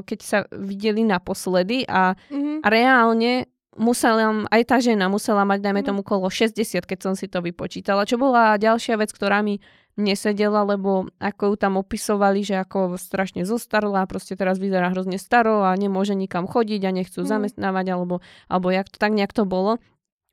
[0.06, 2.62] keď sa videli naposledy a, mm-hmm.
[2.62, 5.88] a reálne musela, aj tá žena musela mať, dajme mhm.
[5.92, 8.08] tomu, kolo 60, keď som si to vypočítala.
[8.08, 9.60] Čo bola ďalšia vec, ktorá mi
[9.98, 15.66] nesedela, lebo ako ju tam opisovali, že ako strašne zostarla, proste teraz vyzerá hrozne staro
[15.66, 17.28] a nemôže nikam chodiť a nechcú mm.
[17.28, 19.82] zamestnávať, alebo, alebo jak to, tak nejak to bolo.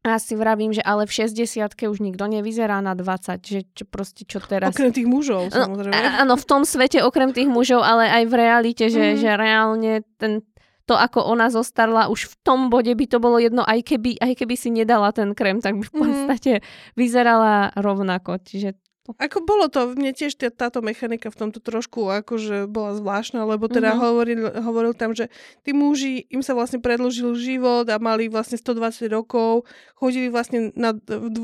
[0.05, 4.29] A si vravím, že ale v 60 už nikto nevyzerá na 20, že čo proste
[4.29, 4.77] čo teraz...
[4.77, 5.97] Okrem tých mužov, no, samozrejme.
[5.97, 9.19] No, áno, v tom svete okrem tých mužov, ale aj v realite, že, mm.
[9.25, 10.45] že reálne ten,
[10.85, 14.37] to, ako ona zostarla, už v tom bode by to bolo jedno, aj keby, aj
[14.37, 16.01] keby si nedala ten krém, tak by v mhm.
[16.01, 16.65] podstate mm.
[16.93, 18.37] vyzerala rovnako.
[18.45, 18.77] Čiže
[19.25, 23.69] ako bolo to, mne tiež tá, táto mechanika v tomto trošku akože bola zvláštna, lebo
[23.69, 24.05] teda mm-hmm.
[24.05, 25.29] hovoril, hovoril tam, že
[25.61, 30.97] tí muži, im sa vlastne predložil život a mali vlastne 120 rokov, chodili vlastne na,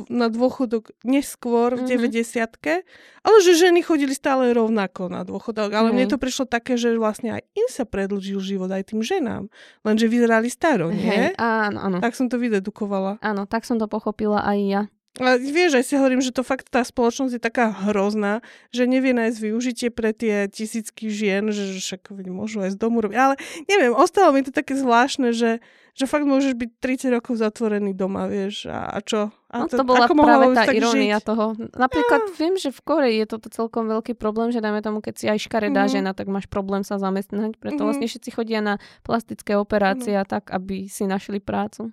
[0.09, 2.13] na dôchodok neskôr v mm-hmm.
[2.17, 5.69] 90 ale že ženy chodili stále rovnako na dôchodok.
[5.77, 5.97] Ale mm-hmm.
[5.97, 9.53] mne to prišlo také, že vlastne aj im sa predlžil život, aj tým ženám.
[9.85, 11.05] Lenže vyzerali staro, nie?
[11.05, 11.97] Hej, áno, áno.
[12.01, 13.21] Tak som to vydedukovala.
[13.21, 14.83] Áno, tak som to pochopila aj ja.
[15.19, 19.11] A vieš, aj si hovorím, že to fakt tá spoločnosť je taká hrozná, že nevie
[19.11, 23.19] nájsť využitie pre tie tisícky žien, že však môžu aj z domu robiť.
[23.19, 23.35] Ale
[23.67, 25.59] neviem, ostalo mi to také zvláštne, že,
[25.99, 29.35] že fakt môžeš byť 30 rokov zatvorený doma, vieš, a, a čo?
[29.51, 31.27] A no, to, to bola ako práve tá irónia žiť?
[31.27, 31.45] toho.
[31.59, 32.35] Napríklad ja.
[32.39, 35.43] viem, že v Koreji je toto celkom veľký problém, že dajme tomu, keď si aj
[35.43, 35.91] škaredá mm.
[35.91, 37.59] žena, tak máš problém sa zamestnať.
[37.59, 37.87] Preto mm.
[37.91, 40.23] vlastne všetci chodia na plastické operácie mm.
[40.23, 41.91] a tak, aby si našli prácu.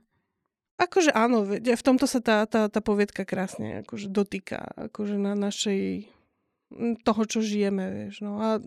[0.77, 6.05] Akože áno, v tomto sa tá, tá, tá poviedka krásne akože dotýka akože na našej
[7.01, 8.21] toho, čo žijeme, vieš.
[8.21, 8.59] No a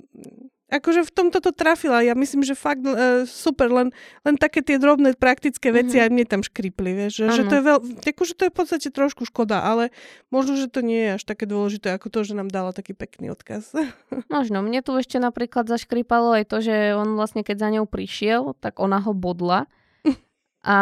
[0.70, 2.00] akože v tomto to trafila.
[2.00, 3.90] Ja myslím, že fakt uh, super, len,
[4.22, 6.06] len také tie drobné praktické veci mm-hmm.
[6.06, 8.88] aj mne tam škripli, vieš, že, že to je veľ, akože to je v podstate
[8.88, 9.90] trošku škoda, ale
[10.30, 13.34] možno, že to nie je až také dôležité ako to, že nám dala taký pekný
[13.34, 13.74] odkaz.
[14.32, 14.62] Možno.
[14.62, 18.78] Mne tu ešte napríklad zaškripalo aj to, že on vlastne keď za ňou prišiel, tak
[18.78, 19.66] ona ho bodla.
[20.60, 20.78] A,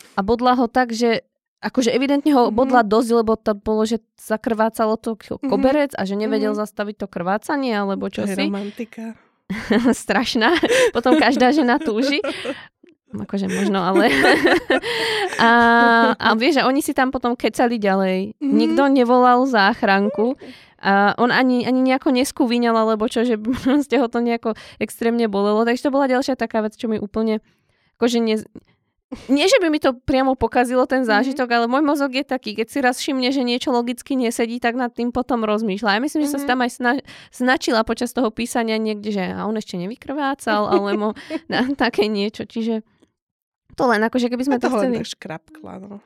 [0.00, 1.28] a bodla ho tak, že
[1.60, 2.56] akože evidentne ho mm-hmm.
[2.56, 5.48] bodla dosť, lebo to bolo, že zakrvácalo to mhm.
[5.48, 6.02] koberec mm-hmm.
[6.04, 6.64] a že nevedel mm-hmm.
[6.64, 8.48] zastaviť to krvácanie, alebo čo si.
[8.48, 9.14] romantika.
[10.04, 10.56] Strašná.
[10.94, 12.22] Potom každá žena túži.
[13.10, 14.06] Akože možno, ale...
[15.42, 15.50] a,
[16.14, 18.38] a vieš, že oni si tam potom kecali ďalej.
[18.38, 18.54] Mm-hmm.
[18.54, 20.38] Nikto nevolal záchranku.
[20.80, 23.36] A on ani, ani nejako neskúviňal, alebo čo, že
[23.86, 25.66] ste ho to nejako extrémne bolelo.
[25.66, 27.44] Takže to bola ďalšia taká vec, čo mi úplne
[28.00, 28.40] akože ne,
[29.26, 31.08] nie, že by mi to priamo pokazilo ten mhm.
[31.10, 31.66] zážitok, mm-hmm.
[31.66, 34.94] ale môj mozog je taký, keď si raz všimne, že niečo logicky nesedí, tak nad
[34.94, 35.98] tým potom rozmýšľa.
[35.98, 36.46] Ja myslím, že mm-hmm.
[36.46, 37.04] sa tam aj sna-
[37.34, 41.18] značila počas toho písania niekde, že a on ešte nevykrvácal, alebo
[41.52, 42.46] na, také niečo.
[42.46, 42.86] Čiže
[43.74, 44.96] to len akože keby sme to, to chceli...
[45.02, 45.98] škrapkla, no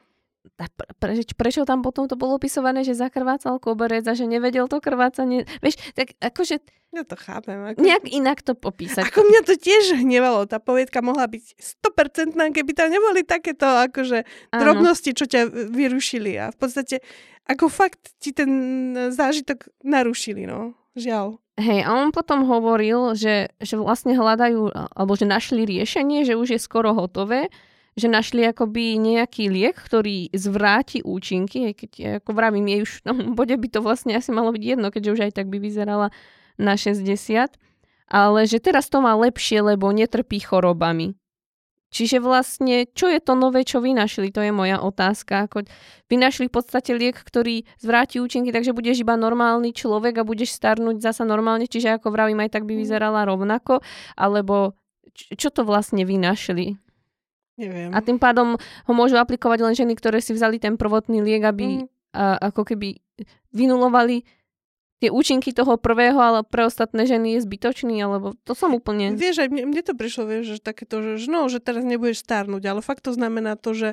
[1.01, 5.49] pre, prečo tam potom to bolo opisované, že zakrvácal koberec a že nevedel to krvácanie.
[5.65, 6.61] Vieš, tak akože...
[6.95, 7.59] Ja to chápem.
[7.75, 7.83] Ako...
[7.83, 9.03] Nejak inak to popísať.
[9.11, 10.47] Ako mňa to tiež hnevalo.
[10.47, 14.23] Tá poviedka mohla byť 100% keby tam neboli takéto akože
[14.55, 16.39] drobnosti, čo ťa vyrušili.
[16.39, 17.03] A v podstate
[17.51, 18.51] ako fakt ti ten
[19.11, 20.79] zážitok narušili, no.
[20.95, 21.43] Žiaľ.
[21.59, 26.59] Hej, a on potom hovoril, že, že vlastne hľadajú, alebo že našli riešenie, že už
[26.59, 27.51] je skoro hotové,
[27.95, 31.93] že našli akoby nejaký liek, ktorý zvráti účinky, aj keď
[32.23, 35.13] ako vravím, jej už v tom bode by to vlastne asi malo byť jedno, keďže
[35.15, 36.11] už aj tak by vyzerala
[36.59, 37.55] na 60,
[38.11, 41.15] ale že teraz to má lepšie, lebo netrpí chorobami.
[41.95, 44.35] Čiže vlastne, čo je to nové, čo vynašli?
[44.35, 45.47] To je moja otázka.
[45.47, 45.63] Ako
[46.11, 50.99] vynašli v podstate liek, ktorý zvráti účinky, takže budeš iba normálny človek a budeš starnúť
[50.99, 52.81] zasa normálne, čiže ako vravím, aj tak by mm.
[52.83, 53.79] vyzerala rovnako,
[54.19, 54.75] alebo
[55.15, 56.75] čo to vlastne vynašli?
[57.55, 57.95] Neviem.
[57.95, 61.83] A tým pádom ho môžu aplikovať len ženy, ktoré si vzali ten prvotný liek, aby
[61.83, 61.87] mm.
[62.15, 62.99] a, ako keby
[63.55, 64.27] vynulovali
[64.99, 69.15] tie účinky toho prvého, ale pre ostatné ženy je zbytočný, alebo to som úplne...
[69.15, 72.63] Vieš, aj mne, mne to prišlo, vieš, že takéto, že, no, že teraz nebudeš starnúť,
[72.65, 73.91] ale fakt to znamená to, že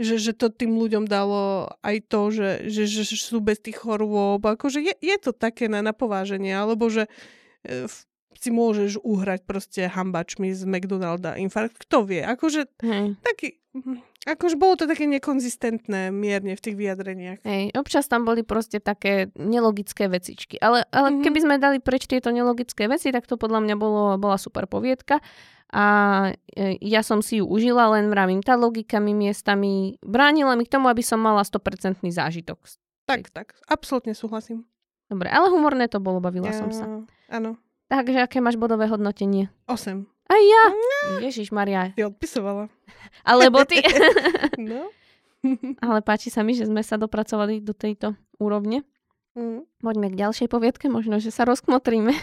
[0.00, 4.40] že, že to tým ľuďom dalo aj to, že, že, že sú bez tých chorôb.
[4.40, 7.04] Akože je, je to také na napováženie, alebo že
[7.68, 7.96] e, v
[8.40, 11.76] si môžeš uhrať proste hambačmi z McDonalda infarkt.
[11.84, 12.24] Kto vie?
[12.24, 13.20] Akože Hej.
[13.20, 13.60] taký...
[14.20, 17.40] Akože bolo to také nekonzistentné mierne v tých vyjadreniach.
[17.40, 20.60] Hej, občas tam boli proste také nelogické vecičky.
[20.60, 21.24] Ale, ale mm-hmm.
[21.24, 25.24] keby sme dali preč tieto nelogické veci, tak to podľa mňa bolo, bola super poviedka.
[25.72, 25.84] A
[26.52, 30.76] e, ja som si ju užila, len vravím, tá logika mi miestami bránila mi k
[30.76, 32.60] tomu, aby som mala 100% zážitok.
[33.08, 34.66] Tak, tak, absolútne súhlasím.
[35.08, 36.84] Dobre, ale humorné to bolo, bavila ja, som sa.
[37.30, 37.56] Áno.
[37.90, 39.50] Takže aké máš bodové hodnotenie?
[39.66, 40.06] 8.
[40.30, 40.64] Aj ja?
[40.70, 41.26] No.
[41.26, 41.90] Ježiš Maria.
[41.98, 42.70] Ty odpisovala.
[43.28, 43.82] Alebo ty.
[44.70, 44.94] no.
[45.84, 48.86] Ale páči sa mi, že sme sa dopracovali do tejto úrovne.
[49.34, 49.66] Mm.
[49.82, 52.14] Poďme k ďalšej poviedke, možno, že sa rozkmotríme.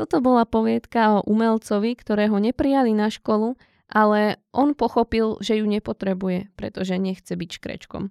[0.00, 3.60] Toto bola poviedka o umelcovi, ktorého neprijali na školu,
[3.92, 8.08] ale on pochopil, že ju nepotrebuje, pretože nechce byť škrečkom.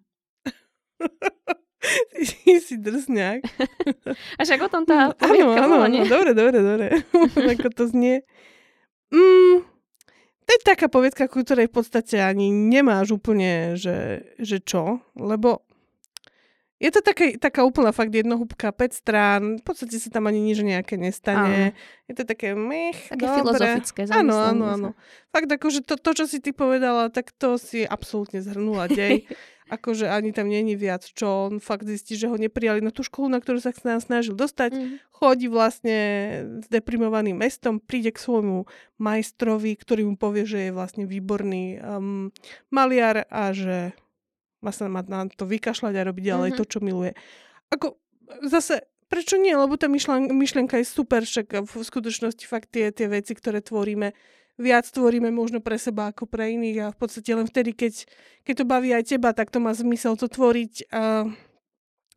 [1.82, 3.42] Ty si drsňák.
[4.40, 6.88] A však o tom tá áno, áno, áno, dobre, dobre, dobre.
[7.58, 8.22] Ako to znie.
[9.10, 9.66] Mm,
[10.46, 15.66] to je taká povietka, ku ktorej v podstate ani nemáš úplne, že, že čo, lebo
[16.82, 20.66] je to také, taká úplná fakt jednohúbka, 5 strán, v podstate sa tam ani nič
[20.66, 21.70] nejaké nestane.
[21.70, 22.10] Áno.
[22.10, 23.38] Je to také mech, Také dobre.
[23.38, 24.00] filozofické.
[24.10, 24.90] Áno, áno, áno.
[25.30, 29.30] Fakt akože to, to, čo si ty povedala, tak to si absolútne zhrnula dej.
[29.72, 33.32] akože ani tam není viac, čo on fakt zistí, že ho neprijali na tú školu,
[33.32, 33.72] na ktorú sa
[34.04, 34.76] snažil dostať.
[34.76, 35.00] Mm.
[35.16, 35.98] Chodí vlastne
[36.60, 38.68] s deprimovaným mestom, príde k svojmu
[39.00, 42.36] majstrovi, ktorý mu povie, že je vlastne výborný um,
[42.68, 43.96] maliar a že
[44.60, 46.68] má sa mať na to vykašľať a robiť ďalej mm-hmm.
[46.68, 47.12] to, čo miluje.
[47.72, 47.96] Ako
[48.46, 49.56] zase prečo nie?
[49.56, 54.12] Lebo tá myšlen- myšlenka je super, však v skutočnosti fakt tie, tie veci, ktoré tvoríme,
[54.62, 58.06] viac tvoríme možno pre seba ako pre iných a v podstate len vtedy, keď,
[58.46, 61.26] keď to baví aj teba, tak to má zmysel to tvoriť a,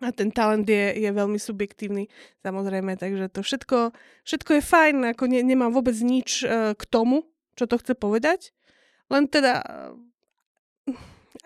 [0.05, 2.13] a ten talent je, je veľmi subjektívny,
[2.45, 3.97] samozrejme, takže to všetko,
[4.29, 7.25] všetko je fajn, ako ne, nemám vôbec nič uh, k tomu,
[7.57, 8.53] čo to chce povedať,
[9.09, 9.65] len teda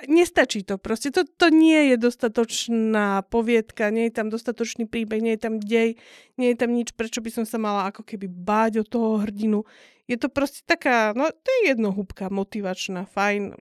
[0.07, 1.11] nestačí to proste.
[1.11, 5.99] To, to nie je dostatočná poviedka, nie je tam dostatočný príbeh, nie je tam dej,
[6.39, 9.67] nie je tam nič, prečo by som sa mala ako keby báť o toho hrdinu.
[10.07, 13.59] Je to proste taká, no to je jednohúbka, motivačná, fajn.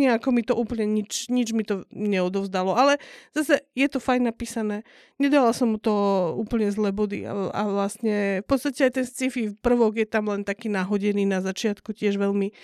[0.00, 2.72] nejako mi to úplne nič, nič mi to neodovzdalo.
[2.72, 2.96] Ale
[3.36, 4.82] zase je to fajn napísané.
[5.20, 5.92] Nedala som mu to
[6.40, 10.42] úplne zle body a, a vlastne v podstate aj ten sci-fi prvok je tam len
[10.42, 12.56] taký nahodený na začiatku, tiež veľmi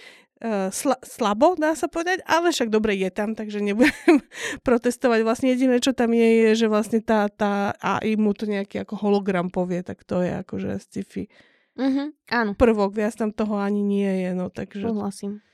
[0.44, 4.20] uh, sla, slabo, dá sa povedať, ale však dobre je tam, takže nebudem
[4.66, 5.20] protestovať.
[5.24, 9.00] Vlastne jediné, čo tam je, je, že vlastne tá, tá AI mu to nejaký ako
[9.00, 11.28] hologram povie, tak to je akože sci-fi.
[11.76, 12.56] Uh-huh, áno.
[12.56, 14.80] Prvok, viac tam toho ani nie je, no takže...
[14.80, 15.44] Súhlasím.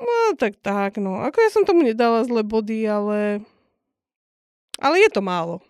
[0.00, 1.20] No, tak tak, no.
[1.20, 3.44] Ako ja som tomu nedala zle body, ale...
[4.80, 5.62] Ale je to málo.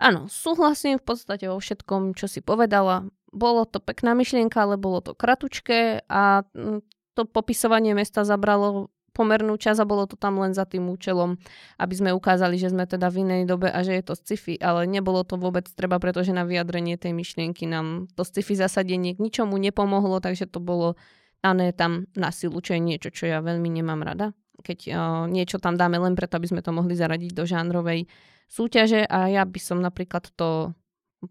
[0.00, 3.04] Áno, súhlasím v podstate vo všetkom, čo si povedala.
[3.30, 6.80] Bolo to pekná myšlienka, ale bolo to kratučké a mm,
[7.14, 11.36] to popisovanie mesta zabralo pomernú čas a bolo to tam len za tým účelom,
[11.76, 14.86] aby sme ukázali, že sme teda v inej dobe a že je to sci-fi, ale
[14.86, 19.58] nebolo to vôbec treba, pretože na vyjadrenie tej myšlienky nám to sci-fi zasadenie k ničomu
[19.58, 20.94] nepomohlo, takže to bolo
[21.42, 24.32] dané tam na silu, čo je niečo, čo ja veľmi nemám rada.
[24.60, 28.06] Keď uh, niečo tam dáme len preto, aby sme to mohli zaradiť do žánrovej
[28.50, 30.76] súťaže a ja by som napríklad to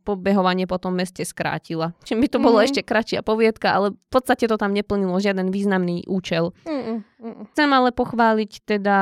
[0.05, 1.97] pobehovanie po tom meste skrátila.
[2.05, 2.65] Čím by to bolo mm.
[2.69, 6.53] ešte kratšia poviedka, ale v podstate to tam neplnilo žiaden významný účel.
[6.69, 6.97] Mm, mm.
[7.19, 8.97] Chcem ale pochváliť teda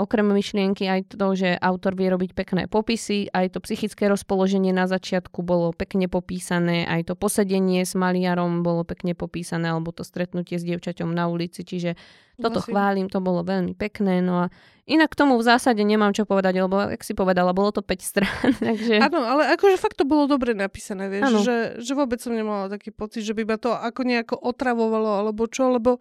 [0.00, 4.88] okrem myšlienky aj to, že autor vie robiť pekné popisy, aj to psychické rozpoloženie na
[4.88, 10.56] začiatku bolo pekne popísané, aj to posedenie s maliarom bolo pekne popísané, alebo to stretnutie
[10.56, 12.00] s dievčaťom na ulici, čiže
[12.40, 12.72] toto Musím.
[12.72, 14.24] chválim, to bolo veľmi pekné.
[14.24, 14.54] No a
[14.88, 17.98] inak k tomu v zásade nemám čo povedať, lebo, jak si povedala, bolo to 5
[18.00, 18.48] strán.
[18.64, 18.96] takže...
[19.02, 22.96] Áno, ale akože fakt to bolo dobre napísané, vieš, že, že vôbec som nemala taký
[22.96, 26.00] pocit, že by ma to ako nejako otravovalo, alebo čo, lebo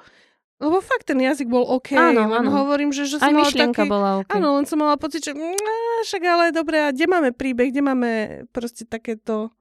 [0.57, 1.93] lebo fakt ten jazyk bol OK.
[1.93, 2.49] Áno, áno.
[2.49, 4.29] hovorím, že, že som Aj mala myšlienka taký, bola OK.
[4.33, 7.81] Áno, len som mala pocit, že mm, však ale dobre, a kde máme príbeh, kde
[7.85, 8.11] máme
[8.49, 9.53] proste takéto...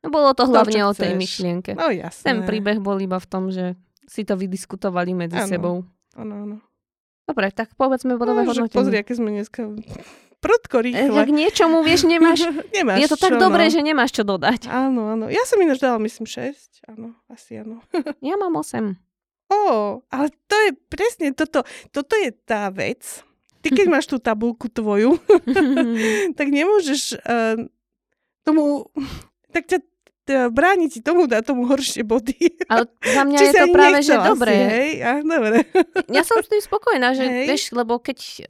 [0.00, 1.76] No bolo to hlavne to, o tej myšlienke.
[1.76, 2.24] No jasné.
[2.24, 3.78] Ten príbeh bol iba v tom, že
[4.10, 5.50] si to vydiskutovali medzi áno.
[5.50, 5.76] sebou.
[6.18, 6.56] Áno, áno.
[7.30, 8.74] Dobre, tak povedzme bodové no, hodnotenie.
[8.74, 9.70] Pozri, aké sme dneska
[10.40, 11.12] prudko rýchle.
[11.12, 12.42] E, tak niečomu, vieš, nemáš...
[12.76, 13.72] nemáš je to tak čo, dobré, no.
[13.76, 14.66] že nemáš čo dodať.
[14.66, 15.28] Áno, áno.
[15.28, 16.90] Ja som ináč dala, myslím, 6.
[16.90, 17.84] Áno, asi áno.
[18.24, 18.96] ja mám 8.
[19.50, 21.66] Ó, ale to je presne toto.
[21.90, 23.02] Toto je tá vec.
[23.60, 25.20] Ty keď máš tú tabulku tvoju,
[26.38, 27.60] tak nemôžeš uh,
[28.46, 28.88] tomu...
[29.50, 29.78] Tak ťa
[30.54, 32.62] bráni ti tomu dať tomu horšie body.
[32.70, 34.54] Ale za mňa je to práve, že dobre.
[34.54, 34.90] Hej?
[35.02, 35.66] A, dobre.
[36.06, 37.46] Ja som s tým spokojná, že hej.
[37.50, 38.46] vieš, lebo keď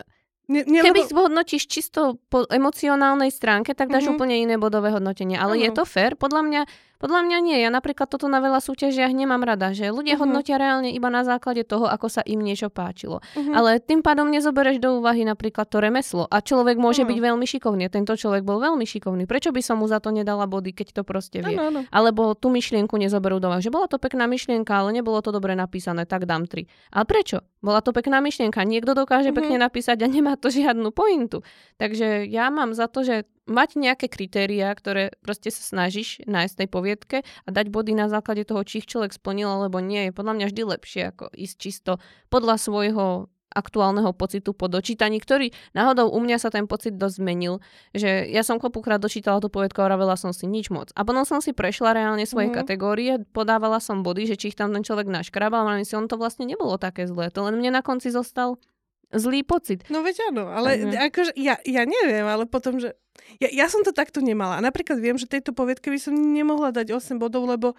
[0.51, 1.31] Ne, ne, Keby lebo...
[1.31, 4.19] hodnotíš čisto po emocionálnej stránke, tak dáš mm-hmm.
[4.19, 5.39] úplne iné bodové hodnotenie.
[5.39, 5.63] Ale ano.
[5.63, 6.19] je to fér?
[6.19, 6.61] Podľa mňa
[7.01, 7.57] podľa mňa nie.
[7.57, 10.29] Ja napríklad toto na veľa súťažiach nemám rada, že ľudia uh-huh.
[10.29, 13.25] hodnotia reálne iba na základe toho, ako sa im niečo páčilo.
[13.25, 13.57] Uh-huh.
[13.57, 16.29] Ale tým pádom nezobereš do úvahy napríklad to remeslo.
[16.29, 17.17] A človek môže uh-huh.
[17.17, 17.89] byť veľmi šikovný.
[17.89, 19.25] Tento človek bol veľmi šikovný.
[19.25, 21.57] Prečo by som mu za to nedala body, keď to proste vie?
[21.57, 21.89] Uh-huh.
[21.89, 23.65] Alebo tú myšlienku nezoberú do úvahy.
[23.65, 26.69] Že bola to pekná myšlienka, ale nebolo to dobre napísané, tak dám tri.
[26.93, 27.41] Ale prečo?
[27.65, 28.61] Bola to pekná myšlienka.
[28.61, 29.41] Niekto dokáže uh-huh.
[29.41, 31.41] pekne napísať a nemá to žiadnu pointu.
[31.81, 36.69] Takže ja mám za to, že mať nejaké kritériá, ktoré proste sa snažíš nájsť tej
[36.69, 40.35] poviedke a dať body na základe toho, či ich človek splnil alebo nie, je podľa
[40.37, 41.93] mňa vždy lepšie, ako ísť čisto
[42.29, 47.59] podľa svojho aktuálneho pocitu po dočítaní, ktorý náhodou u mňa sa ten pocit dosť zmenil,
[47.91, 50.95] že ja som kopukrát dočítala tú poviedku a vravela som si nič moc.
[50.95, 52.55] A potom som si prešla reálne svoje mm.
[52.55, 56.15] kategórie, podávala som body, že či ich tam ten človek naškrabal, a si on to
[56.15, 57.35] vlastne nebolo také zlé.
[57.35, 58.63] To len mne na konci zostal
[59.11, 59.83] zlý pocit.
[59.91, 60.99] No veď áno, ale Takže...
[61.11, 62.95] akože ja, ja neviem, ale potom, že...
[63.43, 64.59] Ja, ja som to takto nemala.
[64.59, 67.75] A napríklad viem, že tejto poviedke by som nemohla dať 8 bodov, lebo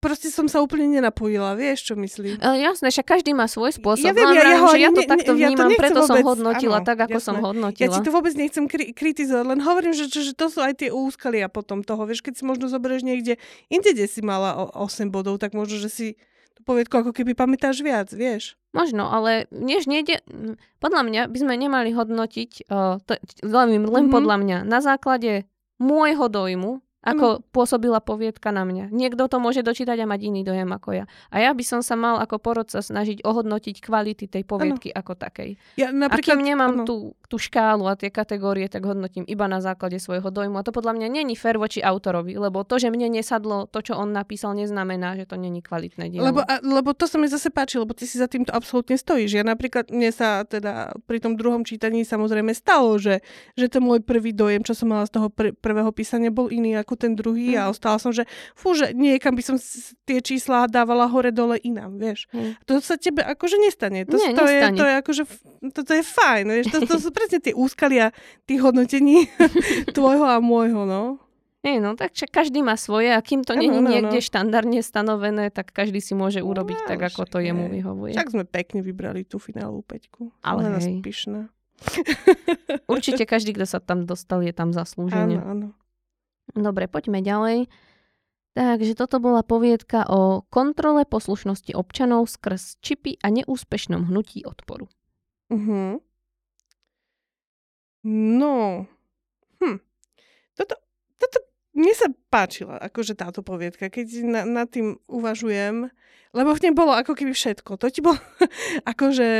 [0.00, 2.40] proste som sa úplne nenapojila, vieš, čo myslím.
[2.40, 4.08] E, jasné, však každý má svoj spôsob.
[4.08, 6.08] Ja viem, ja, ja, ho, že ja to ne, takto vnímam, ja to preto vôbec,
[6.08, 7.28] som hodnotila áno, tak, ako jasné.
[7.28, 7.84] som hodnotila.
[7.84, 10.80] Ja ti to vôbec nechcem kri- kritizovať, len hovorím, že, že, že to sú aj
[10.80, 12.08] tie úskalia potom toho.
[12.08, 13.36] Vieš, keď si možno zoberieš niekde,
[13.68, 16.06] inde, kde si mala 8 bodov, tak možno, že si
[16.62, 18.56] poviedku ako keby pamätáš viac, vieš.
[18.70, 20.22] Možno, ale než nejde...
[20.78, 24.14] Podľa mňa by sme nemali hodnotiť, uh, to, len, len mm-hmm.
[24.14, 25.44] podľa mňa, na základe
[25.80, 27.44] môjho dojmu, ako ano.
[27.48, 28.92] pôsobila poviedka na mňa.
[28.92, 31.04] Niekto to môže dočítať a mať iný dojem ako ja.
[31.32, 35.00] A ja by som sa mal ako porodca snažiť ohodnotiť kvality tej poviedky ano.
[35.00, 35.56] ako takej.
[35.80, 39.64] Ja napríklad, a kým nemám tú, tú škálu a tie kategórie, tak hodnotím iba na
[39.64, 40.60] základe svojho dojmu.
[40.60, 43.96] A to podľa mňa není fér voči autorovi, lebo to, že mne nesadlo to, čo
[43.96, 46.28] on napísal, neznamená, že to není kvalitné dielo.
[46.28, 49.40] Lebo, a, lebo to sa mi zase páči, lebo ty si za týmto absolútne stojíš.
[49.40, 53.24] Ja napríklad, mne sa teda pri tom druhom čítaní samozrejme stalo, že,
[53.56, 56.76] že ten môj prvý dojem, čo som mala z toho pr- prvého písania, bol iný
[56.76, 57.60] ako ten druhý mm.
[57.60, 59.56] a ostala som, že fú, že niekam by som
[60.06, 62.30] tie čísla dávala hore dole inám, vieš.
[62.30, 62.56] Mm.
[62.66, 64.06] To sa tebe akože nestane.
[64.06, 64.74] To, Nie, to, nestane.
[64.74, 65.22] Je, to je akože,
[65.74, 66.66] to, to je fajn, vieš.
[66.72, 68.14] To, to sú presne tie úskalia
[68.46, 69.26] tých hodnotení
[69.96, 71.18] tvojho a môjho, no.
[71.60, 74.24] Nie, no tak každý má svoje a kým to není no, niekde no.
[74.24, 78.16] štandardne stanovené, tak každý si môže urobiť no, tak, ako to jemu vyhovuje.
[78.16, 80.32] Tak sme pekne vybrali tú finálovú peťku.
[80.40, 81.04] Ale hej.
[81.04, 81.52] Pyšná.
[82.88, 85.40] Určite každý, kto sa tam dostal, je tam zaslúžene.
[85.40, 85.66] Áno, áno.
[86.54, 87.70] Dobre, poďme ďalej.
[88.50, 94.90] Takže toto bola poviedka o kontrole poslušnosti občanov skrz čipy a neúspešnom hnutí odporu.
[95.54, 96.02] Uh-huh.
[98.02, 98.86] No.
[99.62, 99.78] Hm.
[100.58, 100.74] Toto,
[101.20, 101.38] toto
[101.78, 105.86] mne sa páčila akože táto poviedka, keď na, nad tým uvažujem,
[106.34, 107.78] lebo v nej bolo ako keby všetko.
[107.78, 108.18] To ti bol
[108.92, 109.30] akože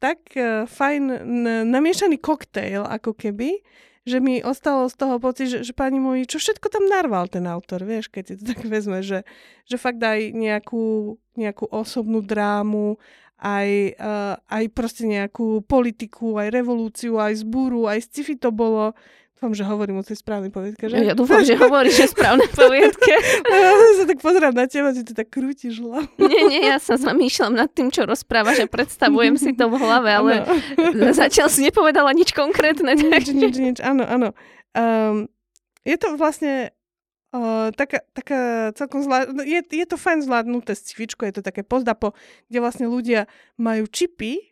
[0.00, 3.60] tak uh, fajn n- namiešaný koktejl, ako keby,
[4.08, 7.44] že mi ostalo z toho pocit, že, že pani môj, čo všetko tam narval ten
[7.44, 9.28] autor, vieš, keď si to tak vezme, že,
[9.68, 12.96] že fakt aj nejakú, nejakú osobnú drámu,
[13.40, 18.92] aj, uh, aj proste nejakú politiku, aj revolúciu, aj zbúru, aj sci-fi to bolo.
[19.40, 21.00] Dúfam, že hovorím o tej správnej poviedke, že?
[21.00, 23.08] Ja dúfam, že hovoríš o správnej poviedke.
[23.48, 26.12] ja sa tak pozerám na teba, že ty tak krútiš hlavu.
[26.20, 30.12] nie, nie, ja sa zamýšľam nad tým, čo rozpráva, že predstavujem si to v hlave,
[30.12, 31.16] ale ano.
[31.24, 32.92] zatiaľ si nepovedala nič konkrétne.
[32.92, 34.36] Nič, nič, nič, áno, áno.
[34.76, 35.24] Um,
[35.88, 36.76] je to vlastne
[37.30, 39.30] Uh, taká, taká celkom zvlád...
[39.30, 42.10] No, je, je to fajn zvládnuté scifičko, je to také pozdapo,
[42.50, 44.49] kde vlastne ľudia majú čipy,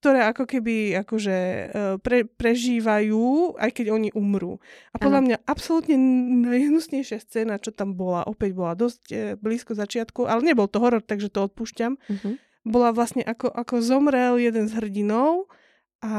[0.00, 1.64] ktoré ako keby akože e,
[2.00, 4.56] pre, prežívajú, aj keď oni umrú.
[4.90, 5.26] A podľa ano.
[5.28, 5.96] mňa absolútne
[6.48, 11.04] najhnusnejšia scéna, čo tam bola, opäť bola dosť e, blízko začiatku, ale nebol to horor,
[11.04, 12.40] takže to odpúšťam, uh-huh.
[12.64, 15.52] bola vlastne ako, ako zomrel jeden z hrdinov
[16.00, 16.16] a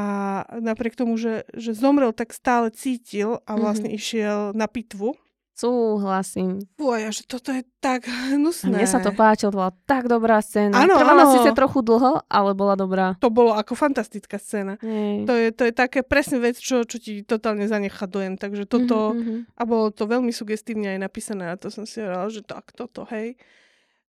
[0.62, 3.98] napriek tomu, že, že zomrel, tak stále cítil a vlastne uh-huh.
[3.98, 5.18] išiel na pitvu.
[5.52, 6.64] Súhlasím.
[6.80, 8.72] Fuj, že toto je tak hnusné.
[8.72, 10.80] Mne sa to páčilo, to bola tak dobrá scéna.
[10.80, 11.32] Áno, Trvala áno.
[11.36, 13.20] síce trochu dlho, ale bola dobrá.
[13.20, 14.80] To bolo ako fantastická scéna.
[15.28, 18.40] To je, to je také presne vec, čo, čo ti totálne zanechá dojem.
[18.40, 19.52] Takže toto, mm-hmm.
[19.52, 23.04] a bolo to veľmi sugestívne aj napísané a to som si hovorila, že tak, toto,
[23.12, 23.36] hej.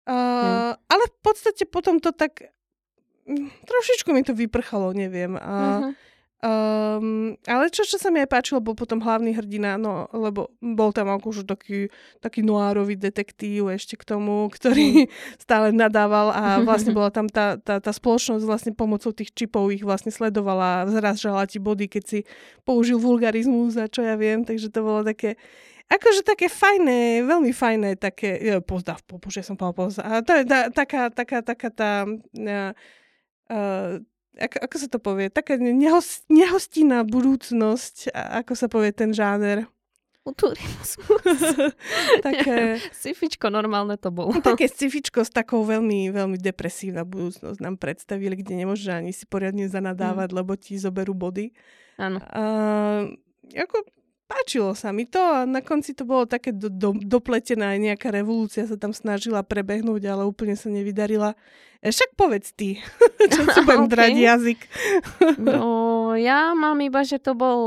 [0.09, 0.73] Uh, mm.
[0.89, 2.49] Ale v podstate potom to tak
[3.29, 5.37] mm, trošičku mi to vyprchalo, neviem.
[5.37, 6.06] A uh-huh.
[6.37, 10.93] Um, ale čo, čo sa mi aj páčilo, bol potom hlavný hrdina, no, lebo bol
[10.93, 11.89] tam akože taký,
[12.21, 15.09] taký noárový detektív ešte k tomu, ktorý mm.
[15.49, 19.81] stále nadával a vlastne bola tam tá, tá, tá spoločnosť vlastne pomocou tých čipov ich
[19.81, 22.19] vlastne sledovala, zražala ti body, keď si
[22.61, 25.41] použil vulgarizmus a čo ja viem, takže to bolo také,
[25.89, 30.45] akože také fajné, veľmi fajné také, ja, pozdav, popuže som povedal pozdav, a to je
[30.45, 33.97] tá, taká, taká, taká tá, uh,
[34.37, 39.65] ako, ako sa to povie, taká nehost, nehostinná budúcnosť, ako sa povie ten žáner.
[40.27, 40.99] Futurizmus.
[42.27, 42.83] také...
[42.91, 44.35] Scifičko normálne to bolo.
[44.43, 49.71] Také scifičko s takou veľmi, veľmi depresívna budúcnosť nám predstavili, kde nemôže ani si poriadne
[49.71, 50.35] zanadávať, mm.
[50.35, 51.55] lebo ti zoberú body.
[51.95, 52.19] Áno.
[52.19, 53.15] Uh,
[53.55, 53.96] ako
[54.27, 58.11] páčilo sa mi to a na konci to bolo také do, do, dopletené, aj nejaká
[58.11, 61.33] revolúcia sa tam snažila prebehnúť, ale úplne sa nevydarila.
[61.79, 62.83] E, však povedz ty,
[63.33, 63.93] čo si budem okay.
[63.95, 64.59] drať jazyk.
[65.39, 67.59] no, ja mám iba, že to bol,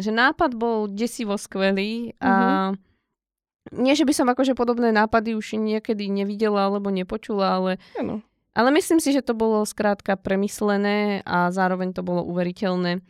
[0.00, 2.32] že nápad bol desivo skvelý a
[2.72, 3.76] uh-huh.
[3.76, 7.70] nie, že by som akože podobné nápady už niekedy nevidela alebo nepočula, ale
[8.00, 8.24] ano.
[8.56, 13.04] ale myslím si, že to bolo skrátka premyslené a zároveň to bolo uveriteľné.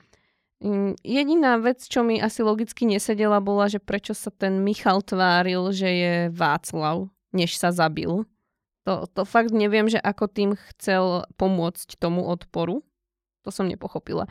[0.58, 5.70] Mm, jediná vec, čo mi asi logicky nesedela, bola, že prečo sa ten Michal tváril,
[5.70, 8.26] že je Václav, než sa zabil.
[8.82, 12.82] To, to fakt neviem, že ako tým chcel pomôcť tomu odporu.
[13.46, 14.26] To som nepochopila.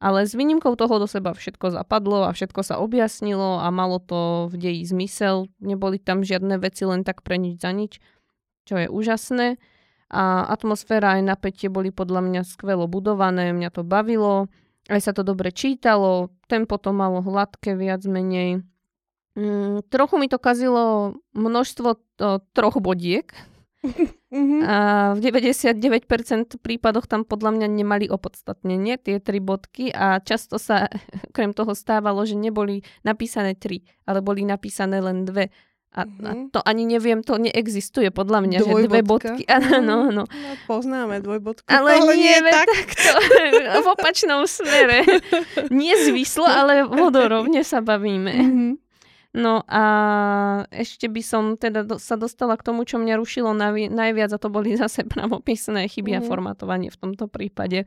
[0.00, 4.48] Ale s výnimkou toho do seba všetko zapadlo a všetko sa objasnilo a malo to
[4.52, 5.48] v deji zmysel.
[5.60, 8.00] Neboli tam žiadne veci len tak pre nič za nič,
[8.68, 9.56] čo je úžasné.
[10.12, 14.48] A atmosféra aj napätie boli podľa mňa skvelo budované, mňa to bavilo
[14.86, 18.62] aj sa to dobre čítalo, tempo to malo hladké viac menej.
[19.36, 23.28] Mm, trochu mi to kazilo množstvo to, troch bodiek.
[24.26, 24.62] Mm-hmm.
[24.66, 24.76] A
[25.14, 30.90] v 99% prípadoch tam podľa mňa nemali opodstatnenie tie tri bodky a často sa
[31.36, 35.54] krem toho stávalo, že neboli napísané tri, ale boli napísané len dve.
[35.96, 36.26] A, mm-hmm.
[36.26, 36.46] a mhm.
[36.52, 38.82] to ani neviem, to neexistuje podľa mňa, Dvojbodka.
[38.82, 39.42] že dve bodky.
[39.56, 40.24] Áno, no, no.
[40.28, 40.52] no.
[40.68, 41.64] Poznáme dvojbodku.
[41.72, 42.68] Ale, ale nie, nie tak.
[42.68, 43.10] takto.
[43.84, 45.08] v opačnom smere.
[45.72, 48.32] Nie zvislo, ale vodorovne sa bavíme.
[48.32, 48.72] Mm-hmm.
[49.36, 49.84] No a
[50.72, 54.40] ešte by som teda do, sa dostala k tomu, čo mňa rušilo navi- najviac a
[54.40, 56.20] to boli zase pravopisné chyby mm-hmm.
[56.20, 56.28] a mhm.
[56.28, 57.84] formatovanie v tomto prípade.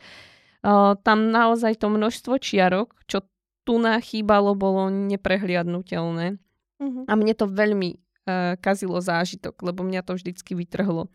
[0.59, 3.25] Uh, tam naozaj to množstvo čiarok, čo
[3.65, 6.41] tu nachýbalo, bolo neprehliadnutelné.
[6.79, 7.03] Uh-huh.
[7.07, 11.11] A mne to veľmi uh, kazilo zážitok, lebo mňa to vždycky vytrhlo.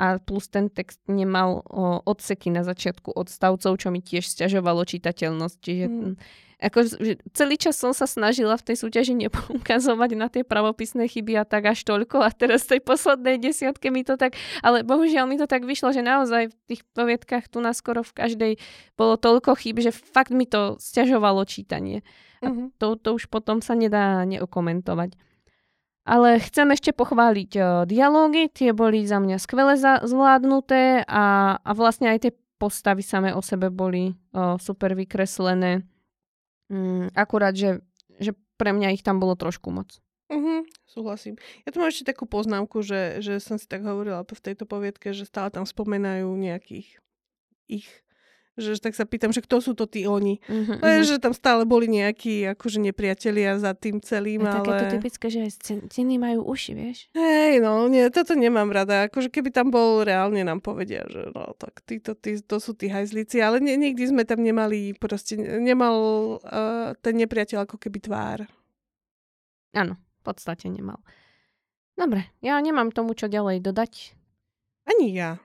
[0.00, 5.56] A plus ten text nemal o, odseky na začiatku odstavcov, čo mi tiež stiažovalo čitateľnosť.
[5.60, 6.12] Čiže mm.
[6.64, 6.78] ako,
[7.36, 11.76] celý čas som sa snažila v tej súťaži nepoukazovať na tie pravopisné chyby a tak
[11.76, 15.44] až toľko a teraz v tej poslednej desiatke mi to tak, ale bohužiaľ mi to
[15.44, 18.52] tak vyšlo, že naozaj v tých poviedkach tu na skoro v každej
[18.96, 22.00] bolo toľko chyb, že fakt mi to stiažovalo čítanie.
[22.40, 22.80] A mm-hmm.
[22.80, 25.12] to, to už potom sa nedá neokomentovať.
[26.08, 32.08] Ale chcem ešte pochváliť o, dialógy, tie boli za mňa skvele zvládnuté a, a vlastne
[32.08, 35.84] aj tie postavy samé o sebe boli o, super vykreslené.
[36.72, 37.84] Mm, akurát, že,
[38.16, 40.00] že pre mňa ich tam bolo trošku moc.
[40.30, 41.34] Mhm, súhlasím.
[41.66, 45.10] Ja tu mám ešte takú poznámku, že, že som si tak hovorila v tejto poviedke,
[45.10, 47.02] že stále tam spomenajú nejakých
[47.66, 47.86] ich
[48.58, 50.42] že tak sa pýtam, že kto sú to tí oni.
[50.48, 51.06] Uh-huh, uh-huh.
[51.06, 54.64] Že tam stále boli nejakí akože nepriatelia za tým celým, je ale...
[54.64, 55.40] Také to typické, že
[55.86, 56.98] ceny majú uši, vieš?
[57.14, 59.06] Hej, no, nie, toto nemám rada.
[59.06, 62.90] Akože keby tam bol reálne nám povedia, že no, tak títo, tí, to sú tí
[62.90, 65.96] hajzlíci, ale nie, nikdy sme tam nemali, proste nemal
[66.42, 68.38] uh, ten nepriateľ ako keby tvár.
[69.76, 70.98] Áno, v podstate nemal.
[71.94, 73.92] Dobre, ja nemám tomu čo ďalej dodať.
[74.88, 75.36] Ani ja.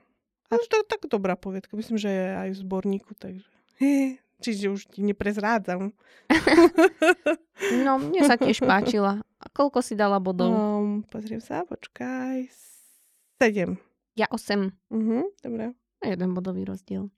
[0.49, 1.73] Ale to je tak dobrá poviedka.
[1.73, 3.47] Myslím, že je aj v zborníku, takže...
[4.43, 5.95] Čiže už ti neprezrádzam.
[7.81, 9.23] no, mne sa tiež páčila.
[9.39, 10.51] A koľko si dala bodov?
[10.51, 12.51] Um, pozriem sa, počkaj.
[13.39, 13.79] Sedem.
[14.15, 14.75] Ja osem.
[14.91, 15.75] Uh-huh, dobre.
[16.03, 17.09] A jeden bodový rozdiel.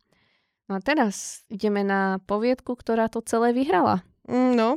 [0.68, 4.04] No a teraz ideme na poviedku, ktorá to celé vyhrala.
[4.28, 4.70] Mm, no.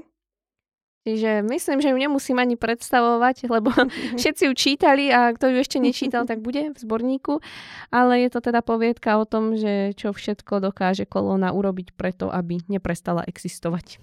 [1.01, 3.73] Čiže myslím, že ju nemusím ani predstavovať, lebo
[4.21, 7.41] všetci ju čítali a kto ju ešte nečítal, tak bude v zborníku.
[7.89, 12.61] Ale je to teda poviedka o tom, že čo všetko dokáže kolóna urobiť preto, aby
[12.69, 13.97] neprestala existovať.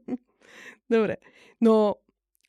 [0.94, 1.20] Dobre.
[1.60, 2.00] No,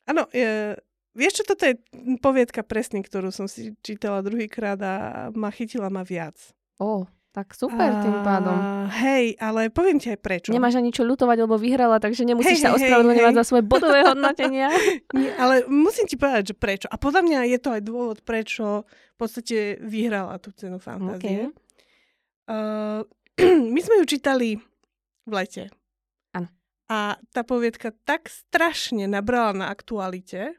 [0.08, 0.80] áno, je,
[1.12, 1.76] vieš čo, toto je
[2.24, 4.94] poviedka presne, ktorú som si čítala druhýkrát a
[5.36, 6.36] ma chytila ma viac.
[6.80, 8.88] O, tak super tým pádom.
[8.88, 10.48] Hej, ale poviem ti aj prečo.
[10.56, 14.72] Nemáš ani čo ľutovať, lebo vyhrala, takže nemusíš hej, sa ospravedlňovať za svoje bodové hodnotenia.
[15.12, 16.88] Nie, ale musím ti povedať, že prečo.
[16.88, 21.52] A podľa mňa je to aj dôvod, prečo v podstate vyhrala tú cenu fantázie.
[21.52, 22.48] Okay.
[22.48, 23.04] Uh,
[23.74, 24.56] my sme ju čítali
[25.28, 25.68] v lete.
[26.32, 26.48] Áno.
[26.88, 30.56] A tá poviedka tak strašne nabrala na aktualite,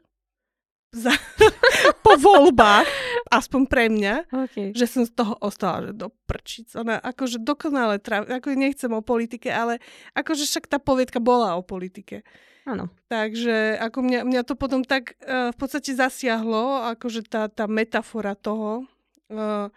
[0.92, 1.12] za,
[2.06, 2.88] po voľbách,
[3.28, 4.68] aspoň pre mňa, okay.
[4.72, 6.72] že som z toho ostala, že do prčic.
[6.76, 9.84] Ona akože dokonale trávi, ako nechcem o politike, ale
[10.16, 12.24] akože však tá poviedka bola o politike.
[12.68, 12.92] Áno.
[13.08, 18.36] Takže ako mňa, mňa to potom tak uh, v podstate zasiahlo, akože tá, tá metafora
[18.36, 18.84] toho,
[19.32, 19.72] uh,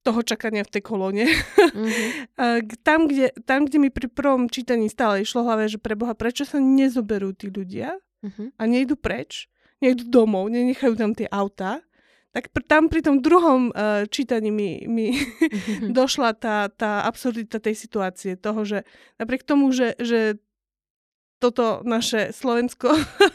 [0.00, 1.26] toho čakania v tej kolóne.
[1.70, 2.82] Mm-hmm.
[2.82, 6.42] tam, kde, tam, kde mi pri prvom čítaní stále išlo hlave, že pre Boha, prečo
[6.42, 7.94] sa nezoberú tí ľudia
[8.26, 8.58] mm-hmm.
[8.58, 9.46] a nejdu preč,
[9.80, 11.80] nejdu domov, nenechajú tam tie autá,
[12.30, 15.18] tak pr- tam pri tom druhom uh, čítaní mi, mi
[15.98, 18.86] došla tá, tá absurdita tej situácie, toho, že
[19.18, 20.38] napriek tomu, že, že
[21.40, 22.92] toto naše Slovensko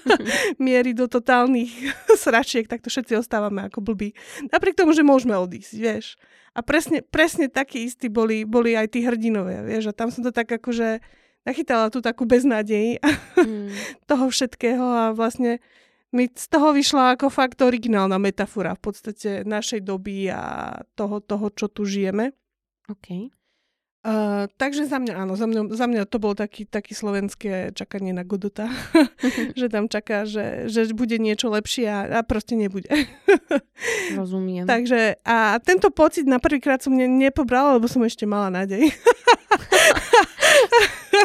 [0.63, 1.73] mierí do totálnych
[2.23, 4.13] sračiek, tak to všetci ostávame ako blbí.
[4.53, 6.15] Napriek tomu, že môžeme odísť, vieš.
[6.55, 9.91] A presne, presne takí istí boli, boli aj tí hrdinovia, vieš.
[9.91, 11.03] A tam som to tak akože
[11.43, 13.69] nachytala tú takú beznádej mm.
[14.07, 15.59] toho všetkého a vlastne
[16.15, 21.51] mi z toho vyšla ako fakt originálna metafora v podstate našej doby a toho, toho
[21.51, 22.31] čo tu žijeme.
[22.87, 23.35] OK.
[24.05, 28.13] Uh, takže za mňa áno, za mňa, za mňa to bolo taký, taký slovenské čakanie
[28.13, 28.69] na Godota,
[29.59, 32.85] že tam čaká, že, že bude niečo lepšie a, a proste nebude.
[34.21, 34.69] Rozumiem.
[34.69, 38.93] Takže a tento pocit na prvýkrát som ne, nepobrala, lebo som ešte mala nádej.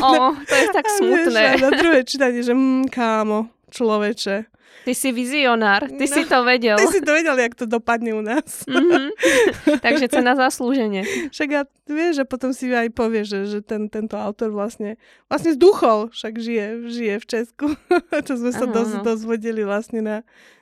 [0.00, 1.42] o, to je tak smutné.
[1.52, 6.40] A na druhé čítanie, že mm, kámo, človeče, Ty si vizionár, ty no, si to
[6.40, 6.80] vedel.
[6.80, 8.64] Ty si to vedel, jak to dopadne u nás.
[8.64, 9.12] Mm-hmm.
[9.84, 11.04] Takže cena zaslúženie.
[11.28, 14.96] Však ja vieš, že potom si aj povie, že, že ten, tento autor vlastne,
[15.28, 17.66] vlastne zduchol, však žije, žije v Česku.
[18.26, 19.04] čo sme sa dos, no.
[19.04, 20.16] dozvedeli vlastne na,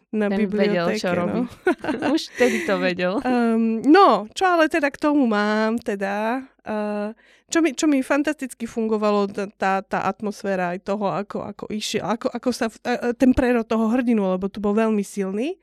[0.09, 0.73] na Ten bibliotéke.
[0.73, 1.19] vedel, čo no.
[1.21, 1.41] robí.
[2.17, 3.21] Už vtedy to vedel.
[3.21, 6.45] Um, no, čo ale teda k tomu mám, teda...
[6.65, 7.13] Uh,
[7.49, 9.25] čo mi, čo mi fantasticky fungovalo,
[9.57, 12.69] tá, tá atmosféra aj toho, ako, ako išiel, ako, ako sa,
[13.17, 15.57] ten prerod toho hrdinu, lebo tu bol veľmi silný,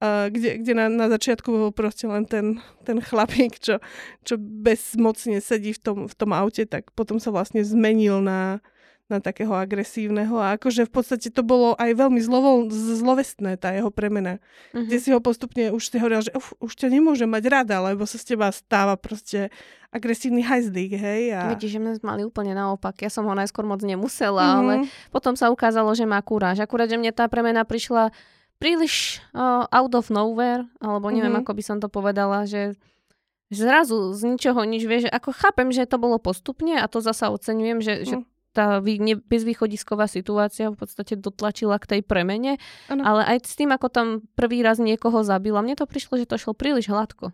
[0.00, 2.56] uh, kde, kde na, na začiatku bol proste len ten,
[2.88, 3.84] ten chlapík, čo,
[4.24, 8.64] čo bezmocne sedí v tom, v tom aute, tak potom sa vlastne zmenil na,
[9.10, 13.90] na takého agresívneho a akože v podstate to bolo aj veľmi zlovo, zlovestné tá jeho
[13.90, 14.38] premena.
[14.70, 14.86] Uh-huh.
[14.86, 18.06] Kde si ho postupne už si hovoril, že uf, už ťa nemôže mať rada, lebo
[18.06, 19.50] sa z teba stáva proste
[19.90, 21.34] agresívny hajzlík, hej.
[21.34, 21.50] A...
[21.50, 23.02] Vidíš, že mňa mali úplne naopak.
[23.02, 24.58] Ja som ho najskôr moc nemusela, uh-huh.
[24.62, 24.72] ale
[25.10, 26.62] potom sa ukázalo, že má kúráž.
[26.62, 28.14] Akurát, že mne tá premena prišla
[28.60, 31.48] príliš uh, out of nowhere, alebo neviem, mm-hmm.
[31.48, 32.76] ako by som to povedala, že
[33.50, 37.82] zrazu z ničoho nič vieš, ako chápem, že to bolo postupne a to zasa oceňujem,
[37.82, 38.04] že, mm.
[38.06, 38.16] že
[38.50, 38.82] tá
[39.30, 42.58] bezvýchodisková situácia v podstate dotlačila k tej premene,
[42.90, 43.02] ano.
[43.06, 46.36] ale aj s tým, ako tam prvý raz niekoho zabila, mne to prišlo, že to
[46.36, 47.30] šlo príliš hladko.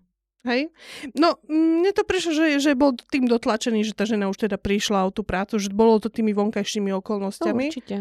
[0.46, 0.70] Hej?
[1.18, 5.10] No, mne to prišlo, že, že bol tým dotlačený, že tá žena už teda prišla
[5.10, 7.66] o tú prácu, že bolo to tými vonkajšími okolnostiami.
[7.66, 7.96] No, určite.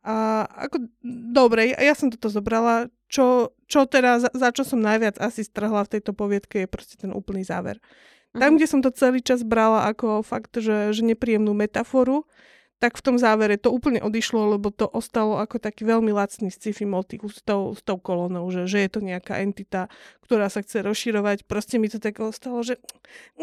[0.00, 0.88] A ako,
[1.28, 2.88] dobre, ja som toto zobrala.
[3.10, 6.96] Čo, čo teda, za, za čo som najviac asi strhla v tejto poviedke je proste
[6.96, 7.76] ten úplný záver.
[8.32, 8.56] Tam, uh-huh.
[8.56, 12.22] kde som to celý čas brala ako fakt, že, že nepríjemnú metaforu,
[12.80, 16.88] tak v tom závere to úplne odišlo, lebo to ostalo ako taký veľmi lacný sci-fi
[16.88, 19.92] motív s tou, s tou kolonou, že, že je to nejaká entita,
[20.24, 21.44] ktorá sa chce rozširovať.
[21.44, 22.80] Proste mi to tak ostalo, že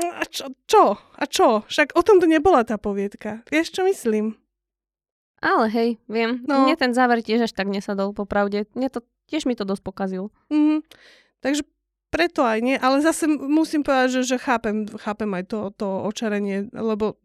[0.01, 0.97] a čo, čo?
[0.97, 1.61] A čo?
[1.69, 3.45] Však o tom to nebola tá poviedka.
[3.53, 4.33] Vieš, čo myslím?
[5.37, 6.41] Ale hej, viem.
[6.49, 6.65] No.
[6.65, 8.65] Mne ten záver tiež až tak nesadol, popravde.
[8.73, 10.33] Mne to, tiež mi to dosť pokazil.
[10.49, 10.81] Mm-hmm.
[11.45, 11.61] Takže
[12.09, 16.65] preto aj nie, ale zase musím povedať, že, že chápem, chápem aj to, to očarenie,
[16.73, 17.21] lebo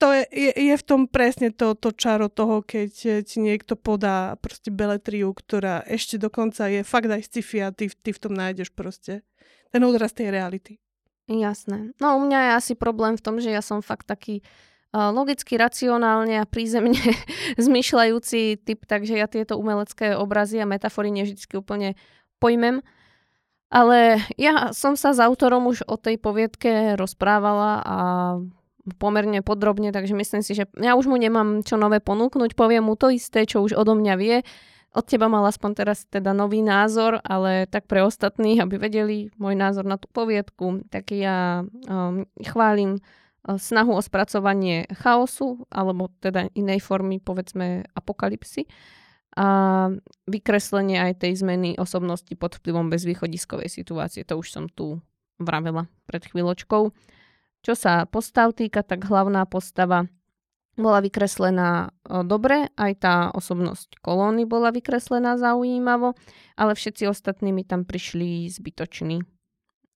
[0.00, 4.40] to je, je, je v tom presne to, to čaro toho, keď ti niekto podá
[4.40, 8.72] proste beletriu, ktorá ešte dokonca je fakt aj sci-fi a ty, ty v tom nájdeš
[8.72, 9.20] proste
[9.68, 10.80] ten odraz tej reality.
[11.28, 11.92] Jasné.
[12.00, 14.42] No u mňa je asi problém v tom, že ja som fakt taký
[14.90, 16.96] uh, logicky, racionálne a prízemne
[17.60, 21.94] zmyšľajúci typ, takže ja tieto umelecké obrazy a metafory nevždy úplne
[22.42, 22.82] pojmem.
[23.70, 27.96] Ale ja som sa s autorom už o tej poviedke rozprávala a
[28.96, 32.96] pomerne podrobne, takže myslím si, že ja už mu nemám čo nové ponúknuť, poviem mu
[32.96, 34.40] to isté, čo už odo mňa vie.
[34.90, 39.54] Od teba mal aspoň teraz teda nový názor, ale tak pre ostatných, aby vedeli môj
[39.54, 43.00] názor na tú poviedku, tak ja um, chválim uh,
[43.54, 48.66] snahu o spracovanie chaosu, alebo teda inej formy, povedzme, apokalipsy
[49.38, 49.86] a
[50.26, 54.26] vykreslenie aj tej zmeny osobnosti pod vplyvom bezvýchodiskovej situácie.
[54.26, 54.98] To už som tu
[55.38, 56.90] vravela pred chvíľočkou.
[57.60, 60.08] Čo sa postav týka, tak hlavná postava
[60.80, 61.92] bola vykreslená
[62.24, 66.16] dobre, aj tá osobnosť kolóny bola vykreslená zaujímavo,
[66.56, 69.20] ale všetci ostatní mi tam prišli zbytoční.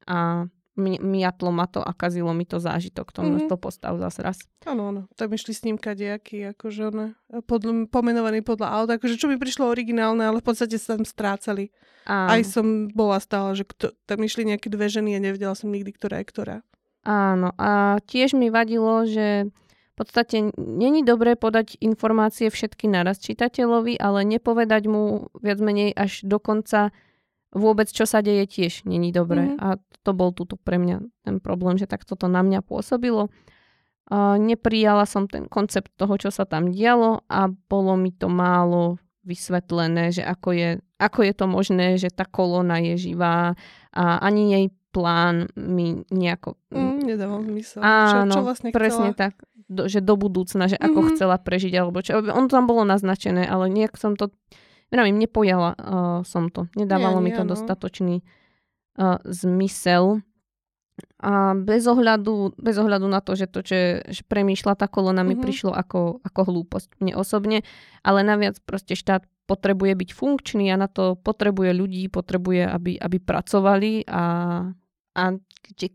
[0.04, 0.44] A
[0.76, 3.46] miatlo ma to a kazilo mi to zážitok, to mm-hmm.
[3.46, 4.38] to postav zase raz.
[4.66, 6.98] Áno, áno, tam išli s ním kadejaký, akože on,
[7.46, 11.70] podľa, pomenovaný podľa aut, akože čo mi prišlo originálne, ale v podstate sa tam strácali.
[12.10, 12.28] Áno.
[12.28, 15.94] Aj som bola stále, že kto, tam išli nejaké dve ženy a nevedela som nikdy,
[15.94, 16.56] ktorá je ktorá.
[17.04, 19.52] Áno, a tiež mi vadilo, že
[19.94, 26.26] v podstate není dobré podať informácie všetky naraz čitateľovi, ale nepovedať mu viac menej až
[26.26, 26.90] do konca
[27.54, 29.54] vôbec, čo sa deje, tiež není dobré.
[29.54, 29.56] Mm.
[29.62, 29.68] A
[30.02, 33.30] to bol tuto pre mňa ten problém, že takto to na mňa pôsobilo.
[34.10, 38.98] A neprijala som ten koncept toho, čo sa tam dialo a bolo mi to málo
[39.24, 40.70] vysvetlené, že ako je,
[41.00, 43.56] ako je to možné, že tá kolona je živá
[43.94, 46.54] a ani jej plán mi nejako...
[46.70, 47.82] Mm, nedával zmysel.
[47.82, 49.18] Áno, čo, čo vlastne presne chcela?
[49.18, 49.34] tak.
[49.66, 51.12] Do, že do budúcna, že ako mm-hmm.
[51.18, 52.22] chcela prežiť, alebo čo.
[52.22, 54.30] On tam bolo naznačené, ale nejak som to...
[54.94, 56.70] Vravím, nepojala uh, som to.
[56.78, 60.22] Nedávalo nie, mi to nie, dostatočný uh, zmysel.
[61.18, 65.34] A bez ohľadu, bez ohľadu na to, že to, že, že premýšľa tá kolona, mi
[65.34, 65.42] mm-hmm.
[65.42, 67.58] prišlo ako, ako hlúposť mne osobne,
[68.06, 73.16] ale naviac proste štát potrebuje byť funkčný a na to potrebuje ľudí, potrebuje, aby, aby
[73.20, 74.22] pracovali a
[75.14, 75.38] a
[75.78, 75.94] že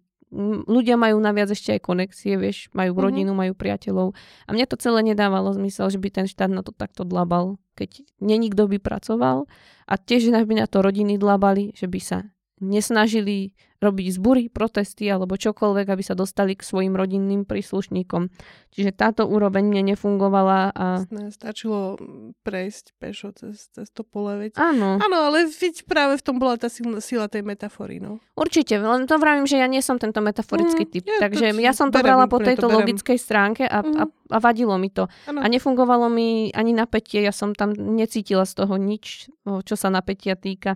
[0.69, 3.05] ľudia majú naviac ešte aj konexie, vieš, majú mm-hmm.
[3.05, 4.13] rodinu, majú priateľov.
[4.45, 8.05] A mne to celé nedávalo zmysel, že by ten štát na to takto dlabal, keď
[8.21, 9.49] nenikto by pracoval
[9.89, 12.17] a tiež by na to rodiny dlabali, že by sa
[12.61, 18.27] nesnažili robiť zbury, protesty alebo čokoľvek, aby sa dostali k svojim rodinným príslušníkom.
[18.75, 20.75] Čiže táto úroveň mne nefungovala.
[20.75, 20.85] A...
[21.31, 21.95] Stačilo
[22.43, 24.35] prejsť pešo cez, cez to pole.
[24.35, 24.59] Veď.
[24.59, 24.99] Áno.
[24.99, 28.03] Áno, ale veď práve v tom bola tá sila, sila tej metafory.
[28.03, 28.19] No.
[28.35, 31.03] Určite, len to vravím, že ja nie som tento metaforický mm, typ.
[31.07, 33.95] Ja, takže ja som to brala po tejto logickej stránke a, mm.
[33.95, 35.07] a, a vadilo mi to.
[35.31, 35.39] Ano.
[35.39, 40.35] A nefungovalo mi ani napätie, ja som tam necítila z toho nič, čo sa napätia
[40.35, 40.75] týka.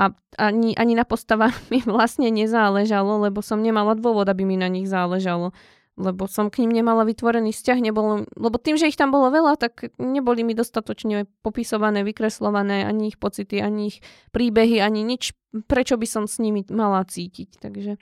[0.00, 4.72] A ani, ani na postavách mi vlastne nezáležalo, lebo som nemala dôvod, aby mi na
[4.72, 5.52] nich záležalo.
[6.00, 9.60] Lebo som k ním nemala vytvorený vzťah, nebolo, lebo tým, že ich tam bolo veľa,
[9.60, 14.00] tak neboli mi dostatočne popisované, vykreslované ani ich pocity, ani ich
[14.32, 15.36] príbehy, ani nič,
[15.68, 17.60] prečo by som s nimi mala cítiť.
[17.60, 18.00] Takže,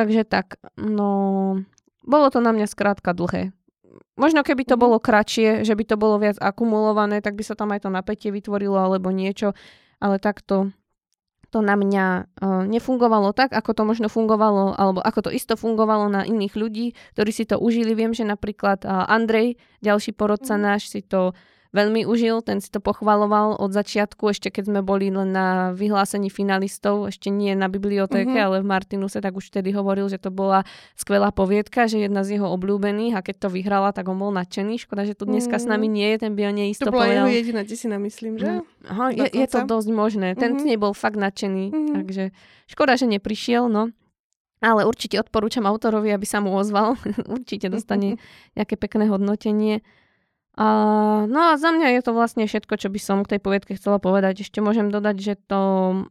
[0.00, 1.60] takže tak, no,
[2.08, 3.52] bolo to na mňa skrátka dlhé.
[4.16, 4.80] Možno keby to mhm.
[4.80, 8.32] bolo kratšie, že by to bolo viac akumulované, tak by sa tam aj to napätie
[8.32, 9.52] vytvorilo alebo niečo
[10.02, 10.74] ale takto
[11.52, 12.06] to na mňa
[12.40, 16.96] uh, nefungovalo tak, ako to možno fungovalo, alebo ako to isto fungovalo na iných ľudí,
[17.12, 17.92] ktorí si to užili.
[17.92, 20.62] Viem, že napríklad uh, Andrej, ďalší porodca mm.
[20.64, 21.36] náš, si to
[21.72, 26.28] veľmi užil, ten si to pochvaloval od začiatku, ešte keď sme boli len na vyhlásení
[26.28, 28.46] finalistov, ešte nie na bibliotéke, mm-hmm.
[28.46, 32.38] ale v Martinuse, tak už vtedy hovoril, že to bola skvelá poviedka, že jedna z
[32.38, 34.84] jeho obľúbených a keď to vyhrala, tak on bol nadšený.
[34.84, 35.66] Škoda, že tu dneska mm-hmm.
[35.66, 38.36] s nami nie je, ten by o nej isto To bola jeho jediná desina, myslím,
[38.36, 38.60] že?
[38.60, 38.64] Mm.
[38.92, 40.28] Aha, je, je to dosť možné.
[40.36, 40.76] Ten mm-hmm.
[40.76, 41.94] bol fakt nadšený, mm-hmm.
[41.96, 42.22] takže
[42.68, 43.90] škoda, že neprišiel, no.
[44.62, 46.94] Ale určite odporúčam autorovi, aby sa mu ozval.
[47.34, 48.20] určite dostane
[48.56, 49.82] nejaké pekné hodnotenie.
[50.52, 50.66] A,
[51.32, 53.96] no a za mňa je to vlastne všetko, čo by som k tej poviedke chcela
[53.96, 54.44] povedať.
[54.44, 55.60] Ešte môžem dodať, že to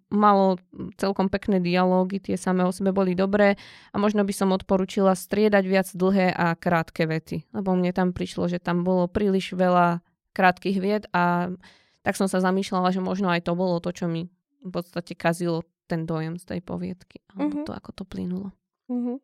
[0.10, 0.58] malo
[0.98, 3.62] celkom pekné dialógy, tie samé o sebe boli dobré
[3.94, 7.54] a možno by som odporúčila striedať viac dlhé a krátke vety.
[7.54, 10.02] Lebo mne tam prišlo, že tam bolo príliš veľa
[10.34, 11.54] krátkých vied a
[12.02, 14.34] tak som sa zamýšľala, že možno aj to bolo to, čo mi
[14.66, 17.22] v podstate kazilo ten dojem z tej poviedky.
[17.30, 17.68] Alebo uh-huh.
[17.70, 18.50] to, ako to plynulo.
[18.90, 19.22] Uh-huh.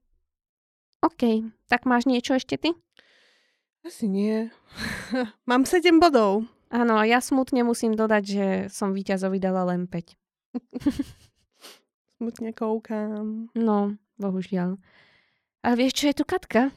[1.02, 2.69] OK, tak máš niečo ešte ty?
[3.88, 4.51] Asi nie.
[5.49, 6.43] Mám 7 bodov.
[6.68, 10.59] Áno, a ja smutne musím dodať, že som víťazovi dala len 5.
[12.19, 13.47] smutne koukám.
[13.55, 14.76] No, bohužiaľ.
[15.64, 16.76] A vieš, čo je tu Katka?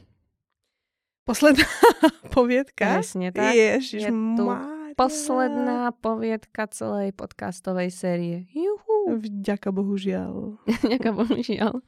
[1.27, 1.67] Posledná
[2.35, 3.03] poviedka?
[3.03, 3.59] Presne tak.
[3.59, 4.47] Ježiš, je tu
[4.95, 8.47] posledná poviedka celej podcastovej série.
[8.55, 9.19] Juhu.
[9.19, 10.55] Vďaka Bohužiaľ.
[10.63, 11.83] Vďaka Bohužiaľ.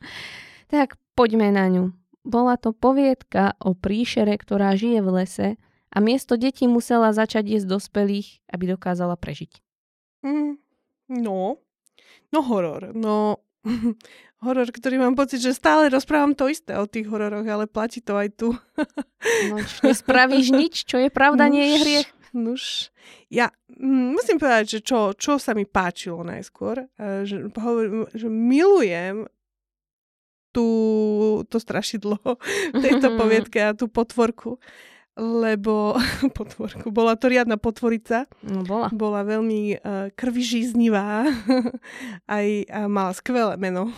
[0.67, 1.85] Tak poďme na ňu.
[2.23, 5.47] Bola to poviedka o príšere, ktorá žije v lese
[5.91, 9.59] a miesto detí musela začať jesť dospelých, aby dokázala prežiť.
[10.23, 10.55] Mm,
[11.19, 11.59] no,
[12.31, 12.95] no horor.
[12.95, 13.43] No,
[14.43, 18.15] horor, ktorý mám pocit, že stále rozprávam to isté o tých hororoch, ale platí to
[18.15, 18.55] aj tu.
[19.51, 22.09] no, nespravíš nič, čo je pravda, Nuž, nie je hriech.
[22.33, 22.63] Nuž,
[23.29, 27.51] ja mm, musím povedať, že čo, čo sa mi páčilo najskôr, eh, že,
[28.17, 29.29] že milujem
[30.53, 30.67] tú,
[31.49, 32.21] to strašidlo
[32.71, 34.61] v tejto poviedke a tú potvorku
[35.17, 35.93] lebo
[36.37, 38.25] potvorku, bola to riadna potvorica.
[38.41, 38.89] No bola.
[38.89, 41.29] Bola veľmi uh, krvižíznivá.
[42.37, 43.93] Aj a mala skvelé meno,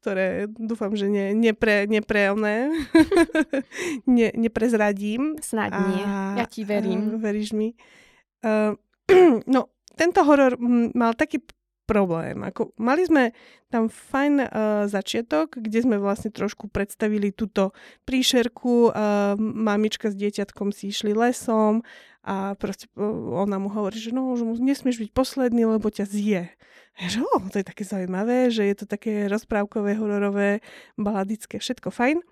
[0.00, 2.68] ktoré dúfam, že ne, nepre, nepre oné,
[4.04, 5.40] ne, neprezradím.
[5.40, 6.04] Snad nie.
[6.36, 7.16] Ja ti verím.
[7.16, 7.72] Uh, veríš mi.
[8.44, 8.76] Uh,
[9.54, 10.60] no, tento horor
[10.92, 11.40] mal taký
[11.90, 12.46] problém.
[12.46, 13.34] Ako, mali sme
[13.66, 14.46] tam fajn uh,
[14.86, 17.74] začiatok, kde sme vlastne trošku predstavili túto
[18.06, 18.94] príšerku.
[18.94, 21.82] Uh, mamička s dieťatkom si išli lesom
[22.22, 26.54] a proste uh, ona mu hovorí, že no, že nesmieš byť posledný, lebo ťa zje.
[27.00, 30.62] A že, oh, to je také zaujímavé, že je to také rozprávkové, hororové,
[30.94, 32.22] baladické, všetko fajn.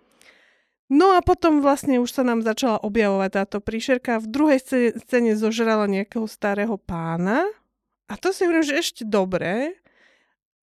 [0.89, 4.24] No a potom vlastne už sa nám začala objavovať táto príšerka.
[4.24, 4.60] V druhej
[4.97, 7.44] scéne zožrala nejakého starého pána,
[8.09, 9.76] a to si hovorím, že ešte dobré,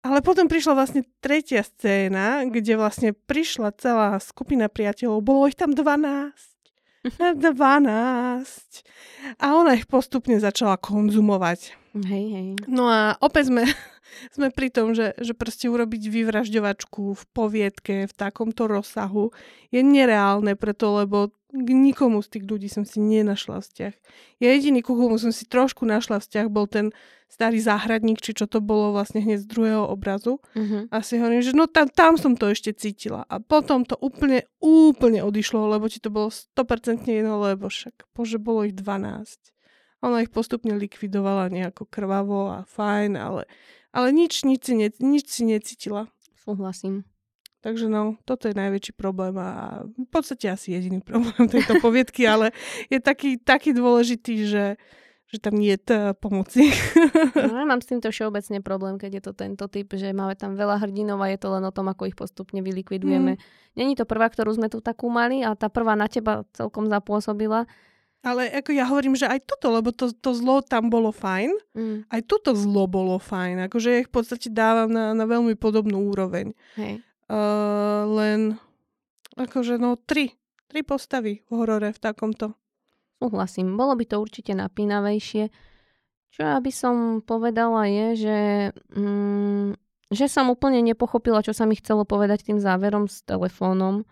[0.05, 5.73] ale potom prišla vlastne tretia scéna, kde vlastne prišla celá skupina priateľov, bolo ich tam
[5.73, 6.33] 12.
[7.37, 7.45] 12.
[9.41, 11.84] A ona ich postupne začala konzumovať.
[11.95, 12.49] Hej, hej.
[12.66, 13.62] No a opäť sme,
[14.35, 19.31] sme pri tom, že, že proste urobiť vyvražďovačku v poviedke v takomto rozsahu
[19.71, 23.95] je nereálne preto, lebo k nikomu z tých ľudí som si nenašla vzťah.
[24.43, 26.91] Ja jediný, ku komu som si trošku našla vzťah, bol ten
[27.31, 30.43] starý záhradník, či čo to bolo vlastne hneď z druhého obrazu.
[30.55, 30.91] Uh-huh.
[30.91, 33.23] A si hovorím, že no tam, tam som to ešte cítila.
[33.31, 38.43] A potom to úplne, úplne odišlo, lebo ti to bolo 100% jedno, lebo však, bože,
[38.43, 39.54] bolo ich 12.
[40.05, 43.49] Ona ich postupne likvidovala nejako krvavo a fajn, ale,
[43.89, 46.13] ale nič, nič, si ne, nič si necítila.
[46.37, 47.09] Súhlasím.
[47.65, 52.53] Takže no, toto je najväčší problém a v podstate asi jediný problém tejto poviedky, ale
[52.93, 54.77] je taký, taký dôležitý, že,
[55.33, 56.69] že tam nie je pomoci.
[57.41, 60.61] No, ja mám s týmto všeobecne problém, keď je to tento typ, že máme tam
[60.61, 63.41] veľa hrdinov a je to len o tom, ako ich postupne vylikvidujeme.
[63.41, 63.43] Mm.
[63.81, 67.65] Není to prvá, ktorú sme tu takú mali a tá prvá na teba celkom zapôsobila.
[68.25, 72.09] Ale ako ja hovorím, že aj toto, lebo to, to zlo tam bolo fajn, mm.
[72.09, 73.69] aj toto zlo bolo fajn.
[73.69, 76.57] Akože ja ich v podstate dávam na, na veľmi podobnú úroveň.
[76.81, 77.05] Hej.
[77.29, 78.57] Uh, len
[79.37, 80.33] akože no tri,
[80.73, 82.57] tri postavy v horore v takomto.
[83.21, 85.53] Súhlasím, bolo by to určite napínavejšie.
[86.35, 88.41] Čo ja by som povedala je, že,
[88.91, 89.79] mm,
[90.11, 94.03] že som úplne nepochopila, čo sa mi chcelo povedať tým záverom s telefónom,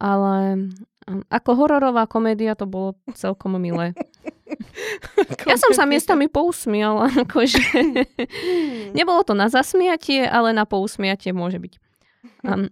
[0.00, 0.70] ale
[1.06, 3.92] ako hororová komédia to bolo celkom milé.
[5.50, 7.62] ja som sa miestami pousmiala, akože
[8.94, 11.74] nebolo to na zasmiatie, ale na pousmiatie môže byť.
[12.46, 12.70] Um,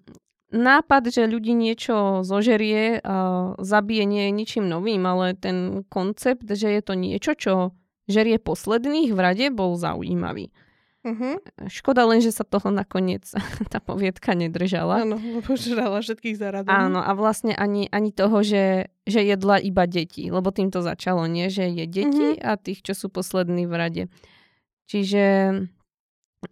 [0.51, 3.15] nápad, že ľudí niečo zožerie a
[3.59, 7.55] zabije nie je ničím novým, ale ten koncept, že je to niečo, čo
[8.11, 10.51] žerie posledných v rade, bol zaujímavý.
[11.01, 11.41] Uh-huh.
[11.73, 13.25] Škoda len, že sa toho nakoniec
[13.73, 15.09] tá poviedka nedržala.
[15.09, 16.69] Áno, lebo žrala všetkých zaradom.
[16.69, 21.25] Áno, a vlastne ani, ani toho, že, že jedla iba deti, lebo tým to začalo,
[21.25, 21.49] nie?
[21.49, 22.45] Že je deti uh-huh.
[22.45, 24.03] a tých, čo sú poslední v rade.
[24.93, 25.25] Čiže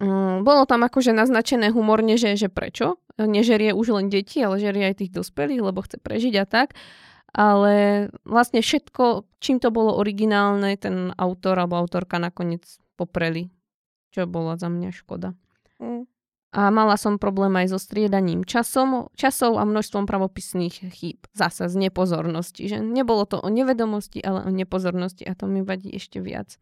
[0.01, 2.97] um, bolo tam akože naznačené humorne, že, že prečo.
[3.21, 6.73] Nežerie už len deti, ale žerie aj tých dospelých, lebo chce prežiť a tak.
[7.29, 12.65] Ale vlastne všetko, čím to bolo originálne, ten autor alebo autorka nakoniec
[12.97, 13.53] popreli
[14.09, 15.37] čo bola za mňa škoda.
[15.79, 16.09] Mm.
[16.49, 21.21] A mala som problém aj so striedaním časom, časov a množstvom pravopisných chýb.
[21.37, 22.65] Zasa z nepozornosti.
[22.65, 26.57] Že nebolo to o nevedomosti, ale o nepozornosti a to mi vadí ešte viac.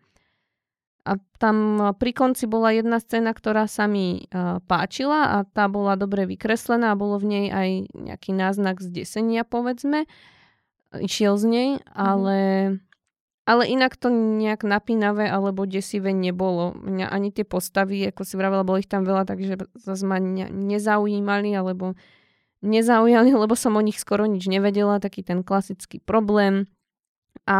[1.07, 5.95] A tam pri konci bola jedna scéna, ktorá sa mi uh, páčila a tá bola
[5.95, 10.03] dobre vykreslená a bolo v nej aj nejaký náznak zdesenia, povedzme.
[10.91, 11.83] Išiel z nej, mm.
[11.95, 12.37] ale
[13.47, 16.75] ale inak to nejak napínavé alebo desivé nebolo.
[16.75, 20.51] Mňa ani tie postavy, ako si vravela, bolo ich tam veľa, takže zase ma ne,
[20.51, 21.95] nezaujímali alebo
[22.59, 24.99] nezaujali, lebo som o nich skoro nič nevedela.
[24.99, 26.67] Taký ten klasický problém.
[27.47, 27.57] A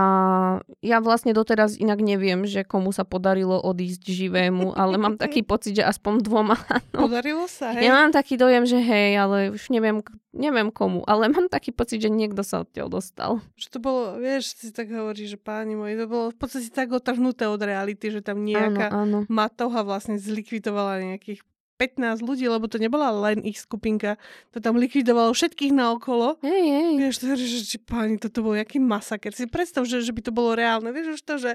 [0.84, 5.80] ja vlastne doteraz inak neviem, že komu sa podarilo odísť živému, ale mám taký pocit,
[5.80, 6.60] že aspoň dvoma.
[6.98, 7.06] No.
[7.06, 7.86] Podarilo sa, hej?
[7.86, 10.02] Ja mám taký dojem, že hej, ale už neviem,
[10.34, 13.32] neviem komu, ale mám taký pocit, že niekto sa odtiaľ dostal.
[13.54, 16.90] Že to bolo, vieš, si tak hovorí, že páni moji, to bolo v podstate tak
[16.90, 19.30] otrhnuté od reality, že tam nejaká áno, áno.
[19.30, 21.46] matoha vlastne zlikvidovala nejakých
[21.78, 24.18] 15 ľudí, lebo to nebola len ich skupinka.
[24.52, 26.42] To tam likvidovalo všetkých naokolo.
[26.42, 26.92] Hej, hej.
[26.98, 29.32] Vieš, to, že, že páni, toto bol jaký masaker.
[29.32, 30.90] Si predstav, že, že by to bolo reálne.
[30.90, 31.52] Vieš už to, že,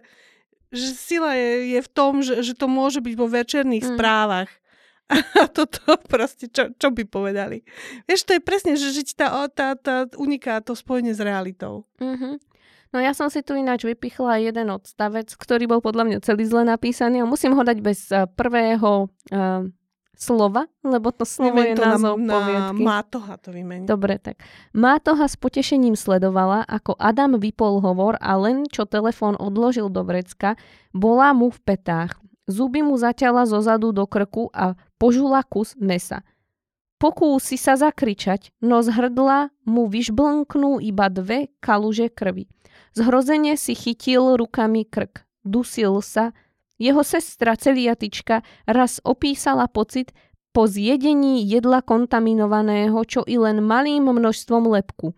[0.70, 3.90] že sila je, je v tom, že, že to môže byť vo večerných mm.
[3.98, 4.50] správach.
[5.42, 7.66] A toto proste, čo, čo by povedali.
[8.06, 11.84] Vieš, to je presne, že, že tá, tá, tá uniká to spojenie s realitou.
[11.98, 12.52] Mm-hmm.
[12.92, 16.68] No ja som si tu ináč vypichla jeden odstavec, ktorý bol podľa mňa celý zle
[16.68, 19.64] napísaný a musím ho dať bez eh, prvého uh,
[20.16, 22.82] slova, lebo to slovo Vymeň je to názov na, poviedky.
[22.84, 23.84] Mátoha to vymení.
[23.88, 24.38] Dobre, tak.
[24.76, 30.54] Mátoha s potešením sledovala, ako Adam vypol hovor a len čo telefón odložil do vrecka,
[30.92, 32.20] bola mu v petách.
[32.46, 36.26] Zuby mu zaťala zo zadu do krku a požula kus mesa.
[37.02, 42.46] Pokúsi sa zakričať, no z hrdla mu vyšblnknú iba dve kaluže krvi.
[42.94, 45.26] Zhrozene si chytil rukami krk.
[45.42, 46.30] Dusil sa,
[46.80, 50.12] jeho sestra celiatička raz opísala pocit
[50.52, 55.16] po zjedení jedla kontaminovaného, čo i len malým množstvom lepku.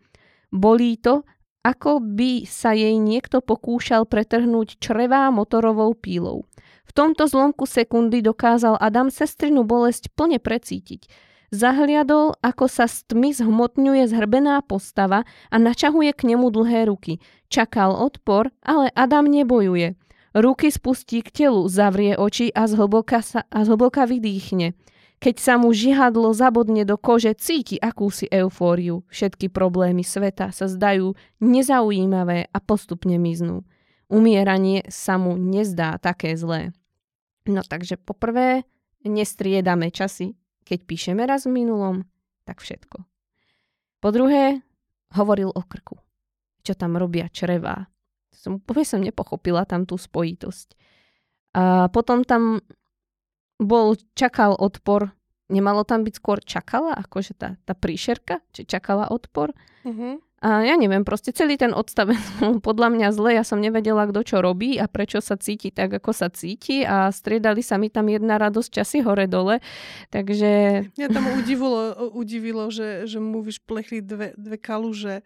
[0.55, 1.27] Bolí to,
[1.67, 6.47] ako by sa jej niekto pokúšal pretrhnúť črevá motorovou pílou.
[6.85, 11.09] V tomto zlomku sekundy dokázal Adam sestrinu bolesť plne precítiť.
[11.55, 17.23] Zahliadol, ako sa s tmy zhmotňuje zhrbená postava a načahuje k nemu dlhé ruky.
[17.49, 19.97] Čakal odpor, ale Adam nebojuje.
[20.35, 24.75] Ruky spustí k telu, zavrie oči a zhlboka, sa, a zhlboka vydýchne.
[25.23, 29.07] Keď sa mu žihadlo zabodne do kože, cíti akúsi eufóriu.
[29.15, 33.63] Všetky problémy sveta sa zdajú nezaujímavé a postupne miznú.
[34.11, 36.75] Umieranie sa mu nezdá také zlé.
[37.47, 38.67] No takže poprvé,
[39.07, 40.35] nestriedame časy.
[40.67, 42.03] Keď píšeme raz v minulom,
[42.43, 43.07] tak všetko.
[44.03, 44.61] Po druhé,
[45.15, 45.97] hovoril o krku.
[46.67, 47.87] Čo tam robia črevá,
[48.45, 50.77] som, úplne som nepochopila tam tú spojitosť.
[51.57, 52.61] A potom tam
[53.57, 55.17] bol, čakal odpor.
[55.49, 59.53] Nemalo tam byť skôr čakala, akože tá, tá príšerka, či čakala odpor.
[59.85, 60.21] Uh-huh.
[60.45, 62.21] A ja neviem, proste celý ten odstavec
[62.67, 63.33] podľa mňa zle.
[63.33, 67.09] Ja som nevedela, kto čo robí a prečo sa cíti tak, ako sa cíti a
[67.09, 69.65] striedali sa mi tam jedna radosť časy hore-dole.
[70.13, 70.51] Takže...
[71.01, 75.25] Mňa tam udivilo, udivilo že, že mu vyšplechli dve, dve kaluže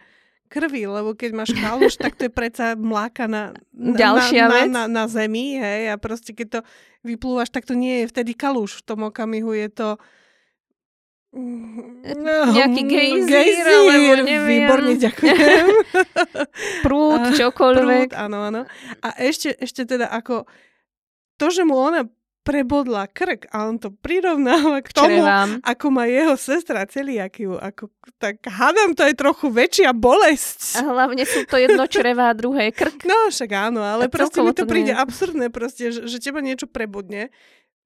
[0.49, 4.69] krvi, lebo keď máš kaluš, tak to je predsa mláka na, na, Ďalšia na, vec.
[4.73, 6.61] Na, na, na zemi, hej, a proste keď to
[7.05, 8.81] vyplúvaš, tak to nie je vtedy kaluš.
[8.81, 9.89] V tom okamihu je to
[12.17, 14.49] no, nejaký gejzír, gejzír alebo neviem.
[14.49, 15.67] Výborne, ďakujem.
[16.89, 18.09] Prúd, čokoľvek.
[18.11, 18.63] Prúd, áno, áno.
[19.05, 20.49] A ešte, ešte teda ako
[21.37, 22.09] to, že mu ona
[22.49, 25.61] prebodla krk a on to prirovnáva k tomu, Črevám.
[25.61, 27.61] ako má jeho sestra celiakiu.
[27.61, 30.81] Ako, tak hádam, to je trochu väčšia bolesť.
[30.81, 33.05] A hlavne sú to jedno čreva a druhé krk.
[33.05, 34.99] No však áno, ale a proste mi to, to príde nie.
[34.99, 37.29] absurdné proste, že, že teba niečo prebodne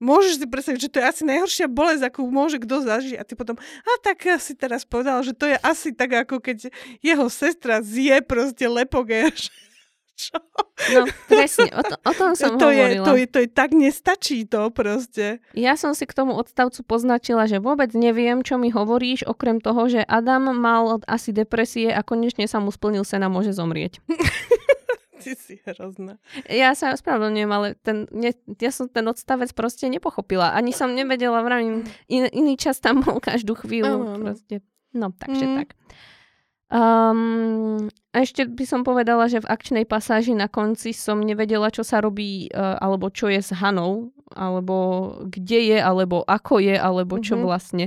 [0.03, 3.15] môžeš si predstaviť, že to je asi najhoršia bolesť, akú môže kto zažiť.
[3.15, 6.75] A ty potom, a tak si teraz povedal, že to je asi tak, ako keď
[6.99, 9.15] jeho sestra zje proste lepok.
[10.23, 10.39] Čo?
[10.95, 13.03] No, presne, o, to, o tom som to hovorila.
[13.03, 15.43] Je, to, je, to je tak nestačí to proste.
[15.55, 19.87] Ja som si k tomu odstavcu poznačila, že vôbec neviem, čo mi hovoríš, okrem toho,
[19.91, 24.03] že Adam mal asi depresie a konečne sa mu splnil sen a môže zomrieť.
[25.23, 26.19] Ty si hrozná.
[26.51, 30.51] Ja sa ospravedlňujem, ale ten, ne, ja som ten odstavec proste nepochopila.
[30.51, 34.03] Ani som nevedela, vravím, in, iný čas tam bol každú chvíľu.
[34.03, 34.35] No, no.
[34.35, 34.67] Proste.
[34.91, 35.55] no takže mm.
[35.63, 35.69] tak.
[36.73, 41.85] Um, a ešte by som povedala, že v akčnej pasáži na konci som nevedela, čo
[41.85, 47.21] sa robí, uh, alebo čo je s Hanou, alebo kde je, alebo ako je, alebo
[47.21, 47.45] čo mm-hmm.
[47.45, 47.87] vlastne.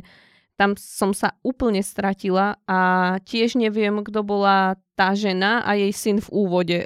[0.53, 2.79] Tam som sa úplne stratila a
[3.25, 6.79] tiež neviem, kto bola tá žena a jej syn v úvode.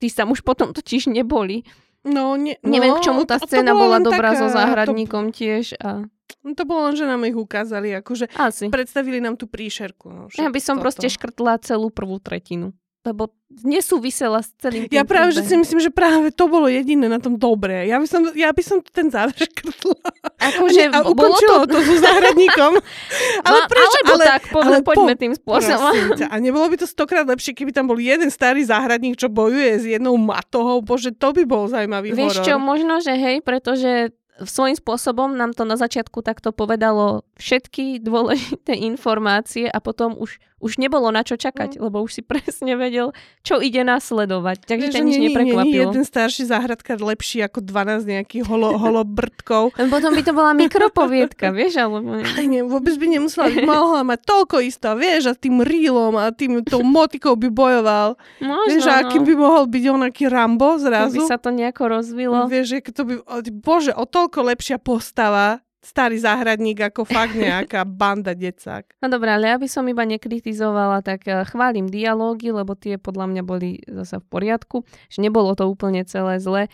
[0.00, 1.68] Tí sa už potom totiž neboli.
[2.08, 5.44] No, ne, Neviem, no, k čomu tá scéna bola dobrá taká, so záhradníkom to...
[5.44, 5.76] tiež.
[5.76, 6.08] A...
[6.40, 8.72] No to bolo len, že nám ich ukázali, akože Asi.
[8.72, 10.08] predstavili nám tú príšerku.
[10.08, 10.88] No, ja by som toto.
[10.88, 12.72] proste škrtla celú prvú tretinu
[13.08, 13.32] lebo
[13.64, 17.16] nesúvisela s celým tým Ja práve, že si myslím, že práve to bolo jediné na
[17.16, 17.88] tom dobré.
[17.88, 19.96] Ja by som, ja by som ten záver škrtla.
[20.36, 21.74] Akože a ukončilo to...
[21.74, 22.72] to so záhradníkom.
[23.48, 23.98] ale prečo?
[24.04, 25.94] Alebo ale, tak, poďme, ale poďme po, tým spôsobom.
[26.32, 29.84] A nebolo by to stokrát lepšie, keby tam bol jeden starý záhradník, čo bojuje s
[29.88, 30.84] jednou matohou.
[30.84, 32.46] Bože, to by bol zaujímavý Vieš horor.
[32.46, 34.12] čo, možno, že hej, pretože
[34.46, 40.76] svojím spôsobom nám to na začiatku takto povedalo všetky dôležité informácie a potom už, už
[40.76, 41.80] nebolo na čo čakať, mm.
[41.80, 44.68] lebo už si presne vedel, čo ide nasledovať.
[44.68, 45.64] Takže ťa nič nie, neprekvapilo.
[45.64, 49.72] Nie, nie, jeden starší záhradkár lepší ako 12 nejakých holo, holobrtkov.
[49.72, 51.80] potom by to bola mikropoviedka, vieš?
[51.80, 52.20] Alebo...
[52.20, 56.60] Aj nie, vôbec by nemusela, mohla mať toľko isto, vieš, a tým rílom a tým
[56.68, 58.20] tou motikou by bojoval.
[58.44, 59.28] Možno, vieš, a akým no.
[59.32, 61.24] by mohol byť onaký Rambo zrazu.
[61.24, 62.44] To by sa to nejako rozvilo.
[62.44, 63.14] Vieš, že to by,
[63.48, 68.98] bože, o to toľko lepšia postava, starý záhradník ako fakt nejaká banda decák.
[69.02, 73.26] No dobré, ale ja by som iba nekritizovala, tak eh, chválim dialógy, lebo tie podľa
[73.30, 74.76] mňa boli zase v poriadku,
[75.08, 76.66] že nebolo to úplne celé zle.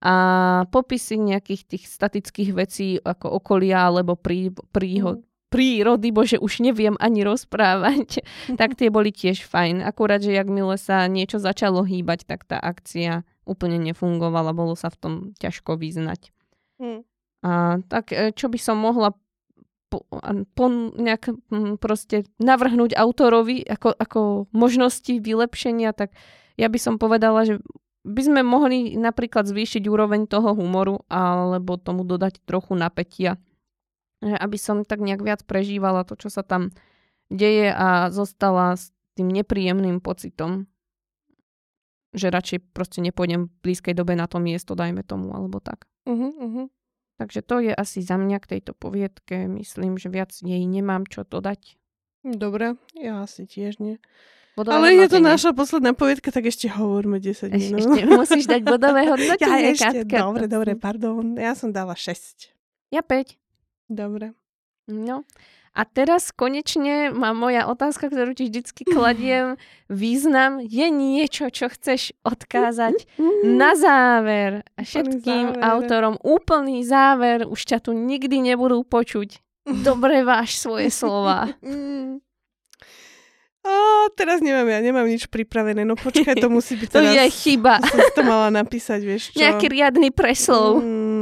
[0.00, 0.14] A
[0.72, 5.52] popisy nejakých tých statických vecí ako okolia alebo prí, príhod, mm.
[5.52, 8.24] prírody, bože už neviem ani rozprávať,
[8.60, 9.84] tak tie boli tiež fajn.
[9.84, 14.96] Akurát, že jakmile sa niečo začalo hýbať, tak tá akcia úplne nefungovala, bolo sa v
[14.96, 16.32] tom ťažko vyznať.
[16.80, 17.04] Hmm.
[17.40, 19.16] A tak e, čo by som mohla
[19.90, 24.20] po, nejak hm, proste navrhnúť autorovi ako, ako
[24.54, 26.14] možnosti vylepšenia, tak
[26.54, 27.58] ja by som povedala, že
[28.06, 33.36] by sme mohli napríklad zvýšiť úroveň toho humoru alebo tomu dodať trochu napätia.
[34.20, 36.72] Aby som tak nejak viac prežívala to, čo sa tam
[37.32, 40.68] deje a zostala s tým nepríjemným pocitom,
[42.12, 45.86] že radšej proste nepôjdem v blízkej dobe na to miesto, dajme tomu, alebo tak.
[46.04, 46.66] Uh-huh, uh-huh.
[47.20, 49.44] Takže to je asi za mňa k tejto poviedke.
[49.44, 51.76] Myslím, že viac jej nemám čo dodať.
[52.24, 54.00] Dobre, ja asi tiež nie.
[54.56, 57.76] Bodové Ale je to naša posledná poviedka, tak ešte hovorme 10 minút.
[57.76, 60.16] Ešte musíš dať bodové hodnotenie, ja ešte, Katka.
[60.24, 61.36] Dobre, dobre, pardon.
[61.36, 62.48] Ja som dala 6.
[62.88, 63.36] Ja 5.
[63.92, 64.32] Dobre.
[64.88, 65.28] No,
[65.70, 69.54] a teraz konečne má moja otázka, ktorú ti vždycky kladiem,
[69.86, 70.58] význam.
[70.58, 73.06] Je niečo, čo chceš odkázať
[73.46, 75.62] na záver a všetkým záver.
[75.62, 79.38] autorom úplný záver, už ťa tu nikdy nebudú počuť.
[79.70, 81.46] Dobre váš svoje slova.
[83.60, 87.12] O, teraz nemám, ja nemám nič pripravené, no počkaj, to musí byť teraz...
[87.12, 87.76] to je chyba.
[87.84, 89.44] Som to mala napísať, vieš čo?
[89.44, 90.80] Nejaký riadny preslov.
[90.80, 91.19] Mm,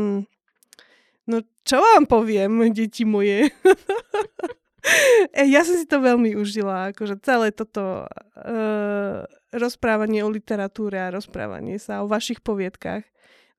[1.28, 3.52] No čo vám poviem, deti moje?
[5.36, 11.76] ja som si to veľmi užila, akože celé toto uh, rozprávanie o literatúre a rozprávanie
[11.76, 13.04] sa o vašich poviedkách.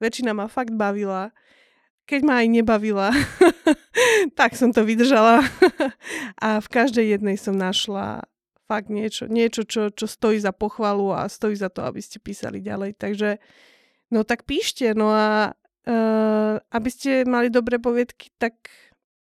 [0.01, 1.29] Väčšina ma fakt bavila.
[2.09, 3.13] Keď ma aj nebavila,
[4.39, 5.45] tak som to vydržala.
[6.45, 8.25] a v každej jednej som našla
[8.65, 12.65] fakt niečo, niečo čo, čo stojí za pochvalu a stojí za to, aby ste písali
[12.65, 12.97] ďalej.
[12.97, 13.37] Takže
[14.09, 15.53] no tak píšte, no a
[15.89, 18.69] Uh, aby ste mali dobré poviedky, tak,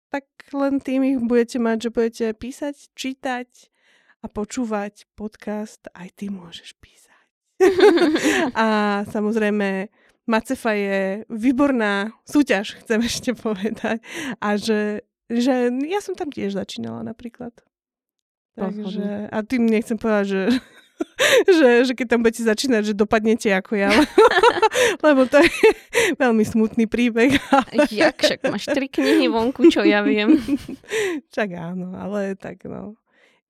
[0.08, 0.24] tak
[0.56, 3.50] len tým ich budete mať, že budete písať, čítať
[4.24, 5.84] a počúvať podcast.
[5.92, 7.26] Aj ty môžeš písať.
[8.64, 8.68] a
[9.12, 9.92] samozrejme,
[10.24, 14.00] Macefa je výborná súťaž, chcem ešte povedať.
[14.40, 17.52] A že, že ja som tam tiež začínala napríklad.
[18.56, 20.42] Takže, a tým nechcem povedať, že
[21.60, 23.92] že, že keď tam budete začínať, že dopadnete ako ja.
[25.06, 25.52] Lebo to je
[26.24, 27.38] veľmi smutný príbeh.
[27.52, 27.88] Ale...
[27.90, 30.38] Jak, však máš tri knihy vonku, čo ja viem.
[31.34, 32.98] Čak áno, ale tak no.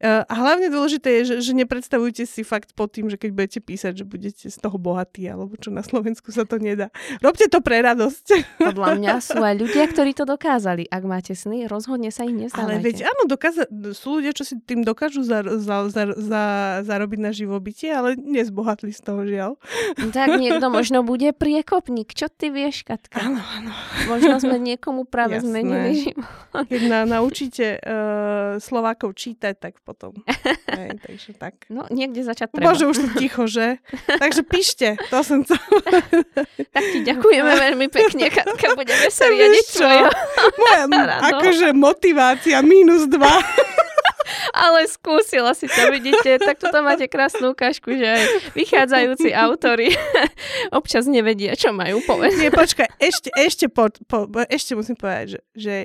[0.03, 4.03] A hlavne dôležité je, že, že nepredstavujte si fakt pod tým, že keď budete písať,
[4.03, 6.91] že budete z toho bohatí, alebo čo na Slovensku sa to nedá.
[7.23, 8.59] Robte to pre radosť.
[8.59, 10.91] Podľa mňa sú aj ľudia, ktorí to dokázali.
[10.91, 12.67] Ak máte sny, rozhodne sa ich nezdávajte.
[12.67, 16.43] Ale veď áno, dokáza- sú ľudia, čo si tým dokážu za, za, za, za,
[16.83, 19.51] zarobiť na živobytie, ale nezbohatli z toho žiaľ.
[20.11, 22.11] Tak niekto možno bude priekopník.
[22.11, 23.23] Čo ty vieš, Katka?
[23.23, 23.71] Áno, áno.
[24.11, 25.47] Možno sme niekomu práve Jasné.
[25.47, 26.27] zmenili život.
[26.67, 30.17] Keď na, naučíte uh, Slovákov čítať, tak potom.
[30.77, 31.53] Hej, takže tak.
[31.69, 32.73] No, niekde začať treba.
[32.73, 33.77] Bože, už ticho, že?
[34.09, 35.61] Takže píšte, to som chcel.
[36.73, 40.01] tak ti ďakujeme veľmi pekne, Katka, budeme sa riadiť svoje.
[40.61, 40.83] Moja,
[41.29, 43.37] akože motivácia minus dva.
[44.53, 46.39] Ale skúsila si to, vidíte.
[46.39, 48.23] Tak tu máte krásnu ukážku, že aj
[48.55, 49.91] vychádzajúci autory
[50.71, 52.39] občas nevedia, čo majú povedať.
[52.39, 55.75] Nie, počkaj, ešte, ešte, po, po, ešte musím povedať, že, že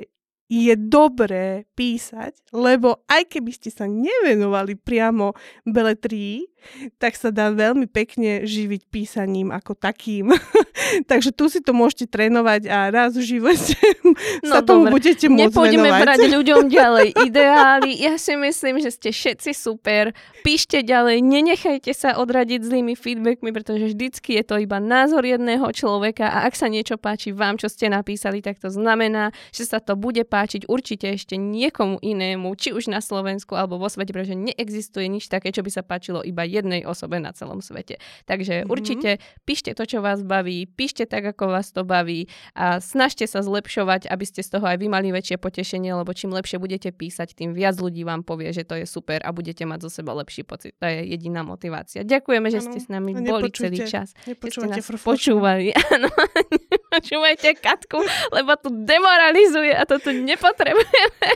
[0.48, 5.36] je dobré písať, lebo aj keby ste sa nevenovali priamo
[5.68, 6.48] beletrii,
[6.98, 10.34] tak sa dá veľmi pekne živiť písaním ako takým.
[11.10, 13.74] Takže tu si to môžete trénovať a raz v živote
[14.06, 14.14] no,
[14.46, 15.00] sa tomu dobre.
[15.00, 16.02] budete môcť Nepôjdeme venovať.
[16.02, 17.90] brať ľuďom ďalej ideály.
[17.98, 20.14] Ja si myslím, že ste všetci super.
[20.46, 26.30] Píšte ďalej, nenechajte sa odradiť zlými feedbackmi, pretože vždycky je to iba názor jedného človeka
[26.30, 29.98] a ak sa niečo páči vám, čo ste napísali, tak to znamená, že sa to
[29.98, 35.10] bude páčiť určite ešte niekomu inému, či už na Slovensku alebo vo svete, pretože neexistuje
[35.10, 38.00] nič také, čo by sa páčilo iba jednej osobe na celom svete.
[38.26, 38.72] Takže mm-hmm.
[38.72, 39.10] určite
[39.46, 44.10] píšte to, čo vás baví, píšte tak, ako vás to baví a snažte sa zlepšovať,
[44.10, 47.54] aby ste z toho aj vy mali väčšie potešenie, lebo čím lepšie budete písať, tým
[47.54, 50.74] viac ľudí vám povie, že to je super a budete mať zo seba lepší pocit.
[50.82, 52.02] To je jediná motivácia.
[52.02, 54.12] Ďakujeme, že ste s nami boli celý čas.
[54.26, 55.72] Že ste nás počúvali.
[56.94, 58.00] Počúvajte Katku,
[58.32, 61.28] lebo tu demoralizuje a to tu nepotrebujeme.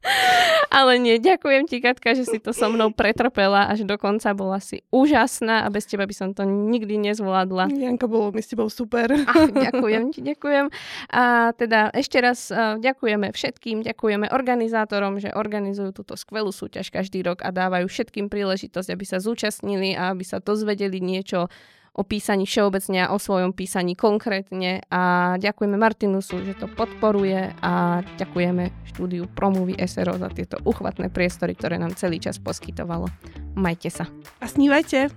[0.78, 4.32] Ale nie, ďakujem ti, Katka, že si to so mnou pretrpela až do konca.
[4.32, 7.68] Bola si úžasná a bez teba by som to nikdy nezvládla.
[7.74, 9.10] Janka, bolo mi s tebou super.
[9.12, 10.70] Ach, ďakujem ti, ďakujem.
[11.10, 12.48] A teda ešte raz
[12.78, 18.88] ďakujeme všetkým, ďakujeme organizátorom, že organizujú túto skvelú súťaž každý rok a dávajú všetkým príležitosť,
[18.94, 21.50] aby sa zúčastnili a aby sa dozvedeli niečo
[21.96, 28.04] o písaní všeobecne a o svojom písaní konkrétne a ďakujeme Martinusu, že to podporuje a
[28.20, 33.08] ďakujeme štúdiu Promluvy SRO za tieto uchvatné priestory, ktoré nám celý čas poskytovalo.
[33.56, 34.04] Majte sa.
[34.40, 35.08] A snívajte.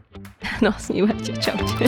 [0.60, 1.39] No, snívajte.
[1.39, 1.88] Čaute.